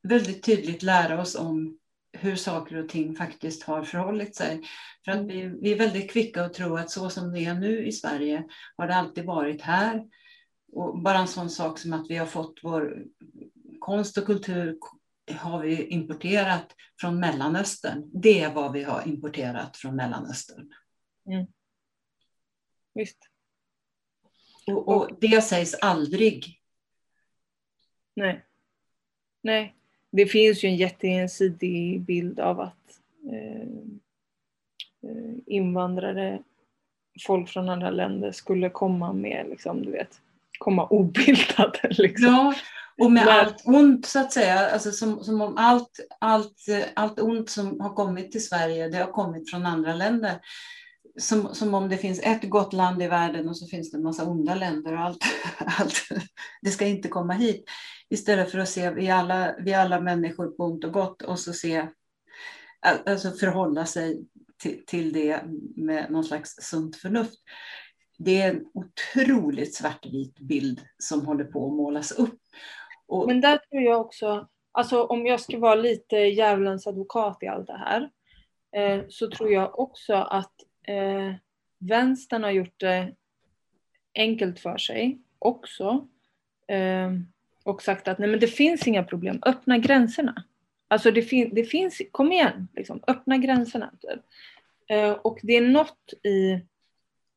väldigt 0.04 0.44
tydligt 0.44 0.84
lära 0.84 1.22
oss 1.22 1.36
om 1.36 1.78
hur 2.14 2.36
saker 2.36 2.76
och 2.76 2.90
ting 2.90 3.16
faktiskt 3.16 3.64
har 3.64 3.84
förhållit 3.84 4.36
sig. 4.36 4.62
För 5.06 5.12
att 5.12 5.26
vi, 5.26 5.46
vi 5.62 5.72
är 5.72 5.78
väldigt 5.78 6.12
kvicka 6.12 6.44
att 6.44 6.54
tro 6.54 6.78
att 6.78 6.92
så 6.92 7.10
som 7.10 7.32
det 7.32 7.46
är 7.46 7.54
nu 7.54 7.86
i 7.86 7.92
Sverige 7.92 8.44
har 8.78 8.88
det 8.88 8.96
alltid 8.96 9.26
varit 9.26 9.62
här. 9.62 10.04
Och 10.72 11.00
bara 11.02 11.18
en 11.18 11.28
sån 11.28 11.50
sak 11.50 11.80
som 11.80 11.94
att 11.94 12.10
vi 12.10 12.18
har 12.18 12.26
fått 12.26 12.60
vår 12.64 13.06
konst 13.80 14.18
och 14.18 14.26
kultur 14.26 14.78
har 15.32 15.62
vi 15.62 15.88
importerat 15.88 16.76
från 17.00 17.20
Mellanöstern. 17.20 18.10
Det 18.14 18.42
är 18.42 18.54
vad 18.54 18.74
vi 18.74 18.84
har 18.84 19.08
importerat 19.08 19.78
från 19.78 19.96
Mellanöstern. 19.96 20.74
Mm. 21.26 21.48
Visst. 22.94 23.31
Och, 24.68 24.88
och, 24.88 25.10
det 25.20 25.44
sägs 25.44 25.74
aldrig. 25.74 26.60
Nej. 28.16 28.46
Nej. 29.42 29.76
Det 30.12 30.26
finns 30.26 30.64
ju 30.64 30.70
en 30.70 30.76
jätteensidig 30.76 32.02
bild 32.02 32.40
av 32.40 32.60
att 32.60 33.00
eh, 33.32 33.62
eh, 35.10 35.36
invandrare, 35.46 36.44
folk 37.26 37.50
från 37.50 37.70
andra 37.70 37.92
länder 37.92 38.32
skulle 38.32 38.70
komma 38.70 39.14
med, 39.14 39.46
liksom, 39.50 39.84
du 39.84 39.92
vet, 39.92 40.22
komma 40.60 40.88
obildade. 40.88 41.80
Liksom. 41.90 42.28
Ja, 42.28 42.54
och 42.98 43.12
med 43.12 43.26
Men... 43.26 43.40
allt 43.40 43.62
ont 43.66 44.06
så 44.06 44.20
att 44.20 44.32
säga, 44.32 44.70
alltså 44.70 44.92
som, 44.92 45.24
som 45.24 45.42
om 45.42 45.58
allt, 45.58 46.00
allt, 46.20 46.66
allt 46.96 47.20
ont 47.20 47.50
som 47.50 47.80
har 47.80 47.94
kommit 47.94 48.32
till 48.32 48.46
Sverige, 48.46 48.90
det 48.90 48.98
har 48.98 49.12
kommit 49.12 49.52
från 49.52 49.66
andra 49.66 49.94
länder. 49.94 50.40
Som, 51.18 51.56
som 51.56 51.74
om 51.74 51.90
det 51.90 51.98
finns 51.98 52.20
ett 52.24 52.50
gott 52.50 52.74
land 52.74 53.04
i 53.04 53.08
världen 53.08 53.50
och 53.50 53.58
så 53.58 53.68
finns 53.68 53.92
det 53.92 53.98
en 53.98 54.04
massa 54.04 54.26
onda 54.26 54.56
länder 54.56 54.94
och 54.94 55.00
allt, 55.00 55.24
allt 55.80 55.94
det 56.62 56.70
ska 56.70 56.88
inte 56.88 57.08
komma 57.08 57.34
hit. 57.34 57.66
Istället 58.10 58.52
för 58.52 58.60
att 58.60 58.70
se 58.70 58.92
vi 58.92 59.10
alla, 59.10 59.56
vi 59.60 59.74
alla 59.74 60.00
människor 60.00 60.48
på 60.48 60.64
ont 60.64 60.84
och 60.84 60.94
gott 60.94 61.22
och 61.22 61.40
så 61.40 61.54
se, 61.54 61.88
alltså 63.06 63.32
förhålla 63.32 63.86
sig 63.86 64.26
till, 64.62 64.86
till 64.86 65.14
det 65.14 65.42
med 65.76 66.12
någon 66.12 66.24
slags 66.24 66.56
sunt 66.62 66.96
förnuft. 66.96 67.40
Det 68.18 68.42
är 68.42 68.50
en 68.50 68.66
otroligt 68.74 69.76
svartvit 69.76 70.40
bild 70.40 70.82
som 70.98 71.26
håller 71.26 71.44
på 71.44 71.68
att 71.68 71.74
målas 71.74 72.12
upp. 72.12 72.40
Och... 73.08 73.28
Men 73.28 73.42
där 73.42 73.58
tror 73.58 73.82
jag 73.82 74.02
också, 74.02 74.48
alltså 74.72 75.04
om 75.04 75.26
jag 75.26 75.40
ska 75.40 75.60
vara 75.60 75.76
lite 75.76 76.16
djävulens 76.16 76.88
advokat 76.88 77.38
i 77.42 77.48
allt 77.48 77.68
det 77.68 77.78
här, 77.78 78.10
eh, 78.76 79.06
så 79.10 79.30
tror 79.30 79.52
jag 79.52 79.80
också 79.80 80.14
att 80.14 80.54
eh, 80.88 81.34
vänstern 81.80 82.44
har 82.44 82.52
gjort 82.52 82.80
det 82.80 83.16
enkelt 84.16 84.60
för 84.60 84.78
sig 84.78 85.20
också. 85.40 86.08
Eh, 86.68 87.12
och 87.64 87.82
sagt 87.82 88.08
att 88.08 88.20
nej 88.20 88.30
men 88.30 88.40
det 88.40 88.48
finns 88.48 88.88
inga 88.88 89.04
problem, 89.04 89.40
öppna 89.46 89.78
gränserna. 89.78 90.44
Alltså 90.88 91.12
det, 91.12 91.22
fin 91.22 91.50
det 91.54 91.64
finns, 91.64 92.02
kom 92.12 92.32
igen, 92.32 92.68
liksom, 92.74 93.04
öppna 93.08 93.38
gränserna. 93.38 93.92
Typ. 94.02 94.22
Eh, 94.90 95.12
och 95.12 95.40
det 95.44 95.54
är 95.54 95.62
något 95.62 96.14
i, 96.24 96.52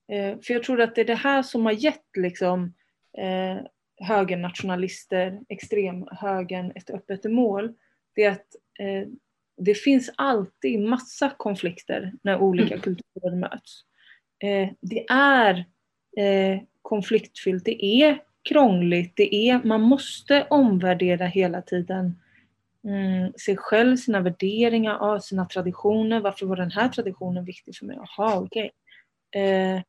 eh, 0.08 0.38
för 0.42 0.54
jag 0.54 0.62
tror 0.62 0.80
att 0.80 0.94
det 0.94 1.00
är 1.00 1.04
det 1.04 1.14
här 1.14 1.42
som 1.42 1.66
har 1.66 1.72
gett 1.72 2.16
liksom, 2.16 2.74
eh, 3.18 3.66
högernationalister, 4.06 5.40
extremhögern, 5.48 6.72
ett 6.74 6.90
öppet 6.90 7.24
mål. 7.24 7.74
Det 8.14 8.24
är 8.24 8.30
att 8.30 8.56
eh, 8.78 9.08
det 9.56 9.74
finns 9.74 10.10
alltid 10.16 10.80
massa 10.80 11.30
konflikter 11.36 12.12
när 12.22 12.40
olika 12.40 12.74
mm. 12.74 12.80
kulturer 12.80 13.36
möts. 13.36 13.84
Eh, 14.38 14.68
det 14.80 15.06
är 15.10 15.64
eh, 16.16 16.60
konfliktfyllt, 16.82 17.64
det 17.64 17.84
är 17.84 18.22
krångligt, 18.48 19.12
det 19.16 19.34
är, 19.34 19.62
man 19.64 19.80
måste 19.80 20.46
omvärdera 20.50 21.26
hela 21.26 21.62
tiden 21.62 22.20
mm, 22.84 23.32
sig 23.32 23.56
själv, 23.56 23.96
sina 23.96 24.20
värderingar, 24.20 25.18
sina 25.18 25.46
traditioner. 25.46 26.20
Varför 26.20 26.46
var 26.46 26.56
den 26.56 26.70
här 26.70 26.88
traditionen 26.88 27.44
viktig 27.44 27.76
för 27.76 27.86
mig? 27.86 27.96
Jaha, 27.96 28.38
okej. 28.38 28.70
Okay. 29.30 29.42
Eh, 29.42 29.82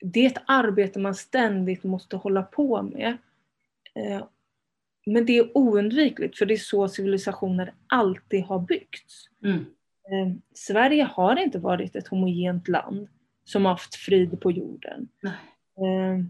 det 0.00 0.20
är 0.20 0.26
ett 0.26 0.42
arbete 0.46 0.98
man 0.98 1.14
ständigt 1.14 1.84
måste 1.84 2.16
hålla 2.16 2.42
på 2.42 2.82
med. 2.82 3.16
Eh, 5.08 5.12
men 5.12 5.26
det 5.26 5.38
är 5.38 5.56
oundvikligt 5.56 6.38
för 6.38 6.46
det 6.46 6.54
är 6.54 6.58
så 6.58 6.88
civilisationer 6.88 7.74
alltid 7.86 8.44
har 8.44 8.58
byggts. 8.58 9.28
Mm. 9.44 9.58
Eh, 10.10 10.34
Sverige 10.54 11.04
har 11.04 11.38
inte 11.38 11.58
varit 11.58 11.96
ett 11.96 12.08
homogent 12.08 12.68
land 12.68 13.08
som 13.44 13.64
har 13.64 13.72
haft 13.72 13.94
frid 13.94 14.40
på 14.40 14.52
jorden. 14.52 15.08
Eh, 15.78 16.24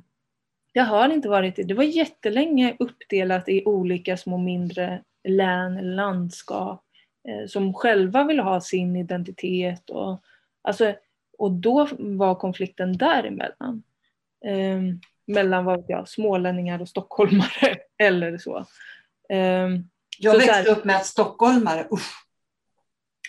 det 0.75 0.81
har 0.81 1.09
inte 1.09 1.29
varit 1.29 1.57
det. 1.57 1.63
Det 1.63 1.75
var 1.75 1.85
jättelänge 1.85 2.77
uppdelat 2.79 3.49
i 3.49 3.65
olika 3.65 4.17
små 4.17 4.39
mindre 4.39 5.03
län, 5.29 5.97
landskap 5.97 6.85
som 7.49 7.75
själva 7.75 8.25
ville 8.25 8.43
ha 8.43 8.61
sin 8.61 8.97
identitet. 8.97 9.91
Och, 9.91 10.21
alltså, 10.63 10.95
och 11.39 11.53
då 11.53 11.89
var 11.99 12.35
konflikten 12.35 12.97
däremellan. 12.97 13.83
Mellan 15.29 15.65
vad 15.65 15.85
jag, 15.89 16.09
smålänningar 16.09 16.81
och 16.81 16.89
stockholmare 16.89 17.77
eller 17.99 18.39
så. 18.39 18.59
Eh, 19.29 19.69
jag 20.19 20.33
så 20.33 20.39
växte 20.39 20.53
här, 20.53 20.69
upp 20.69 20.85
med 20.85 20.97
att 20.97 21.07
stockholmare, 21.07 21.87
usch. 21.93 22.25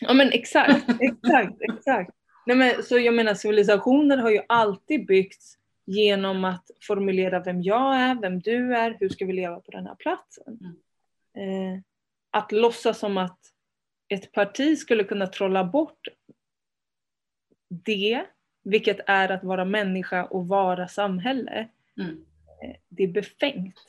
Ja 0.02 0.14
men 0.14 0.32
exakt, 0.32 0.90
exakt, 1.00 1.62
exakt. 1.62 2.12
Nej, 2.46 2.58
men, 2.58 2.84
så 2.84 3.00
jag 3.00 3.14
menar 3.14 3.34
civilisationer 3.34 4.18
har 4.18 4.30
ju 4.30 4.42
alltid 4.48 5.06
byggts 5.06 5.58
genom 5.86 6.46
att 6.46 6.72
formulera 6.82 7.40
vem 7.40 7.62
jag 7.62 7.96
är, 7.96 8.16
vem 8.16 8.40
du 8.40 8.76
är, 8.76 8.98
hur 9.00 9.10
ska 9.10 9.26
vi 9.26 9.34
leva 9.34 9.60
på 9.60 9.72
den 9.72 9.88
här 9.88 9.96
platsen. 9.96 10.60
Mm. 11.36 11.74
Eh, 11.74 11.80
att 12.32 12.52
låtsas 12.52 13.00
som 13.00 13.18
att 13.18 13.40
ett 14.08 14.32
parti 14.32 14.78
skulle 14.78 15.04
kunna 15.04 15.28
trolla 15.28 15.64
bort 15.64 16.08
det, 17.70 18.26
vilket 18.64 19.00
är 19.08 19.30
att 19.30 19.44
vara 19.44 19.66
människa 19.66 20.26
och 20.26 20.48
vara 20.48 20.88
samhälle, 20.88 21.68
mm. 22.00 22.26
Eh, 22.64 22.76
det 22.90 23.04
är 23.04 23.08
befängt. 23.08 23.80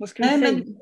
Vad 0.00 0.08
ska 0.08 0.22
Nej? 0.22 0.38
Men, 0.38 0.76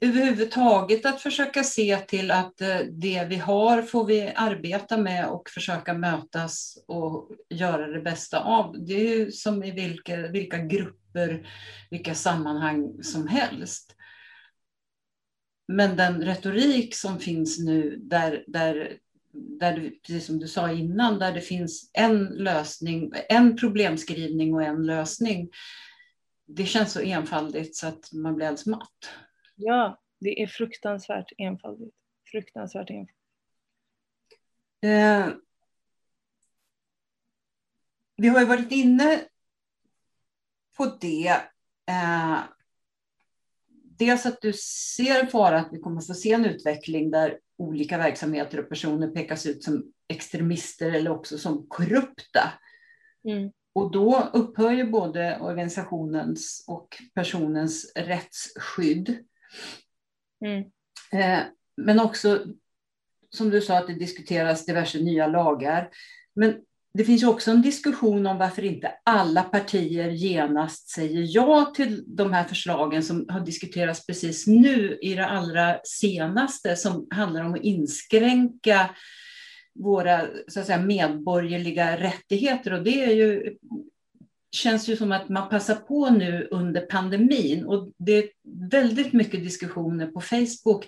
överhuvudtaget 0.00 1.06
att 1.06 1.20
försöka 1.20 1.64
se 1.64 1.96
till 1.96 2.30
att 2.30 2.60
eh, 2.60 2.78
det 2.78 3.26
vi 3.28 3.36
har 3.36 3.82
får 3.82 4.04
vi 4.04 4.32
arbeta 4.36 4.96
med 4.96 5.28
och 5.28 5.50
försöka 5.50 5.94
mötas 5.94 6.84
och 6.86 7.30
göra 7.50 7.86
det 7.86 8.00
bästa 8.00 8.40
av. 8.40 8.84
Det 8.86 8.94
är 8.94 9.18
ju 9.18 9.32
som 9.32 9.64
i 9.64 9.70
vilka, 9.70 10.16
vilka 10.16 10.58
grupper, 10.58 11.48
vilka 11.90 12.14
sammanhang 12.14 13.02
som 13.02 13.28
helst. 13.28 13.96
Men 15.68 15.96
den 15.96 16.24
retorik 16.24 16.94
som 16.94 17.18
finns 17.18 17.58
nu 17.58 17.96
där, 17.96 18.44
där, 18.46 18.98
där 19.34 19.76
du, 19.76 19.90
precis 19.90 20.26
som 20.26 20.38
du 20.38 20.48
sa 20.48 20.72
innan, 20.72 21.18
där 21.18 21.32
det 21.32 21.40
finns 21.40 21.90
en 21.92 22.24
lösning, 22.24 23.12
en 23.28 23.56
problemskrivning 23.56 24.54
och 24.54 24.62
en 24.62 24.86
lösning. 24.86 25.50
Det 26.46 26.66
känns 26.66 26.92
så 26.92 27.00
enfaldigt 27.00 27.76
så 27.76 27.86
att 27.86 28.12
man 28.12 28.34
blir 28.34 28.46
alldeles 28.46 28.66
matt. 28.66 29.10
Ja, 29.56 30.00
det 30.20 30.42
är 30.42 30.46
fruktansvärt 30.46 31.32
enfaldigt. 31.38 31.96
Fruktansvärt 32.30 32.90
enfaldigt. 32.90 33.18
Eh, 34.80 35.28
vi 38.16 38.28
har 38.28 38.40
ju 38.40 38.46
varit 38.46 38.72
inne 38.72 39.20
på 40.76 40.86
det. 41.00 41.28
Eh, 41.86 42.38
dels 43.98 44.26
att 44.26 44.40
du 44.40 44.52
ser 44.96 45.20
en 45.20 45.28
fara 45.28 45.58
att 45.58 45.72
vi 45.72 45.78
kommer 45.78 46.00
få 46.00 46.14
se 46.14 46.32
en 46.32 46.44
utveckling 46.44 47.10
där 47.10 47.38
olika 47.58 47.98
verksamheter 47.98 48.60
och 48.60 48.68
personer 48.68 49.08
pekas 49.08 49.46
ut 49.46 49.64
som 49.64 49.92
extremister 50.08 50.90
eller 50.90 51.10
också 51.10 51.38
som 51.38 51.66
korrupta. 51.68 52.52
Mm. 53.28 53.50
Och 53.72 53.90
då 53.90 54.30
upphör 54.32 54.70
ju 54.70 54.90
både 54.90 55.38
organisationens 55.40 56.64
och 56.68 56.88
personens 57.14 57.92
rättsskydd. 57.96 59.18
Mm. 60.44 60.64
Eh, 61.12 61.42
men 61.76 62.00
också, 62.00 62.44
som 63.30 63.50
du 63.50 63.60
sa, 63.60 63.78
att 63.78 63.86
det 63.86 63.94
diskuteras 63.94 64.66
diverse 64.66 64.98
nya 64.98 65.26
lagar. 65.26 65.90
Men 66.34 66.60
det 66.98 67.04
finns 67.04 67.22
också 67.22 67.50
en 67.50 67.62
diskussion 67.62 68.26
om 68.26 68.38
varför 68.38 68.64
inte 68.64 68.92
alla 69.04 69.42
partier 69.42 70.10
genast 70.10 70.88
säger 70.88 71.26
ja 71.28 71.72
till 71.76 72.04
de 72.06 72.32
här 72.32 72.44
förslagen 72.44 73.02
som 73.02 73.26
har 73.28 73.40
diskuterats 73.40 74.06
precis 74.06 74.46
nu 74.46 74.98
i 75.02 75.14
det 75.14 75.26
allra 75.26 75.78
senaste 75.84 76.76
som 76.76 77.06
handlar 77.10 77.44
om 77.44 77.54
att 77.54 77.62
inskränka 77.62 78.90
våra 79.74 80.26
så 80.48 80.60
att 80.60 80.66
säga, 80.66 80.80
medborgerliga 80.80 82.00
rättigheter. 82.00 82.72
Och 82.72 82.84
det 82.84 83.04
är 83.04 83.14
ju, 83.14 83.56
känns 84.56 84.88
ju 84.88 84.96
som 84.96 85.12
att 85.12 85.28
man 85.28 85.48
passar 85.48 85.74
på 85.74 86.10
nu 86.10 86.48
under 86.50 86.80
pandemin. 86.80 87.64
Och 87.64 87.92
det 87.98 88.12
är 88.12 88.28
väldigt 88.70 89.12
mycket 89.12 89.44
diskussioner 89.44 90.06
på 90.06 90.20
Facebook 90.20 90.86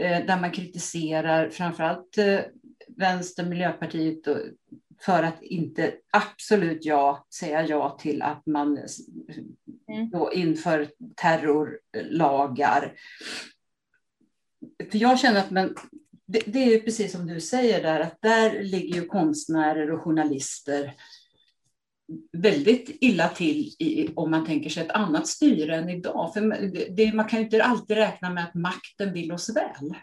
eh, 0.00 0.26
där 0.26 0.40
man 0.40 0.50
kritiserar 0.50 1.48
framförallt 1.48 2.18
eh, 2.18 2.40
Vänster, 2.96 3.44
Miljöpartiet 3.44 4.26
och 4.26 4.38
för 5.04 5.22
att 5.22 5.42
inte 5.42 5.94
absolut 6.10 6.84
ja, 6.84 7.26
säga 7.34 7.66
ja 7.66 7.98
till 8.00 8.22
att 8.22 8.46
man 8.46 8.78
mm. 9.88 10.10
då 10.10 10.32
inför 10.32 10.88
terrorlagar. 11.16 12.94
För 14.90 14.98
jag 14.98 15.18
känner 15.18 15.40
att 15.40 15.50
man, 15.50 15.74
det, 16.26 16.42
det 16.46 16.74
är 16.74 16.80
precis 16.80 17.12
som 17.12 17.26
du 17.26 17.40
säger 17.40 17.82
där, 17.82 18.00
att 18.00 18.22
där 18.22 18.62
ligger 18.62 19.00
ju 19.00 19.06
konstnärer 19.06 19.90
och 19.90 20.00
journalister 20.00 20.94
väldigt 22.32 22.96
illa 23.00 23.28
till 23.28 23.74
i, 23.78 24.12
om 24.16 24.30
man 24.30 24.46
tänker 24.46 24.70
sig 24.70 24.84
ett 24.84 24.90
annat 24.90 25.26
styre 25.26 25.76
än 25.76 25.88
idag. 25.88 26.34
För 26.34 26.40
det, 26.96 27.12
man 27.12 27.28
kan 27.28 27.38
ju 27.38 27.44
inte 27.44 27.64
alltid 27.64 27.96
räkna 27.96 28.30
med 28.30 28.44
att 28.44 28.54
makten 28.54 29.12
vill 29.12 29.32
oss 29.32 29.56
väl. 29.56 29.94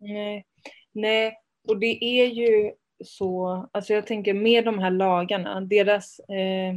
Nej, 0.00 0.44
Nej. 0.92 1.34
och 1.68 1.80
det 1.80 2.04
är 2.04 2.26
ju 2.26 2.72
så, 3.04 3.68
alltså 3.72 3.92
jag 3.92 4.06
tänker 4.06 4.34
med 4.34 4.64
de 4.64 4.78
här 4.78 4.90
lagarna, 4.90 5.60
deras 5.60 6.18
eh, 6.18 6.74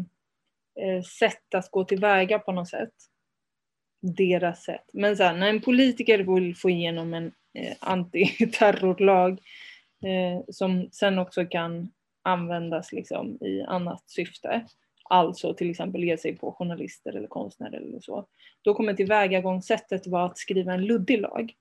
eh, 0.86 1.03
sätt 1.20 1.55
att 1.55 1.72
gå 1.72 1.84
tillväga 1.84 2.39
på 2.39 2.51
något 2.51 2.70
sätt. 2.70 2.93
Deras 4.01 4.63
sätt. 4.63 4.89
Men 4.93 5.17
så 5.17 5.24
här, 5.24 5.38
när 5.38 5.49
en 5.49 5.61
politiker 5.61 6.20
vill 6.20 6.55
få 6.55 6.70
igenom 6.70 7.13
en 7.13 7.32
eh, 7.53 7.76
antiterrorlag 7.80 9.32
eh, 10.05 10.45
som 10.49 10.89
sen 10.91 11.20
också 11.20 11.45
kan 11.45 11.91
användas 12.24 12.91
liksom 12.91 13.38
i 13.41 13.61
annat 13.61 14.09
syfte, 14.09 14.65
alltså 15.09 15.53
till 15.53 15.70
exempel 15.70 16.03
ge 16.03 16.17
sig 16.17 16.38
på 16.38 16.51
journalister 16.51 17.15
eller 17.15 17.28
konstnärer 17.28 17.78
eller 17.78 17.99
så, 17.99 18.28
då 18.61 18.74
kommer 18.74 18.93
tillvägagångssättet 18.93 20.07
vara 20.07 20.26
att 20.26 20.38
skriva 20.38 20.74
en 20.74 20.86
luddig 20.86 21.22
lag. 21.22 21.53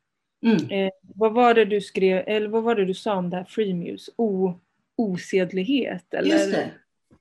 Mm. 0.46 0.70
Eh, 0.70 0.90
vad 1.00 1.32
var 1.32 1.54
det 1.54 1.64
du 1.64 1.80
skrev, 1.80 2.24
eller 2.26 2.48
vad 2.48 2.62
var 2.62 2.74
det 2.74 2.84
du 2.84 2.94
sa 2.94 3.14
om 3.14 3.30
det 3.30 3.36
här 3.36 3.44
freemuse? 3.44 4.12
O, 4.16 4.60
osedlighet? 4.96 6.14
Eller? 6.14 6.30
Just 6.30 6.52
det. 6.52 6.70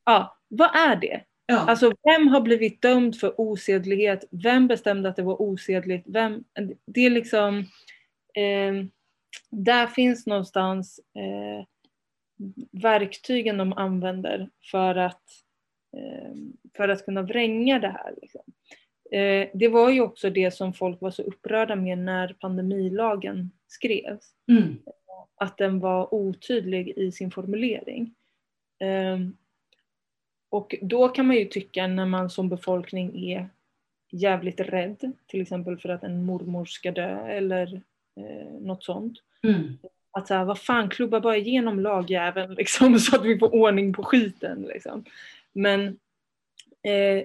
Ja, 0.05 0.37
vad 0.47 0.75
är 0.75 0.95
det? 0.95 1.23
Ja. 1.45 1.57
Alltså 1.57 1.93
vem 2.03 2.27
har 2.27 2.41
blivit 2.41 2.81
dömd 2.81 3.15
för 3.19 3.41
osedlighet? 3.41 4.25
Vem 4.31 4.67
bestämde 4.67 5.09
att 5.09 5.15
det 5.15 5.23
var 5.23 5.41
osedligt? 5.41 6.05
Vem, 6.07 6.43
det 6.85 7.05
är 7.05 7.09
liksom, 7.09 7.57
eh, 8.33 8.85
där 9.49 9.87
finns 9.87 10.25
någonstans 10.25 10.99
eh, 11.15 11.65
verktygen 12.71 13.57
de 13.57 13.73
använder 13.73 14.49
för 14.71 14.95
att, 14.95 15.23
eh, 15.97 16.33
för 16.77 16.89
att 16.89 17.05
kunna 17.05 17.21
vränga 17.21 17.79
det 17.79 17.89
här. 17.89 18.13
Liksom. 18.21 18.41
Eh, 19.11 19.47
det 19.53 19.67
var 19.67 19.89
ju 19.89 20.01
också 20.01 20.29
det 20.29 20.51
som 20.51 20.73
folk 20.73 21.01
var 21.01 21.11
så 21.11 21.21
upprörda 21.21 21.75
med 21.75 21.97
när 21.97 22.35
pandemilagen 22.39 23.51
skrevs. 23.67 24.33
Mm. 24.47 24.77
Att 25.35 25.57
den 25.57 25.79
var 25.79 26.13
otydlig 26.13 26.93
i 26.97 27.11
sin 27.11 27.31
formulering. 27.31 28.15
Ehm, 28.79 29.37
och 30.49 30.75
då 30.81 31.09
kan 31.09 31.27
man 31.27 31.35
ju 31.35 31.45
tycka 31.45 31.87
när 31.87 32.05
man 32.05 32.29
som 32.29 32.49
befolkning 32.49 33.29
är 33.31 33.49
jävligt 34.11 34.59
rädd, 34.59 35.11
till 35.27 35.41
exempel 35.41 35.77
för 35.77 35.89
att 35.89 36.03
en 36.03 36.25
mormor 36.25 36.65
ska 36.65 36.91
dö 36.91 37.27
eller 37.27 37.81
eh, 38.15 38.53
något 38.59 38.83
sånt. 38.83 39.17
Mm. 39.43 39.77
Att 40.11 40.27
såhär, 40.27 40.45
vad 40.45 40.59
fan, 40.59 40.89
klubba 40.89 41.19
bara 41.19 41.37
igenom 41.37 41.79
lagjäveln 41.79 42.53
liksom, 42.57 42.99
så 42.99 43.15
att 43.15 43.25
vi 43.25 43.39
får 43.39 43.55
ordning 43.55 43.93
på 43.93 44.03
skiten. 44.03 44.61
Liksom. 44.61 45.05
Men 45.53 45.87
eh, 46.83 47.23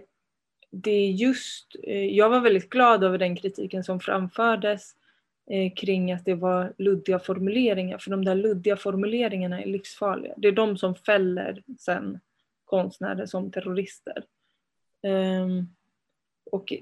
det 0.72 0.90
är 0.90 1.10
just, 1.10 1.76
eh, 1.82 2.04
jag 2.04 2.30
var 2.30 2.40
väldigt 2.40 2.70
glad 2.70 3.04
över 3.04 3.18
den 3.18 3.36
kritiken 3.36 3.84
som 3.84 4.00
framfördes 4.00 4.92
eh, 5.50 5.72
kring 5.74 6.12
att 6.12 6.24
det 6.24 6.34
var 6.34 6.72
luddiga 6.78 7.18
formuleringar, 7.18 7.98
för 7.98 8.10
de 8.10 8.24
där 8.24 8.34
luddiga 8.34 8.76
formuleringarna 8.76 9.62
är 9.62 9.66
livsfarliga. 9.66 10.34
Det 10.36 10.48
är 10.48 10.52
de 10.52 10.76
som 10.76 10.94
fäller 10.94 11.62
sen 11.78 12.20
konstnärer 12.64 13.26
som 13.26 13.50
terrorister. 13.50 14.24
Ehm, 15.02 15.66
och 16.50 16.72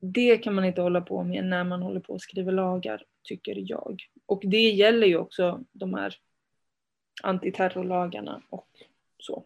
det 0.00 0.38
kan 0.38 0.54
man 0.54 0.64
inte 0.64 0.80
hålla 0.80 1.00
på 1.00 1.22
med 1.22 1.44
när 1.44 1.64
man 1.64 1.82
håller 1.82 2.00
på 2.00 2.14
att 2.14 2.20
skriva 2.20 2.50
lagar, 2.50 3.02
tycker 3.22 3.70
jag. 3.70 4.02
Och 4.26 4.42
det 4.44 4.70
gäller 4.70 5.06
ju 5.06 5.16
också 5.16 5.64
de 5.72 5.94
här 5.94 6.14
antiterrorlagarna 7.22 8.42
och 8.50 8.68
så. 9.18 9.44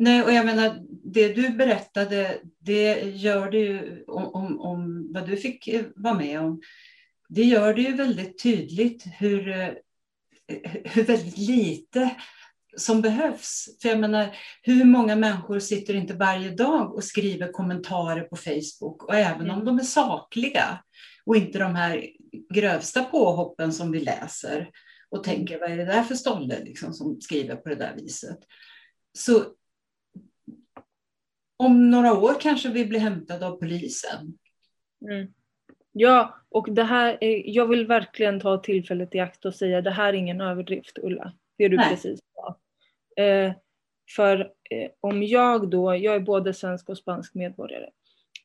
Nej, 0.00 0.22
och 0.22 0.32
jag 0.32 0.46
menar, 0.46 0.78
det 1.04 1.32
du 1.32 1.50
berättade, 1.50 2.40
det 2.58 3.00
gör 3.00 3.50
det 3.50 3.58
ju 3.58 4.04
om, 4.06 4.34
om, 4.34 4.60
om, 4.60 5.12
vad 5.12 5.28
du 5.28 5.36
fick 5.36 5.68
vara 5.96 6.14
med 6.14 6.40
om. 6.40 6.60
Det 7.28 7.42
gör 7.42 7.74
det 7.74 7.82
ju 7.82 7.92
väldigt 7.92 8.42
tydligt 8.42 9.04
hur, 9.18 9.46
hur 10.84 11.04
väldigt 11.04 11.38
lite 11.38 12.10
som 12.76 13.02
behövs. 13.02 13.68
För 13.82 13.88
jag 13.88 14.00
menar, 14.00 14.36
hur 14.62 14.84
många 14.84 15.16
människor 15.16 15.58
sitter 15.58 15.94
inte 15.94 16.14
varje 16.14 16.50
dag 16.50 16.94
och 16.94 17.04
skriver 17.04 17.52
kommentarer 17.52 18.22
på 18.22 18.36
Facebook 18.36 19.04
och 19.04 19.14
även 19.14 19.50
om 19.50 19.60
mm. 19.60 19.64
de 19.64 19.78
är 19.78 19.82
sakliga 19.82 20.78
och 21.24 21.36
inte 21.36 21.58
de 21.58 21.74
här 21.74 22.06
grövsta 22.54 23.04
påhoppen 23.04 23.72
som 23.72 23.92
vi 23.92 24.00
läser 24.00 24.70
och 25.10 25.24
tänker 25.24 25.60
vad 25.60 25.70
är 25.70 25.76
det 25.76 25.84
där 25.84 26.02
för 26.02 26.14
stolle 26.14 26.64
liksom, 26.64 26.94
som 26.94 27.20
skriver 27.20 27.56
på 27.56 27.68
det 27.68 27.74
där 27.74 27.94
viset. 27.96 28.38
Så 29.18 29.44
om 31.60 31.90
några 31.90 32.12
år 32.12 32.40
kanske 32.40 32.68
vi 32.68 32.86
blir 32.86 33.00
hämtade 33.00 33.46
av 33.46 33.56
polisen. 33.56 34.38
Mm. 35.10 35.32
Ja, 35.92 36.34
och 36.48 36.72
det 36.72 36.82
här, 36.82 37.18
jag 37.44 37.66
vill 37.66 37.86
verkligen 37.86 38.40
ta 38.40 38.58
tillfället 38.58 39.14
i 39.14 39.18
akt 39.18 39.44
och 39.44 39.54
säga 39.54 39.80
det 39.80 39.90
här 39.90 40.08
är 40.08 40.12
ingen 40.12 40.40
överdrift 40.40 40.98
Ulla. 40.98 41.32
Det 41.58 41.68
du 41.68 41.76
Nej. 41.76 41.90
precis 41.90 42.20
sa. 42.34 42.58
Eh, 43.22 43.52
för 44.16 44.40
eh, 44.70 44.90
om 45.00 45.22
jag 45.22 45.70
då, 45.70 45.96
jag 45.96 46.14
är 46.14 46.20
både 46.20 46.54
svensk 46.54 46.88
och 46.88 46.98
spansk 46.98 47.34
medborgare. 47.34 47.90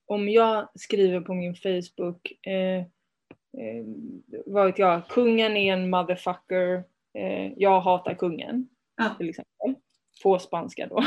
Om 0.05 0.30
jag 0.30 0.70
skriver 0.76 1.22
på 1.22 1.34
min 1.34 1.55
Facebook, 1.55 2.45
eh, 2.47 2.80
eh, 3.57 3.86
vad 4.45 4.66
vet 4.66 4.80
jag, 4.80 5.07
kungen 5.07 5.57
är 5.57 5.74
en 5.74 5.89
motherfucker, 5.89 6.84
eh, 7.13 7.53
jag 7.57 7.82
hatar 7.82 8.13
kungen. 8.13 8.68
Ja. 8.97 9.16
Till 9.18 9.30
exempel. 9.30 9.76
På 10.24 10.39
spanska 10.39 10.88
då. 10.88 11.03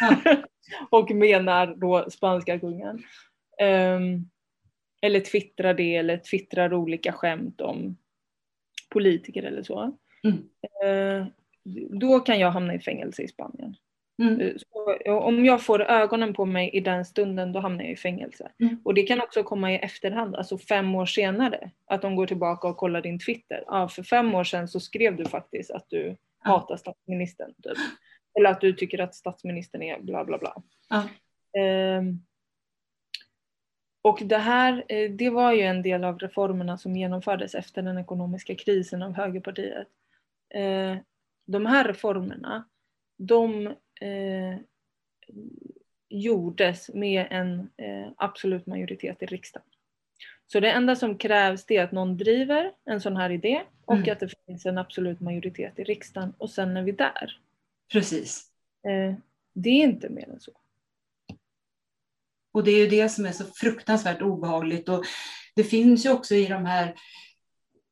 Ja. 0.00 0.16
och 0.90 1.10
menar 1.10 1.66
då 1.66 2.10
spanska 2.10 2.58
kungen. 2.58 3.02
Um, 3.62 4.30
eller 5.02 5.20
twittrar 5.20 5.74
det 5.74 5.96
eller 5.96 6.16
twittrar 6.16 6.74
olika 6.74 7.12
skämt 7.12 7.60
om 7.60 7.96
politiker 8.88 9.42
eller 9.42 9.62
så. 9.62 9.96
Mm. 10.24 10.38
Uh, 10.84 11.26
då 12.00 12.20
kan 12.20 12.40
jag 12.40 12.50
hamna 12.50 12.74
i 12.74 12.80
fängelse 12.80 13.22
i 13.22 13.28
Spanien. 13.28 13.76
Mm. 14.22 14.40
Eh, 14.40 14.52
så, 14.56 15.18
om 15.18 15.44
jag 15.44 15.62
får 15.62 15.82
ögonen 15.82 16.34
på 16.34 16.44
mig 16.44 16.70
i 16.72 16.80
den 16.80 17.04
stunden 17.04 17.52
då 17.52 17.60
hamnar 17.60 17.84
jag 17.84 17.92
i 17.92 17.96
fängelse. 17.96 18.50
Mm. 18.60 18.80
Och 18.84 18.94
det 18.94 19.02
kan 19.02 19.20
också 19.20 19.42
komma 19.42 19.72
i 19.72 19.76
efterhand, 19.76 20.36
alltså 20.36 20.58
fem 20.58 20.94
år 20.94 21.06
senare. 21.06 21.70
Att 21.86 22.02
de 22.02 22.16
går 22.16 22.26
tillbaka 22.26 22.68
och 22.68 22.76
kollar 22.76 23.00
din 23.00 23.18
Twitter. 23.18 23.64
Ja, 23.66 23.88
för 23.88 24.02
fem 24.02 24.34
år 24.34 24.44
sedan 24.44 24.68
så 24.68 24.80
skrev 24.80 25.16
du 25.16 25.24
faktiskt 25.24 25.70
att 25.70 25.86
du 25.88 26.16
hatar 26.38 26.76
statsministern. 26.76 27.54
Typ. 27.62 27.78
Eller 28.38 28.50
att 28.50 28.60
du 28.60 28.72
tycker 28.72 28.98
att 28.98 29.14
statsministern 29.14 29.82
är 29.82 30.00
bla 30.00 30.24
bla 30.24 30.38
bla. 30.38 30.62
Ja. 30.88 31.08
Um, 31.98 32.26
och 34.02 34.18
det 34.24 34.38
här, 34.38 34.84
eh, 34.88 35.10
det 35.10 35.30
var 35.30 35.52
ju 35.52 35.60
en 35.60 35.82
del 35.82 36.04
av 36.04 36.18
reformerna 36.18 36.78
som 36.78 36.96
genomfördes 36.96 37.54
efter 37.54 37.82
den 37.82 37.98
ekonomiska 37.98 38.54
krisen 38.54 39.02
av 39.02 39.14
högerpartiet. 39.14 39.88
Uh, 40.56 40.96
de 41.46 41.66
här 41.66 41.84
reformerna, 41.84 42.68
de 43.18 43.66
uh, 44.02 44.56
gjordes 46.08 46.90
med 46.94 47.26
en 47.30 47.60
uh, 47.60 48.12
absolut 48.16 48.66
majoritet 48.66 49.22
i 49.22 49.26
riksdagen. 49.26 49.66
Så 50.46 50.60
det 50.60 50.70
enda 50.70 50.96
som 50.96 51.18
krävs 51.18 51.70
är 51.70 51.82
att 51.82 51.92
någon 51.92 52.16
driver 52.16 52.72
en 52.84 53.00
sån 53.00 53.16
här 53.16 53.30
idé 53.30 53.62
och 53.84 53.94
mm. 53.94 54.12
att 54.12 54.20
det 54.20 54.44
finns 54.46 54.66
en 54.66 54.78
absolut 54.78 55.20
majoritet 55.20 55.78
i 55.78 55.84
riksdagen 55.84 56.32
och 56.38 56.50
sen 56.50 56.76
är 56.76 56.82
vi 56.82 56.92
där. 56.92 57.40
Precis. 57.92 58.44
Eh, 58.88 59.14
det 59.54 59.70
är 59.70 59.84
inte 59.84 60.08
mer 60.08 60.30
än 60.30 60.40
så. 60.40 60.52
Och 62.52 62.64
det 62.64 62.70
är 62.70 62.78
ju 62.78 62.86
det 62.86 63.08
som 63.08 63.26
är 63.26 63.32
så 63.32 63.44
fruktansvärt 63.44 64.22
obehagligt. 64.22 64.88
Och 64.88 65.04
det 65.54 65.64
finns 65.64 66.06
ju 66.06 66.10
också 66.10 66.34
i 66.34 66.46
de 66.46 66.64
här 66.64 66.94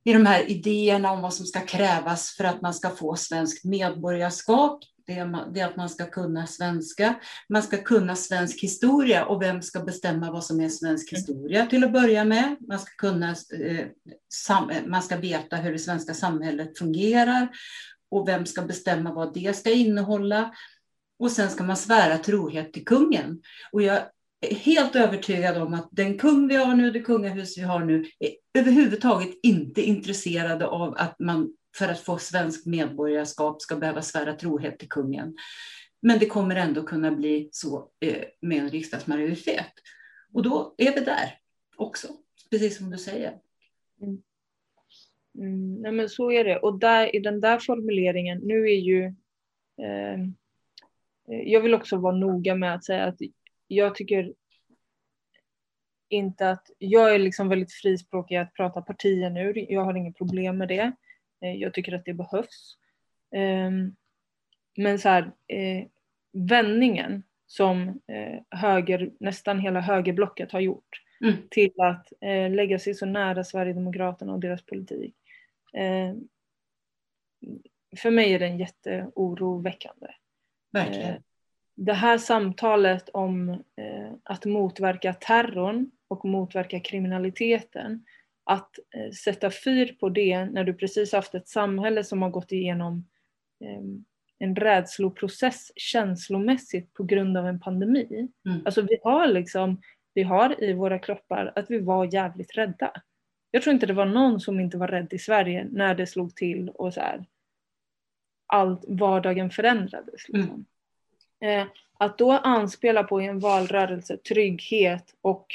i 0.05 0.13
de 0.13 0.27
här 0.27 0.51
idéerna 0.51 1.13
om 1.13 1.21
vad 1.21 1.35
som 1.35 1.47
ska 1.47 1.61
krävas 1.61 2.31
för 2.37 2.45
att 2.45 2.63
man 2.63 2.75
ska 2.75 2.91
få 2.91 3.17
svenskt 3.17 3.65
medborgarskap 3.65 4.85
det 5.09 5.61
är, 5.61 5.65
att 5.65 5.77
man 5.77 5.89
ska 5.89 6.07
kunna 6.07 6.47
svenska, 6.47 7.15
man 7.49 7.63
ska 7.63 7.77
kunna 7.77 8.17
svensk 8.17 8.63
historia 8.63 9.25
och 9.25 9.43
vem 9.43 9.63
ska 9.63 9.81
bestämma 9.81 10.31
vad 10.31 10.45
som 10.45 10.61
är 10.61 10.69
svensk 10.69 11.13
historia 11.13 11.67
till 11.67 11.85
att 11.85 11.93
börja 11.93 12.25
med. 12.25 12.57
Man 12.69 12.79
ska, 12.79 12.91
kunna, 12.97 13.31
eh, 13.31 13.87
man 14.87 15.03
ska 15.03 15.17
veta 15.17 15.57
hur 15.57 15.73
det 15.73 15.79
svenska 15.79 16.15
samhället 16.15 16.79
fungerar 16.79 17.49
och 18.11 18.29
vem 18.29 18.47
ska 18.47 18.63
bestämma 18.63 19.13
vad 19.13 19.35
det 19.35 19.57
ska 19.57 19.71
innehålla. 19.71 20.55
Och 21.19 21.31
sen 21.31 21.51
ska 21.51 21.65
man 21.65 21.77
svära 21.77 22.19
trohet 22.19 22.73
till 22.73 22.85
kungen. 22.85 23.43
Och 23.73 23.83
jag 23.83 23.97
är 24.41 24.55
helt 24.55 24.97
övertygad 24.97 25.57
om 25.57 25.75
att 25.75 25.89
den 25.91 26.19
kung 26.19 26.49
vi 26.49 26.57
har 26.57 26.75
nu, 26.75 26.91
det 26.91 27.01
kungahus 27.01 27.59
vi 27.59 27.63
har 27.63 27.81
nu, 27.81 28.07
är 28.19 28.31
överhuvudtaget 28.59 29.31
inte 29.43 29.83
intresserade 29.83 30.67
av 30.67 30.95
att 30.99 31.19
man 31.19 31.55
för 31.77 31.89
att 31.89 32.01
få 32.01 32.19
svenskt 32.19 32.67
medborgarskap 32.67 33.63
ska 33.63 33.77
behöva 33.77 34.03
svära 34.03 34.33
trohet 34.33 34.79
till 34.79 34.89
kungen. 34.89 35.37
Men 36.03 36.19
det 36.19 36.27
kommer 36.27 36.57
ändå 36.57 36.83
kunna 36.83 37.11
bli 37.11 37.49
så 37.53 37.91
eh, 38.01 38.25
med 38.41 38.59
en 38.59 38.71
riksdagsmajoritet. 38.71 39.73
Och 40.33 40.43
då 40.43 40.75
är 40.79 40.95
vi 40.95 41.01
där 41.01 41.39
också, 41.77 42.09
precis 42.51 42.79
som 42.79 42.91
du 42.91 42.99
säger. 42.99 43.39
Mm. 44.03 44.23
Mm, 45.39 45.75
nej 45.75 45.93
men 45.93 46.09
så 46.09 46.33
är 46.33 46.45
det. 46.45 46.59
Och 46.59 46.79
där, 46.79 47.17
i 47.17 47.19
den 47.19 47.41
där 47.41 47.59
formuleringen, 47.59 48.39
nu 48.39 48.63
är 48.65 48.81
ju... 48.81 49.05
Eh, 49.83 50.19
jag 51.27 51.61
vill 51.61 51.75
också 51.75 51.97
vara 51.97 52.17
noga 52.17 52.55
med 52.55 52.75
att 52.75 52.85
säga 52.85 53.05
att 53.05 53.19
jag 53.67 53.95
tycker 53.95 54.33
inte 56.09 56.51
att... 56.51 56.71
Jag 56.79 57.15
är 57.15 57.19
liksom 57.19 57.49
väldigt 57.49 57.73
frispråkig 57.73 58.37
att 58.37 58.55
prata 58.55 58.83
partier 58.83 59.31
nu. 59.31 59.67
Jag 59.69 59.85
har 59.85 59.95
inget 59.95 60.19
problem 60.19 60.59
med 60.59 60.69
det. 60.69 60.93
Eh, 61.41 61.55
jag 61.55 61.75
tycker 61.75 61.93
att 61.93 62.05
det 62.05 62.15
behövs. 62.15 62.77
Ehm, 63.35 63.97
men 64.77 64.99
så 64.99 65.09
här, 65.09 65.33
eh, 65.47 65.87
vändningen 66.33 67.23
som 67.47 67.89
eh, 67.89 68.59
höger, 68.59 69.11
nästan 69.21 69.59
hela 69.59 69.81
högerblocket 69.81 70.53
har 70.53 70.61
gjort 70.61 71.03
mm. 71.21 71.35
till 71.51 71.81
att 71.81 72.13
lägga 72.51 72.79
sig 72.79 72.95
så 72.95 73.07
nära 73.07 73.45
Sverigedemokraterna 73.45 74.33
och 74.33 74.41
deras 74.41 74.67
politik. 74.67 75.15
För 77.97 78.11
mig 78.11 78.35
är 78.35 78.39
den 78.39 78.59
jätteoroväckande. 78.59 80.07
Verkligen. 80.73 81.23
Det 81.75 81.93
här 81.93 82.19
samtalet 82.19 83.09
om 83.09 83.65
att 84.23 84.45
motverka 84.45 85.13
terrorn 85.13 85.91
och 86.09 86.25
motverka 86.25 86.81
kriminaliteten 86.81 88.05
att 88.49 88.79
eh, 88.97 89.11
sätta 89.11 89.51
fyr 89.51 89.97
på 90.01 90.09
det 90.09 90.45
när 90.45 90.65
du 90.65 90.75
precis 90.75 91.13
haft 91.13 91.35
ett 91.35 91.49
samhälle 91.49 92.05
som 92.05 92.23
har 92.23 92.31
gått 92.31 92.53
igenom 92.53 93.07
eh, 93.65 93.83
en 94.39 94.57
rädsloprocess 94.57 95.73
känslomässigt 95.77 96.95
på 96.95 97.05
grund 97.05 97.37
av 97.37 97.47
en 97.47 97.61
pandemi. 97.61 98.29
Mm. 98.47 98.63
Alltså 98.65 98.83
vi 98.83 98.99
har 99.03 99.27
liksom, 99.27 99.81
vi 100.15 100.23
har 100.23 100.65
i 100.65 100.73
våra 100.73 100.99
kroppar 100.99 101.53
att 101.57 101.71
vi 101.71 101.79
var 101.79 102.15
jävligt 102.15 102.57
rädda. 102.57 102.93
Jag 103.51 103.63
tror 103.63 103.75
inte 103.75 103.87
det 103.87 103.93
var 103.93 104.07
någon 104.07 104.41
som 104.41 104.61
inte 104.61 104.77
var 104.77 104.89
rädd 104.89 105.13
i 105.13 105.19
Sverige 105.19 105.69
när 105.71 105.95
det 105.95 106.07
slog 106.07 106.35
till 106.35 106.69
och 106.69 106.95
så 106.95 107.01
här, 107.01 107.25
allt, 108.47 108.85
vardagen 108.89 109.51
förändrades. 109.51 110.29
Liksom. 110.29 110.67
Mm. 111.41 111.61
Eh, 111.61 111.67
att 111.99 112.19
då 112.19 112.33
anspela 112.33 113.05
på 113.05 113.23
i 113.23 113.27
en 113.27 113.41
valrörelse 113.41 114.17
trygghet 114.17 115.15
och 115.21 115.47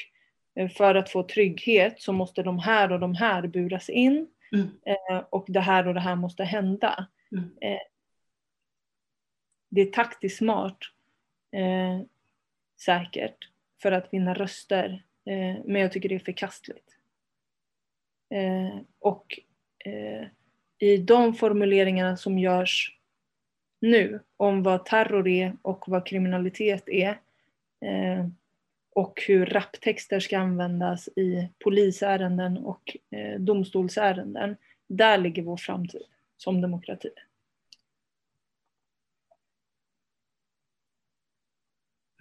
Eh, 0.56 0.70
för 0.70 0.96
att 0.96 1.10
få 1.10 1.24
trygghet 1.24 2.02
så 2.02 2.14
måste 2.14 2.44
de 2.44 2.60
här 2.60 2.91
och 2.91 3.00
de 3.00 3.16
här 3.16 3.48
buras 3.48 3.89
in 3.89 4.28
mm. 4.52 4.70
Eh, 4.86 5.24
och 5.30 5.46
det 5.48 5.60
här 5.60 5.88
och 5.88 5.94
det 5.94 6.00
här 6.00 6.16
måste 6.16 6.44
hända. 6.44 7.08
Mm. 7.32 7.52
Eh, 7.62 7.82
det 9.70 9.82
är 9.82 9.86
taktiskt 9.86 10.38
smart, 10.38 10.78
säkert, 12.80 13.38
för 13.82 13.91
att 13.91 14.14
vinna 14.14 14.34
röster. 14.34 15.04
men 15.66 15.76
jag 15.76 15.91
tycker 15.91 16.10
det 16.10 16.16
är 16.16 16.20
förkastligt. 16.20 16.98
Eh, 18.30 18.80
och 18.99 19.39
eh, 19.86 20.28
i 20.78 20.97
de 20.97 21.34
formuleringarna 21.34 22.17
som 22.17 22.39
görs 22.39 22.97
nu 23.82 24.19
om 24.38 24.63
vad 24.63 24.86
terror 24.86 25.28
är 25.28 25.57
och 25.61 25.84
vad 25.88 26.05
kriminalitet 26.05 26.89
är 26.89 27.19
eh, 27.82 28.28
och 28.95 29.24
hur 29.28 29.45
rapptexter 29.45 30.19
ska 30.19 30.39
användas 30.39 31.07
i 31.07 31.49
polisärenden 31.63 32.57
och 32.57 32.97
eh, 33.09 33.39
domstolsärenden. 33.39 34.57
Där 34.88 35.17
ligger 35.17 35.43
vår 35.43 35.57
framtid 35.57 36.03
som 36.38 36.61
demokrati. 36.61 37.09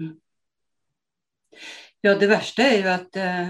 Mm. 0.00 0.20
Ja, 2.00 2.14
det 2.14 2.26
värsta 2.26 2.62
är 2.62 2.78
ju 2.78 2.88
att 2.88 3.16
eh, 3.16 3.48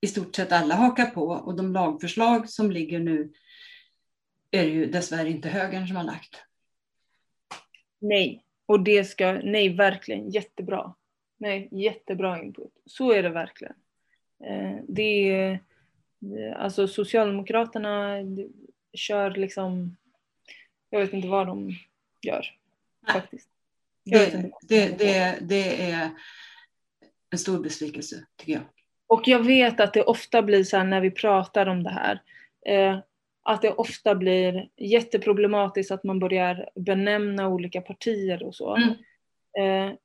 i 0.00 0.06
stort 0.06 0.36
sett 0.36 0.52
alla 0.52 0.74
hakar 0.74 1.06
på 1.06 1.26
och 1.26 1.56
de 1.56 1.72
lagförslag 1.72 2.50
som 2.50 2.70
ligger 2.70 3.00
nu 3.00 3.32
är 4.50 4.64
det 4.64 4.70
ju 4.70 4.86
dessvärre 4.86 5.30
inte 5.30 5.48
högern 5.48 5.86
som 5.86 5.96
har 5.96 6.04
lagt. 6.04 6.42
Nej, 7.98 8.44
och 8.66 8.80
det 8.80 9.04
ska, 9.04 9.32
nej 9.32 9.68
verkligen 9.68 10.30
jättebra. 10.30 10.94
Nej, 11.38 11.68
jättebra 11.72 12.42
input. 12.42 12.72
Så 12.86 13.12
är 13.12 13.22
det 13.22 13.30
verkligen. 13.30 13.74
Eh, 14.44 14.76
det 14.88 15.30
är, 15.30 15.60
alltså 16.56 16.88
Socialdemokraterna 16.88 18.16
kör 18.94 19.30
liksom, 19.30 19.96
jag 20.90 21.00
vet 21.00 21.12
inte 21.12 21.28
vad 21.28 21.46
de 21.46 21.70
gör 22.22 22.46
faktiskt. 23.12 23.48
Det, 24.04 24.50
det, 24.62 24.98
det, 24.98 25.38
det 25.40 25.90
är 25.90 26.10
en 27.30 27.38
stor 27.38 27.62
besvikelse 27.62 28.26
tycker 28.36 28.52
jag. 28.52 28.62
Och 29.10 29.28
jag 29.28 29.44
vet 29.44 29.80
att 29.80 29.92
det 29.92 30.02
ofta 30.02 30.42
blir 30.42 30.64
så 30.64 30.76
här 30.76 30.84
när 30.84 31.00
vi 31.00 31.10
pratar 31.10 31.66
om 31.66 31.82
det 31.82 31.90
här, 31.90 32.22
eh, 32.66 32.98
att 33.42 33.62
det 33.62 33.72
ofta 33.72 34.14
blir 34.14 34.68
jätteproblematiskt 34.76 35.92
att 35.92 36.04
man 36.04 36.18
börjar 36.18 36.70
benämna 36.74 37.48
olika 37.48 37.80
partier 37.80 38.42
och 38.42 38.54
så. 38.54 38.76
Mm. 38.76 38.90
Eh, 39.58 39.96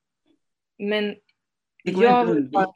men 0.78 1.16
jag 1.84 2.38
inte 2.38 2.42
bara, 2.42 2.74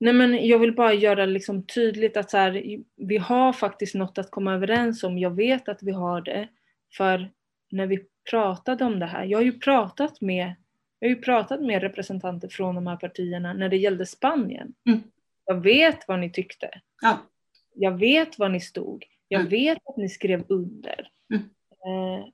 Nej 0.00 0.12
men 0.12 0.46
jag 0.46 0.58
vill 0.58 0.74
bara 0.74 0.92
göra 0.92 1.26
liksom 1.26 1.66
tydligt 1.66 2.16
att 2.16 2.30
så 2.30 2.36
här, 2.36 2.78
vi 2.96 3.16
har 3.16 3.52
faktiskt 3.52 3.94
något 3.94 4.18
att 4.18 4.30
komma 4.30 4.54
överens 4.54 5.04
om. 5.04 5.18
Jag 5.18 5.36
vet 5.36 5.68
att 5.68 5.82
vi 5.82 5.92
har 5.92 6.20
det. 6.20 6.48
För 6.96 7.30
när 7.70 7.86
vi 7.86 8.04
pratade 8.30 8.84
om 8.84 8.98
det 8.98 9.06
här, 9.06 9.24
jag 9.24 9.38
har 9.38 9.44
ju 9.44 9.58
pratat 9.58 10.20
med, 10.20 10.54
jag 11.04 11.10
har 11.10 11.16
ju 11.16 11.22
pratat 11.22 11.60
med 11.60 11.82
representanter 11.82 12.48
från 12.48 12.74
de 12.74 12.86
här 12.86 12.96
partierna 12.96 13.52
när 13.52 13.68
det 13.68 13.76
gällde 13.76 14.06
Spanien. 14.06 14.74
Mm. 14.88 15.00
Jag 15.44 15.62
vet 15.62 16.08
vad 16.08 16.18
ni 16.18 16.30
tyckte. 16.30 16.80
Ja. 17.02 17.18
Jag 17.74 17.98
vet 17.98 18.38
var 18.38 18.48
ni 18.48 18.60
stod. 18.60 19.04
Jag 19.28 19.40
mm. 19.40 19.50
vet 19.50 19.78
att 19.84 19.96
ni 19.96 20.08
skrev 20.08 20.44
under. 20.48 21.10
Mm. 21.34 21.42
Eh, 21.86 22.26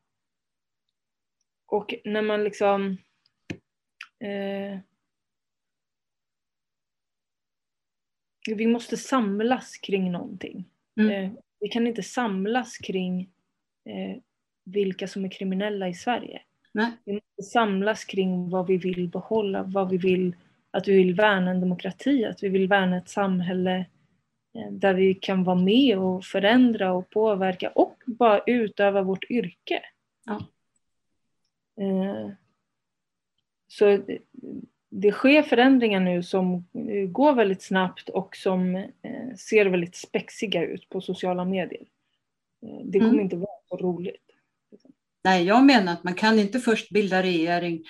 och 1.67 1.95
när 2.05 2.23
man 2.23 2.45
liksom 2.45 2.99
eh, 4.21 4.79
vi 8.57 8.67
måste 8.67 8.97
samlas 8.97 9.77
kring 9.77 10.13
någonting. 10.13 10.65
Mm. 11.01 11.11
Eh, 11.11 11.33
vi 11.61 11.69
kan 11.69 11.87
inte 11.87 12.03
samlas 12.03 12.79
kring 12.79 13.21
eh, 13.85 14.23
vilka 14.65 15.09
som 15.09 15.25
är 15.25 15.31
kriminella 15.31 15.89
i 15.89 15.95
Sverige. 15.95 16.43
Nej. 16.73 16.93
Vi 17.05 17.13
måste 17.13 17.43
samlas 17.53 18.05
kring 18.05 18.51
vad 18.51 18.67
vi 18.67 18.77
vill 18.77 19.09
behålla, 19.09 19.63
vad 19.63 19.91
vi 19.91 19.97
vill, 19.97 20.37
att 20.71 20.89
vi 20.89 20.97
vill 20.97 21.15
värna 21.15 21.51
en 21.51 21.61
demokrati, 21.61 22.25
att 22.25 22.43
vi 22.43 22.49
vill 22.49 22.69
värna 22.69 22.97
ett 22.97 23.09
samhälle 23.09 23.87
eh, 24.55 24.73
där 24.73 24.95
vi 24.95 25.15
kan 25.15 25.45
vara 25.45 25.57
med 25.57 25.99
och 25.99 26.25
förändra 26.25 26.93
och 26.93 27.11
påverka 27.11 27.71
och 27.71 27.97
bara 28.07 28.41
utöva 28.47 29.03
vårt 29.03 29.31
yrke. 29.31 29.83
Ja. 30.25 30.47
Eh, 31.85 32.31
så 33.69 34.03
det 34.89 35.13
sker 35.13 35.43
förändringar 35.43 36.01
nu 36.01 36.23
som 36.23 36.65
går 37.09 37.33
väldigt 37.33 37.63
snabbt 37.63 38.09
och 38.09 38.37
som 38.37 38.77
eh, 38.77 39.35
ser 39.39 39.67
väldigt 39.67 39.95
spexiga 39.95 40.65
ut 40.65 40.89
på 40.89 41.01
sociala 41.01 41.45
medier. 41.45 41.87
Det 42.85 42.99
kommer 42.99 43.13
mm. 43.13 43.21
inte 43.21 43.37
vara 43.37 43.61
så 43.69 43.77
roligt. 43.77 44.30
Nej, 45.25 45.45
jag 45.45 45.65
menar 45.65 45.93
att 45.93 46.05
man 46.05 46.15
kan 46.15 46.39
inte 46.39 46.61
först 46.61 46.91
bilda 46.91 47.23
regering 47.23 47.85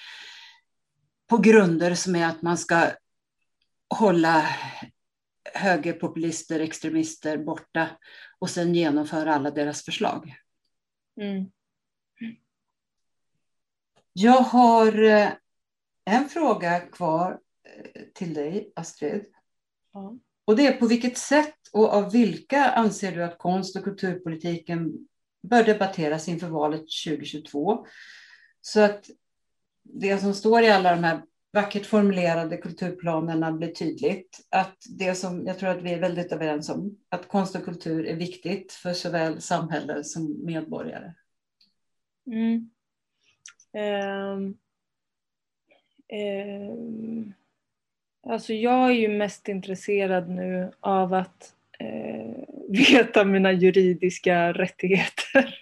på 1.26 1.36
grunder 1.36 1.94
som 1.94 2.16
är 2.16 2.26
att 2.26 2.42
man 2.42 2.58
ska 2.58 2.90
hålla 3.94 4.46
högerpopulister, 5.54 6.60
extremister 6.60 7.38
borta 7.38 7.88
och 8.38 8.50
sen 8.50 8.74
genomföra 8.74 9.34
alla 9.34 9.50
deras 9.50 9.84
förslag. 9.84 10.34
Mm. 11.20 11.50
Jag 14.12 14.40
har 14.40 15.02
eh, 15.02 15.28
en 16.04 16.28
fråga 16.28 16.80
kvar 16.80 17.38
eh, 17.64 18.02
till 18.14 18.34
dig, 18.34 18.72
Astrid. 18.76 19.26
Ja. 19.92 20.18
Och 20.44 20.56
det 20.56 20.66
är 20.66 20.76
på 20.76 20.86
vilket 20.86 21.18
sätt 21.18 21.56
och 21.72 21.92
av 21.94 22.12
vilka 22.12 22.64
anser 22.64 23.12
du 23.12 23.24
att 23.24 23.38
konst 23.38 23.76
och 23.76 23.84
kulturpolitiken 23.84 25.08
bör 25.42 25.64
debatteras 25.64 26.28
inför 26.28 26.48
valet 26.48 26.84
2022? 27.06 27.86
Så 28.60 28.80
att 28.80 29.10
det 29.82 30.18
som 30.18 30.34
står 30.34 30.62
i 30.62 30.70
alla 30.70 30.94
de 30.96 31.04
här 31.04 31.22
vackert 31.52 31.86
formulerade 31.86 32.56
kulturplanerna 32.56 33.52
blir 33.52 33.72
tydligt. 33.72 34.46
Att 34.50 34.76
det 34.98 35.14
som 35.14 35.46
jag 35.46 35.58
tror 35.58 35.70
att 35.70 35.82
vi 35.82 35.92
är 35.92 36.00
väldigt 36.00 36.32
överens 36.32 36.68
om, 36.68 36.98
att 37.08 37.28
konst 37.28 37.56
och 37.56 37.64
kultur 37.64 38.06
är 38.06 38.16
viktigt 38.16 38.72
för 38.72 38.92
såväl 38.92 39.40
samhälle 39.40 40.04
som 40.04 40.44
medborgare. 40.44 41.14
Mm. 42.26 42.70
Um, 43.72 44.58
um, 46.12 47.34
alltså 48.22 48.52
jag 48.52 48.88
är 48.88 48.94
ju 48.94 49.08
mest 49.08 49.48
intresserad 49.48 50.28
nu 50.28 50.72
av 50.80 51.14
att 51.14 51.54
eh, 51.78 52.49
veta 52.70 53.24
mina 53.24 53.52
juridiska 53.52 54.52
rättigheter. 54.52 55.58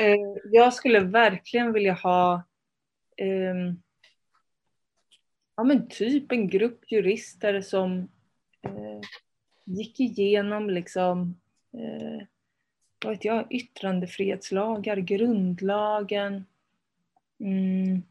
uh, 0.00 0.36
jag 0.52 0.74
skulle 0.74 1.00
verkligen 1.00 1.72
vilja 1.72 1.92
ha 1.92 2.42
um, 3.22 3.82
ja, 5.56 5.64
men 5.64 5.88
typ 5.88 6.32
en 6.32 6.48
grupp 6.48 6.92
jurister 6.92 7.60
som 7.60 7.98
uh, 8.66 9.00
gick 9.64 10.00
igenom 10.00 10.70
liksom 10.70 11.36
vad 13.04 13.12
vet 13.12 13.24
jag, 13.24 13.46
yttrandefrihetslagar, 13.50 14.96
grundlagen. 14.96 16.44
Mm. 17.40 18.02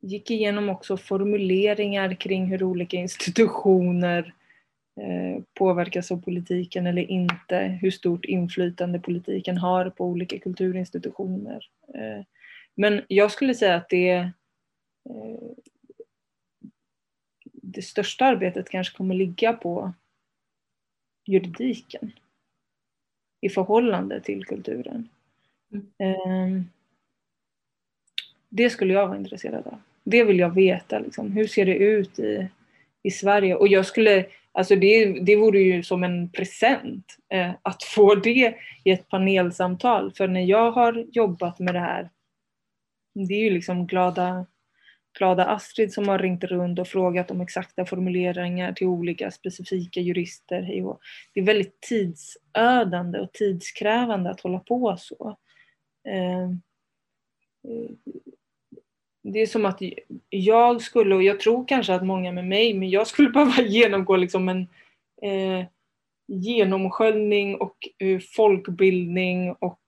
Gick 0.00 0.30
igenom 0.30 0.68
också 0.68 0.96
formuleringar 0.96 2.14
kring 2.14 2.46
hur 2.46 2.62
olika 2.62 2.96
institutioner 2.96 4.18
eh, 4.18 4.32
påverkas 5.54 6.10
av 6.10 6.22
politiken 6.22 6.86
eller 6.86 7.10
inte, 7.10 7.58
hur 7.58 7.90
stort 7.90 8.24
inflytande 8.24 9.00
politiken 9.00 9.58
har 9.58 9.90
på 9.90 10.04
olika 10.04 10.38
kulturinstitutioner. 10.38 11.68
Eh, 11.94 12.24
men 12.74 13.02
jag 13.08 13.32
skulle 13.32 13.54
säga 13.54 13.74
att 13.74 13.88
det, 13.88 14.10
eh, 14.10 15.50
det 17.52 17.82
största 17.82 18.24
arbetet 18.24 18.68
kanske 18.68 18.96
kommer 18.96 19.14
ligga 19.14 19.52
på 19.52 19.92
juridiken 21.26 22.12
i 23.40 23.48
förhållande 23.48 24.20
till 24.20 24.44
kulturen. 24.44 25.08
Mm. 25.72 25.86
Ehm, 25.98 26.64
det 28.48 28.70
skulle 28.70 28.92
jag 28.92 29.06
vara 29.08 29.18
intresserad 29.18 29.66
av. 29.66 29.80
Det 30.04 30.24
vill 30.24 30.38
jag 30.38 30.54
veta. 30.54 30.98
Liksom. 30.98 31.32
Hur 31.32 31.46
ser 31.46 31.66
det 31.66 31.76
ut 31.76 32.18
i, 32.18 32.48
i 33.02 33.10
Sverige? 33.10 33.54
Och 33.54 33.68
jag 33.68 33.86
skulle, 33.86 34.26
alltså 34.52 34.76
det, 34.76 35.20
det 35.20 35.36
vore 35.36 35.60
ju 35.60 35.82
som 35.82 36.04
en 36.04 36.30
present 36.30 37.16
eh, 37.32 37.50
att 37.62 37.82
få 37.82 38.14
det 38.14 38.54
i 38.84 38.90
ett 38.90 39.08
panelsamtal. 39.08 40.12
För 40.12 40.28
när 40.28 40.44
jag 40.44 40.72
har 40.72 41.06
jobbat 41.12 41.58
med 41.58 41.74
det 41.74 41.80
här, 41.80 42.10
det 43.14 43.34
är 43.34 43.44
ju 43.44 43.50
liksom 43.50 43.86
glada 43.86 44.46
glada 45.18 45.44
Astrid 45.44 45.92
som 45.92 46.08
har 46.08 46.18
ringt 46.18 46.44
runt 46.44 46.78
och 46.78 46.88
frågat 46.88 47.30
om 47.30 47.40
exakta 47.40 47.86
formuleringar 47.86 48.72
till 48.72 48.86
olika 48.86 49.30
specifika 49.30 50.00
jurister. 50.00 50.62
Det 51.34 51.40
är 51.40 51.44
väldigt 51.44 51.80
tidsödande 51.80 53.18
och 53.18 53.32
tidskrävande 53.32 54.30
att 54.30 54.40
hålla 54.40 54.58
på 54.58 54.96
så. 54.98 55.36
Eh, 56.08 56.42
eh 56.42 57.90
det 59.22 59.42
är 59.42 59.46
som 59.46 59.66
att 59.66 59.82
jag 60.28 60.82
skulle, 60.82 61.14
och 61.14 61.22
jag 61.22 61.40
tror 61.40 61.64
kanske 61.68 61.94
att 61.94 62.06
många 62.06 62.32
med 62.32 62.46
mig, 62.46 62.74
men 62.74 62.90
jag 62.90 63.06
skulle 63.06 63.28
behöva 63.34 63.62
genomgå 63.62 64.16
liksom 64.16 64.48
en 64.48 64.60
eh, 65.22 65.66
genomsköljning 66.28 67.54
och 67.54 67.76
eh, 67.98 68.20
folkbildning 68.36 69.52
och 69.52 69.80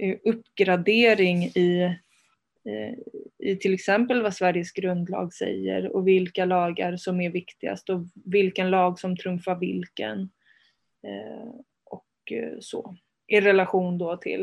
eh, 0.00 0.16
uppgradering 0.24 1.44
i 1.44 1.96
Eh, 2.66 2.94
i 3.38 3.56
till 3.56 3.74
exempel 3.74 4.22
vad 4.22 4.34
Sveriges 4.34 4.72
grundlag 4.72 5.34
säger 5.34 5.96
och 5.96 6.08
vilka 6.08 6.44
lagar 6.44 6.96
som 6.96 7.20
är 7.20 7.30
viktigast 7.30 7.90
och 7.90 8.00
vilken 8.24 8.70
lag 8.70 8.98
som 8.98 9.16
trumfar 9.16 9.54
vilken. 9.54 10.20
Eh, 11.02 11.50
och 11.84 12.32
eh, 12.32 12.56
så. 12.60 12.96
I 13.26 13.40
relation 13.40 13.98
då 13.98 14.16
till 14.16 14.42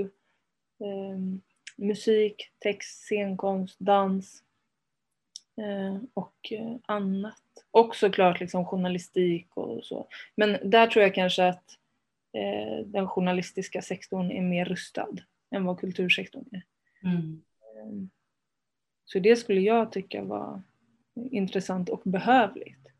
eh, 0.80 1.20
musik, 1.76 2.52
text, 2.60 3.00
scenkonst, 3.00 3.80
dans 3.80 4.44
och 6.14 6.54
annat. 6.86 7.40
Och 7.72 7.96
såklart 7.96 8.40
liksom 8.40 8.66
journalistik 8.66 9.58
och 9.58 9.86
så. 9.86 10.08
Men 10.36 10.70
där 10.70 10.88
tror 10.88 11.04
jag 11.04 11.16
kanske 11.16 11.48
att 11.48 11.78
den 12.86 13.08
journalistiska 13.08 13.82
sektorn 13.82 14.32
är 14.32 14.42
mer 14.42 14.66
rustad 14.66 15.10
än 15.52 15.66
vad 15.66 15.80
kultursektorn 15.80 16.46
är. 16.52 16.64
Mm. 17.04 17.44
Så 19.06 19.20
det 19.20 19.36
skulle 19.36 19.62
jag 19.62 19.92
tycka 19.92 20.24
var 20.24 20.62
intressant 21.16 21.90
och 21.90 22.02
behövligt. 22.04 22.93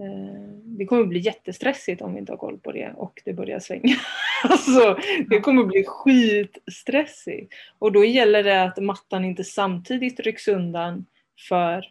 Ehm, 0.00 0.78
det 0.78 0.84
kommer 0.84 1.04
bli 1.04 1.18
jättestressigt 1.18 2.02
om 2.02 2.12
vi 2.12 2.18
inte 2.18 2.32
har 2.32 2.36
koll 2.36 2.58
på 2.58 2.72
det 2.72 2.92
och 2.96 3.22
det 3.24 3.32
börjar 3.32 3.58
svänga. 3.58 3.96
Alltså, 4.44 4.98
det 5.28 5.40
kommer 5.40 5.64
bli 5.64 5.84
skitstressigt. 5.86 7.54
Och 7.78 7.92
då 7.92 8.04
gäller 8.04 8.42
det 8.42 8.62
att 8.62 8.82
mattan 8.82 9.24
inte 9.24 9.44
samtidigt 9.44 10.20
rycks 10.20 10.48
undan 10.48 11.06
för 11.48 11.84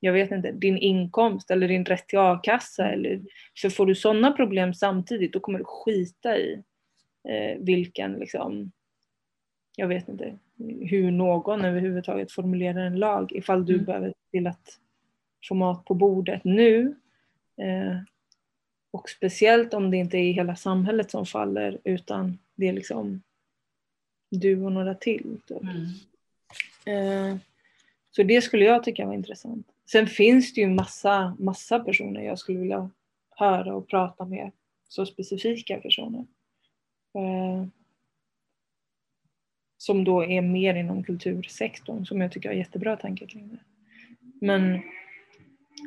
jag 0.00 0.12
vet 0.12 0.30
inte, 0.30 0.52
din 0.52 0.78
inkomst 0.78 1.50
eller 1.50 1.68
din 1.68 1.84
rätt 1.84 2.08
till 2.08 2.18
a-kassa. 2.18 2.88
Eller, 2.88 3.20
för 3.60 3.70
får 3.70 3.86
du 3.86 3.94
sådana 3.94 4.32
problem 4.32 4.74
samtidigt 4.74 5.32
då 5.32 5.40
kommer 5.40 5.58
du 5.58 5.64
skita 5.64 6.38
i 6.38 6.62
eh, 7.28 7.58
vilken 7.58 8.12
liksom, 8.12 8.72
jag 9.76 9.88
vet 9.88 10.08
inte 10.08 10.38
hur 10.80 11.10
någon 11.10 11.64
överhuvudtaget 11.64 12.32
formulerar 12.32 12.80
en 12.80 12.98
lag 12.98 13.32
ifall 13.32 13.66
du 13.66 13.74
mm. 13.74 13.84
behöver 13.84 14.14
till 14.30 14.46
att 14.46 14.78
få 15.48 15.54
mat 15.54 15.84
på 15.84 15.94
bordet 15.94 16.44
nu. 16.44 16.94
Eh, 17.56 17.98
och 18.90 19.10
speciellt 19.10 19.74
om 19.74 19.90
det 19.90 19.96
inte 19.96 20.18
är 20.18 20.32
hela 20.32 20.56
samhället 20.56 21.10
som 21.10 21.26
faller 21.26 21.78
utan 21.84 22.38
det 22.54 22.68
är 22.68 22.72
liksom 22.72 23.22
du 24.30 24.62
och 24.64 24.72
några 24.72 24.94
till. 24.94 25.40
Typ. 25.46 25.62
Mm. 25.62 27.32
Eh, 27.32 27.38
så 28.10 28.22
det 28.22 28.42
skulle 28.42 28.64
jag 28.64 28.84
tycka 28.84 29.06
var 29.06 29.14
intressant. 29.14 29.66
Sen 29.90 30.06
finns 30.06 30.54
det 30.54 30.60
ju 30.60 30.68
massa, 30.68 31.36
massa 31.38 31.80
personer 31.80 32.20
jag 32.20 32.38
skulle 32.38 32.58
vilja 32.58 32.90
höra 33.30 33.74
och 33.74 33.88
prata 33.88 34.24
med. 34.24 34.50
Så 34.88 35.06
specifika 35.06 35.80
personer. 35.80 36.26
Eh, 37.14 37.66
som 39.78 40.04
då 40.04 40.24
är 40.24 40.42
mer 40.42 40.74
inom 40.74 41.02
kultursektorn 41.04 42.06
som 42.06 42.20
jag 42.20 42.32
tycker 42.32 42.48
har 42.48 42.56
jättebra 42.56 42.96
tankar 42.96 43.26
kring 43.26 43.48
det. 43.48 43.58
Men, 44.46 44.82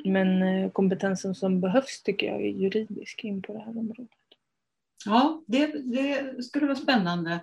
men 0.06 0.44
eh, 0.44 0.72
kompetensen 0.72 1.36
som 1.36 1.62
behövs 1.62 2.04
tycker 2.04 2.28
jag 2.28 2.42
är 2.42 2.50
juridisk 2.50 3.24
in 3.24 3.42
på 3.42 3.54
det 3.54 3.60
här 3.60 3.78
området. 3.78 4.10
Ja, 5.06 5.44
det, 5.48 5.68
det 5.68 6.44
skulle 6.44 6.66
vara 6.66 6.76
spännande 6.76 7.40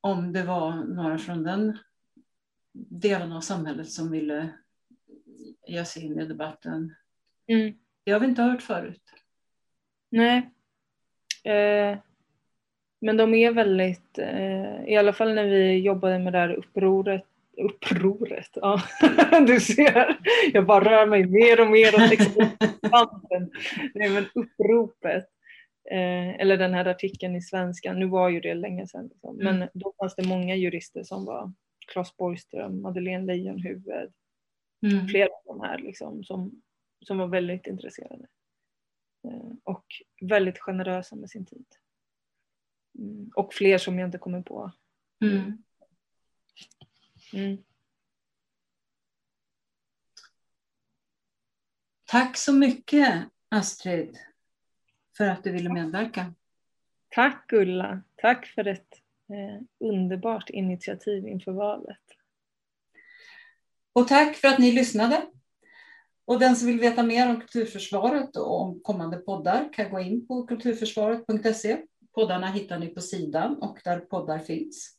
om 0.00 0.32
det 0.32 0.42
var 0.42 0.74
några 0.74 1.18
från 1.18 1.42
den 1.42 1.78
delen 2.72 3.32
av 3.32 3.40
samhället 3.40 3.90
som 3.90 4.10
ville 4.10 4.48
ge 5.66 5.84
sig 5.84 6.04
in 6.04 6.20
i 6.20 6.26
debatten. 6.26 6.94
Mm. 7.46 7.74
Det 8.04 8.12
har 8.12 8.20
vi 8.20 8.26
inte 8.26 8.42
hört 8.42 8.62
förut. 8.62 9.02
Nej. 10.10 10.50
Eh, 11.44 11.98
men 13.00 13.16
de 13.16 13.34
är 13.34 13.52
väldigt, 13.52 14.18
eh, 14.18 14.84
i 14.84 14.96
alla 14.96 15.12
fall 15.12 15.34
när 15.34 15.44
vi 15.44 15.78
jobbade 15.78 16.18
med 16.18 16.32
det 16.32 16.38
här 16.38 16.52
upproret, 16.52 17.26
upproret, 17.56 18.50
ja 18.54 18.82
du 19.46 19.60
ser, 19.60 20.18
jag 20.52 20.66
bara 20.66 20.84
rör 20.84 21.06
mig 21.06 21.26
mer 21.26 21.60
och 21.60 21.70
mer 21.70 21.94
åt 21.94 22.12
expansen. 22.12 23.50
Nej 23.94 24.10
men 24.10 24.24
uppropet, 24.34 25.28
eh, 25.90 26.40
eller 26.40 26.56
den 26.56 26.74
här 26.74 26.84
artikeln 26.84 27.36
i 27.36 27.42
Svenskan, 27.42 27.98
nu 27.98 28.06
var 28.06 28.28
ju 28.28 28.40
det 28.40 28.54
länge 28.54 28.86
sedan, 28.86 29.06
liksom. 29.06 29.36
men 29.36 29.56
mm. 29.56 29.68
då 29.74 29.92
fanns 29.98 30.14
det 30.14 30.28
många 30.28 30.56
jurister 30.56 31.02
som 31.02 31.24
var 31.24 31.52
Claes 31.92 32.16
Borgström, 32.16 32.82
Madeleine 32.82 33.26
Leijonhufvud, 33.26 34.12
mm. 34.86 35.08
flera 35.08 35.28
av 35.28 35.56
de 35.56 35.60
här 35.60 35.78
liksom, 35.78 36.24
som, 36.24 36.62
som 37.00 37.18
var 37.18 37.26
väldigt 37.26 37.66
intresserade. 37.66 38.26
Eh, 39.28 39.52
och 39.64 39.84
väldigt 40.20 40.58
generösa 40.58 41.16
med 41.16 41.30
sin 41.30 41.46
tid. 41.46 41.66
Mm. 42.98 43.30
Och 43.36 43.54
fler 43.54 43.78
som 43.78 43.98
jag 43.98 44.08
inte 44.08 44.18
kommer 44.18 44.42
på. 44.42 44.72
Mm. 47.32 47.58
Tack 52.04 52.36
så 52.36 52.52
mycket 52.52 53.24
Astrid 53.48 54.18
för 55.16 55.28
att 55.28 55.44
du 55.44 55.52
ville 55.52 55.72
medverka. 55.72 56.34
Tack 57.08 57.52
Ulla. 57.52 58.02
Tack 58.16 58.46
för 58.46 58.66
ett 58.66 58.94
eh, 59.28 59.88
underbart 59.88 60.50
initiativ 60.50 61.26
inför 61.28 61.52
valet. 61.52 61.98
Och 63.92 64.08
tack 64.08 64.36
för 64.36 64.48
att 64.48 64.58
ni 64.58 64.72
lyssnade. 64.72 65.26
Och 66.24 66.38
den 66.38 66.56
som 66.56 66.66
vill 66.68 66.80
veta 66.80 67.02
mer 67.02 67.30
om 67.30 67.40
kulturförsvaret 67.40 68.36
och 68.36 68.60
om 68.60 68.80
kommande 68.80 69.16
poddar 69.16 69.72
kan 69.72 69.90
gå 69.90 70.00
in 70.00 70.26
på 70.26 70.46
kulturförsvaret.se 70.46 71.82
Poddarna 72.14 72.46
hittar 72.46 72.78
ni 72.78 72.86
på 72.86 73.00
sidan 73.00 73.62
och 73.62 73.78
där 73.84 74.00
poddar 74.00 74.38
finns. 74.38 74.98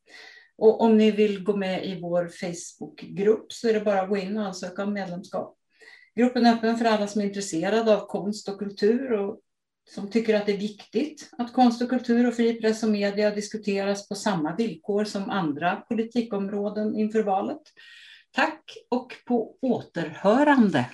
Och 0.58 0.82
om 0.82 0.98
ni 0.98 1.12
vill 1.12 1.44
gå 1.44 1.56
med 1.56 1.86
i 1.86 2.00
vår 2.02 2.28
Facebookgrupp 2.28 3.54
så 3.54 3.68
är 3.68 3.74
det 3.74 3.80
bara 3.80 4.02
att 4.02 4.10
gå 4.10 4.18
in 4.18 4.38
och 4.38 4.46
ansöka 4.46 4.84
om 4.84 4.94
medlemskap. 4.94 5.58
Gruppen 6.16 6.46
är 6.46 6.54
öppen 6.54 6.78
för 6.78 6.86
alla 6.86 7.08
som 7.08 7.22
är 7.22 7.26
intresserade 7.26 7.98
av 7.98 8.08
konst 8.08 8.50
och 8.50 8.60
kultur 8.60 9.12
och 9.12 9.40
som 9.90 10.10
tycker 10.10 10.36
att 10.36 10.46
det 10.46 10.54
är 10.54 10.58
viktigt 10.58 11.30
att 11.38 11.54
konst 11.54 11.82
och 11.82 11.90
kultur 11.90 12.28
och 12.28 12.34
fri 12.34 12.62
press 12.62 12.84
och 12.84 12.90
media 12.90 13.32
diskuteras 13.32 14.08
på 14.10 14.16
samma 14.16 14.56
villkor 14.56 15.04
som 15.04 15.30
andra 15.30 15.76
politikområden 15.76 16.96
inför 16.96 17.24
valet. 17.24 17.62
Tack 18.32 18.78
och 18.90 19.14
på 19.26 19.58
återhörande. 19.62 20.86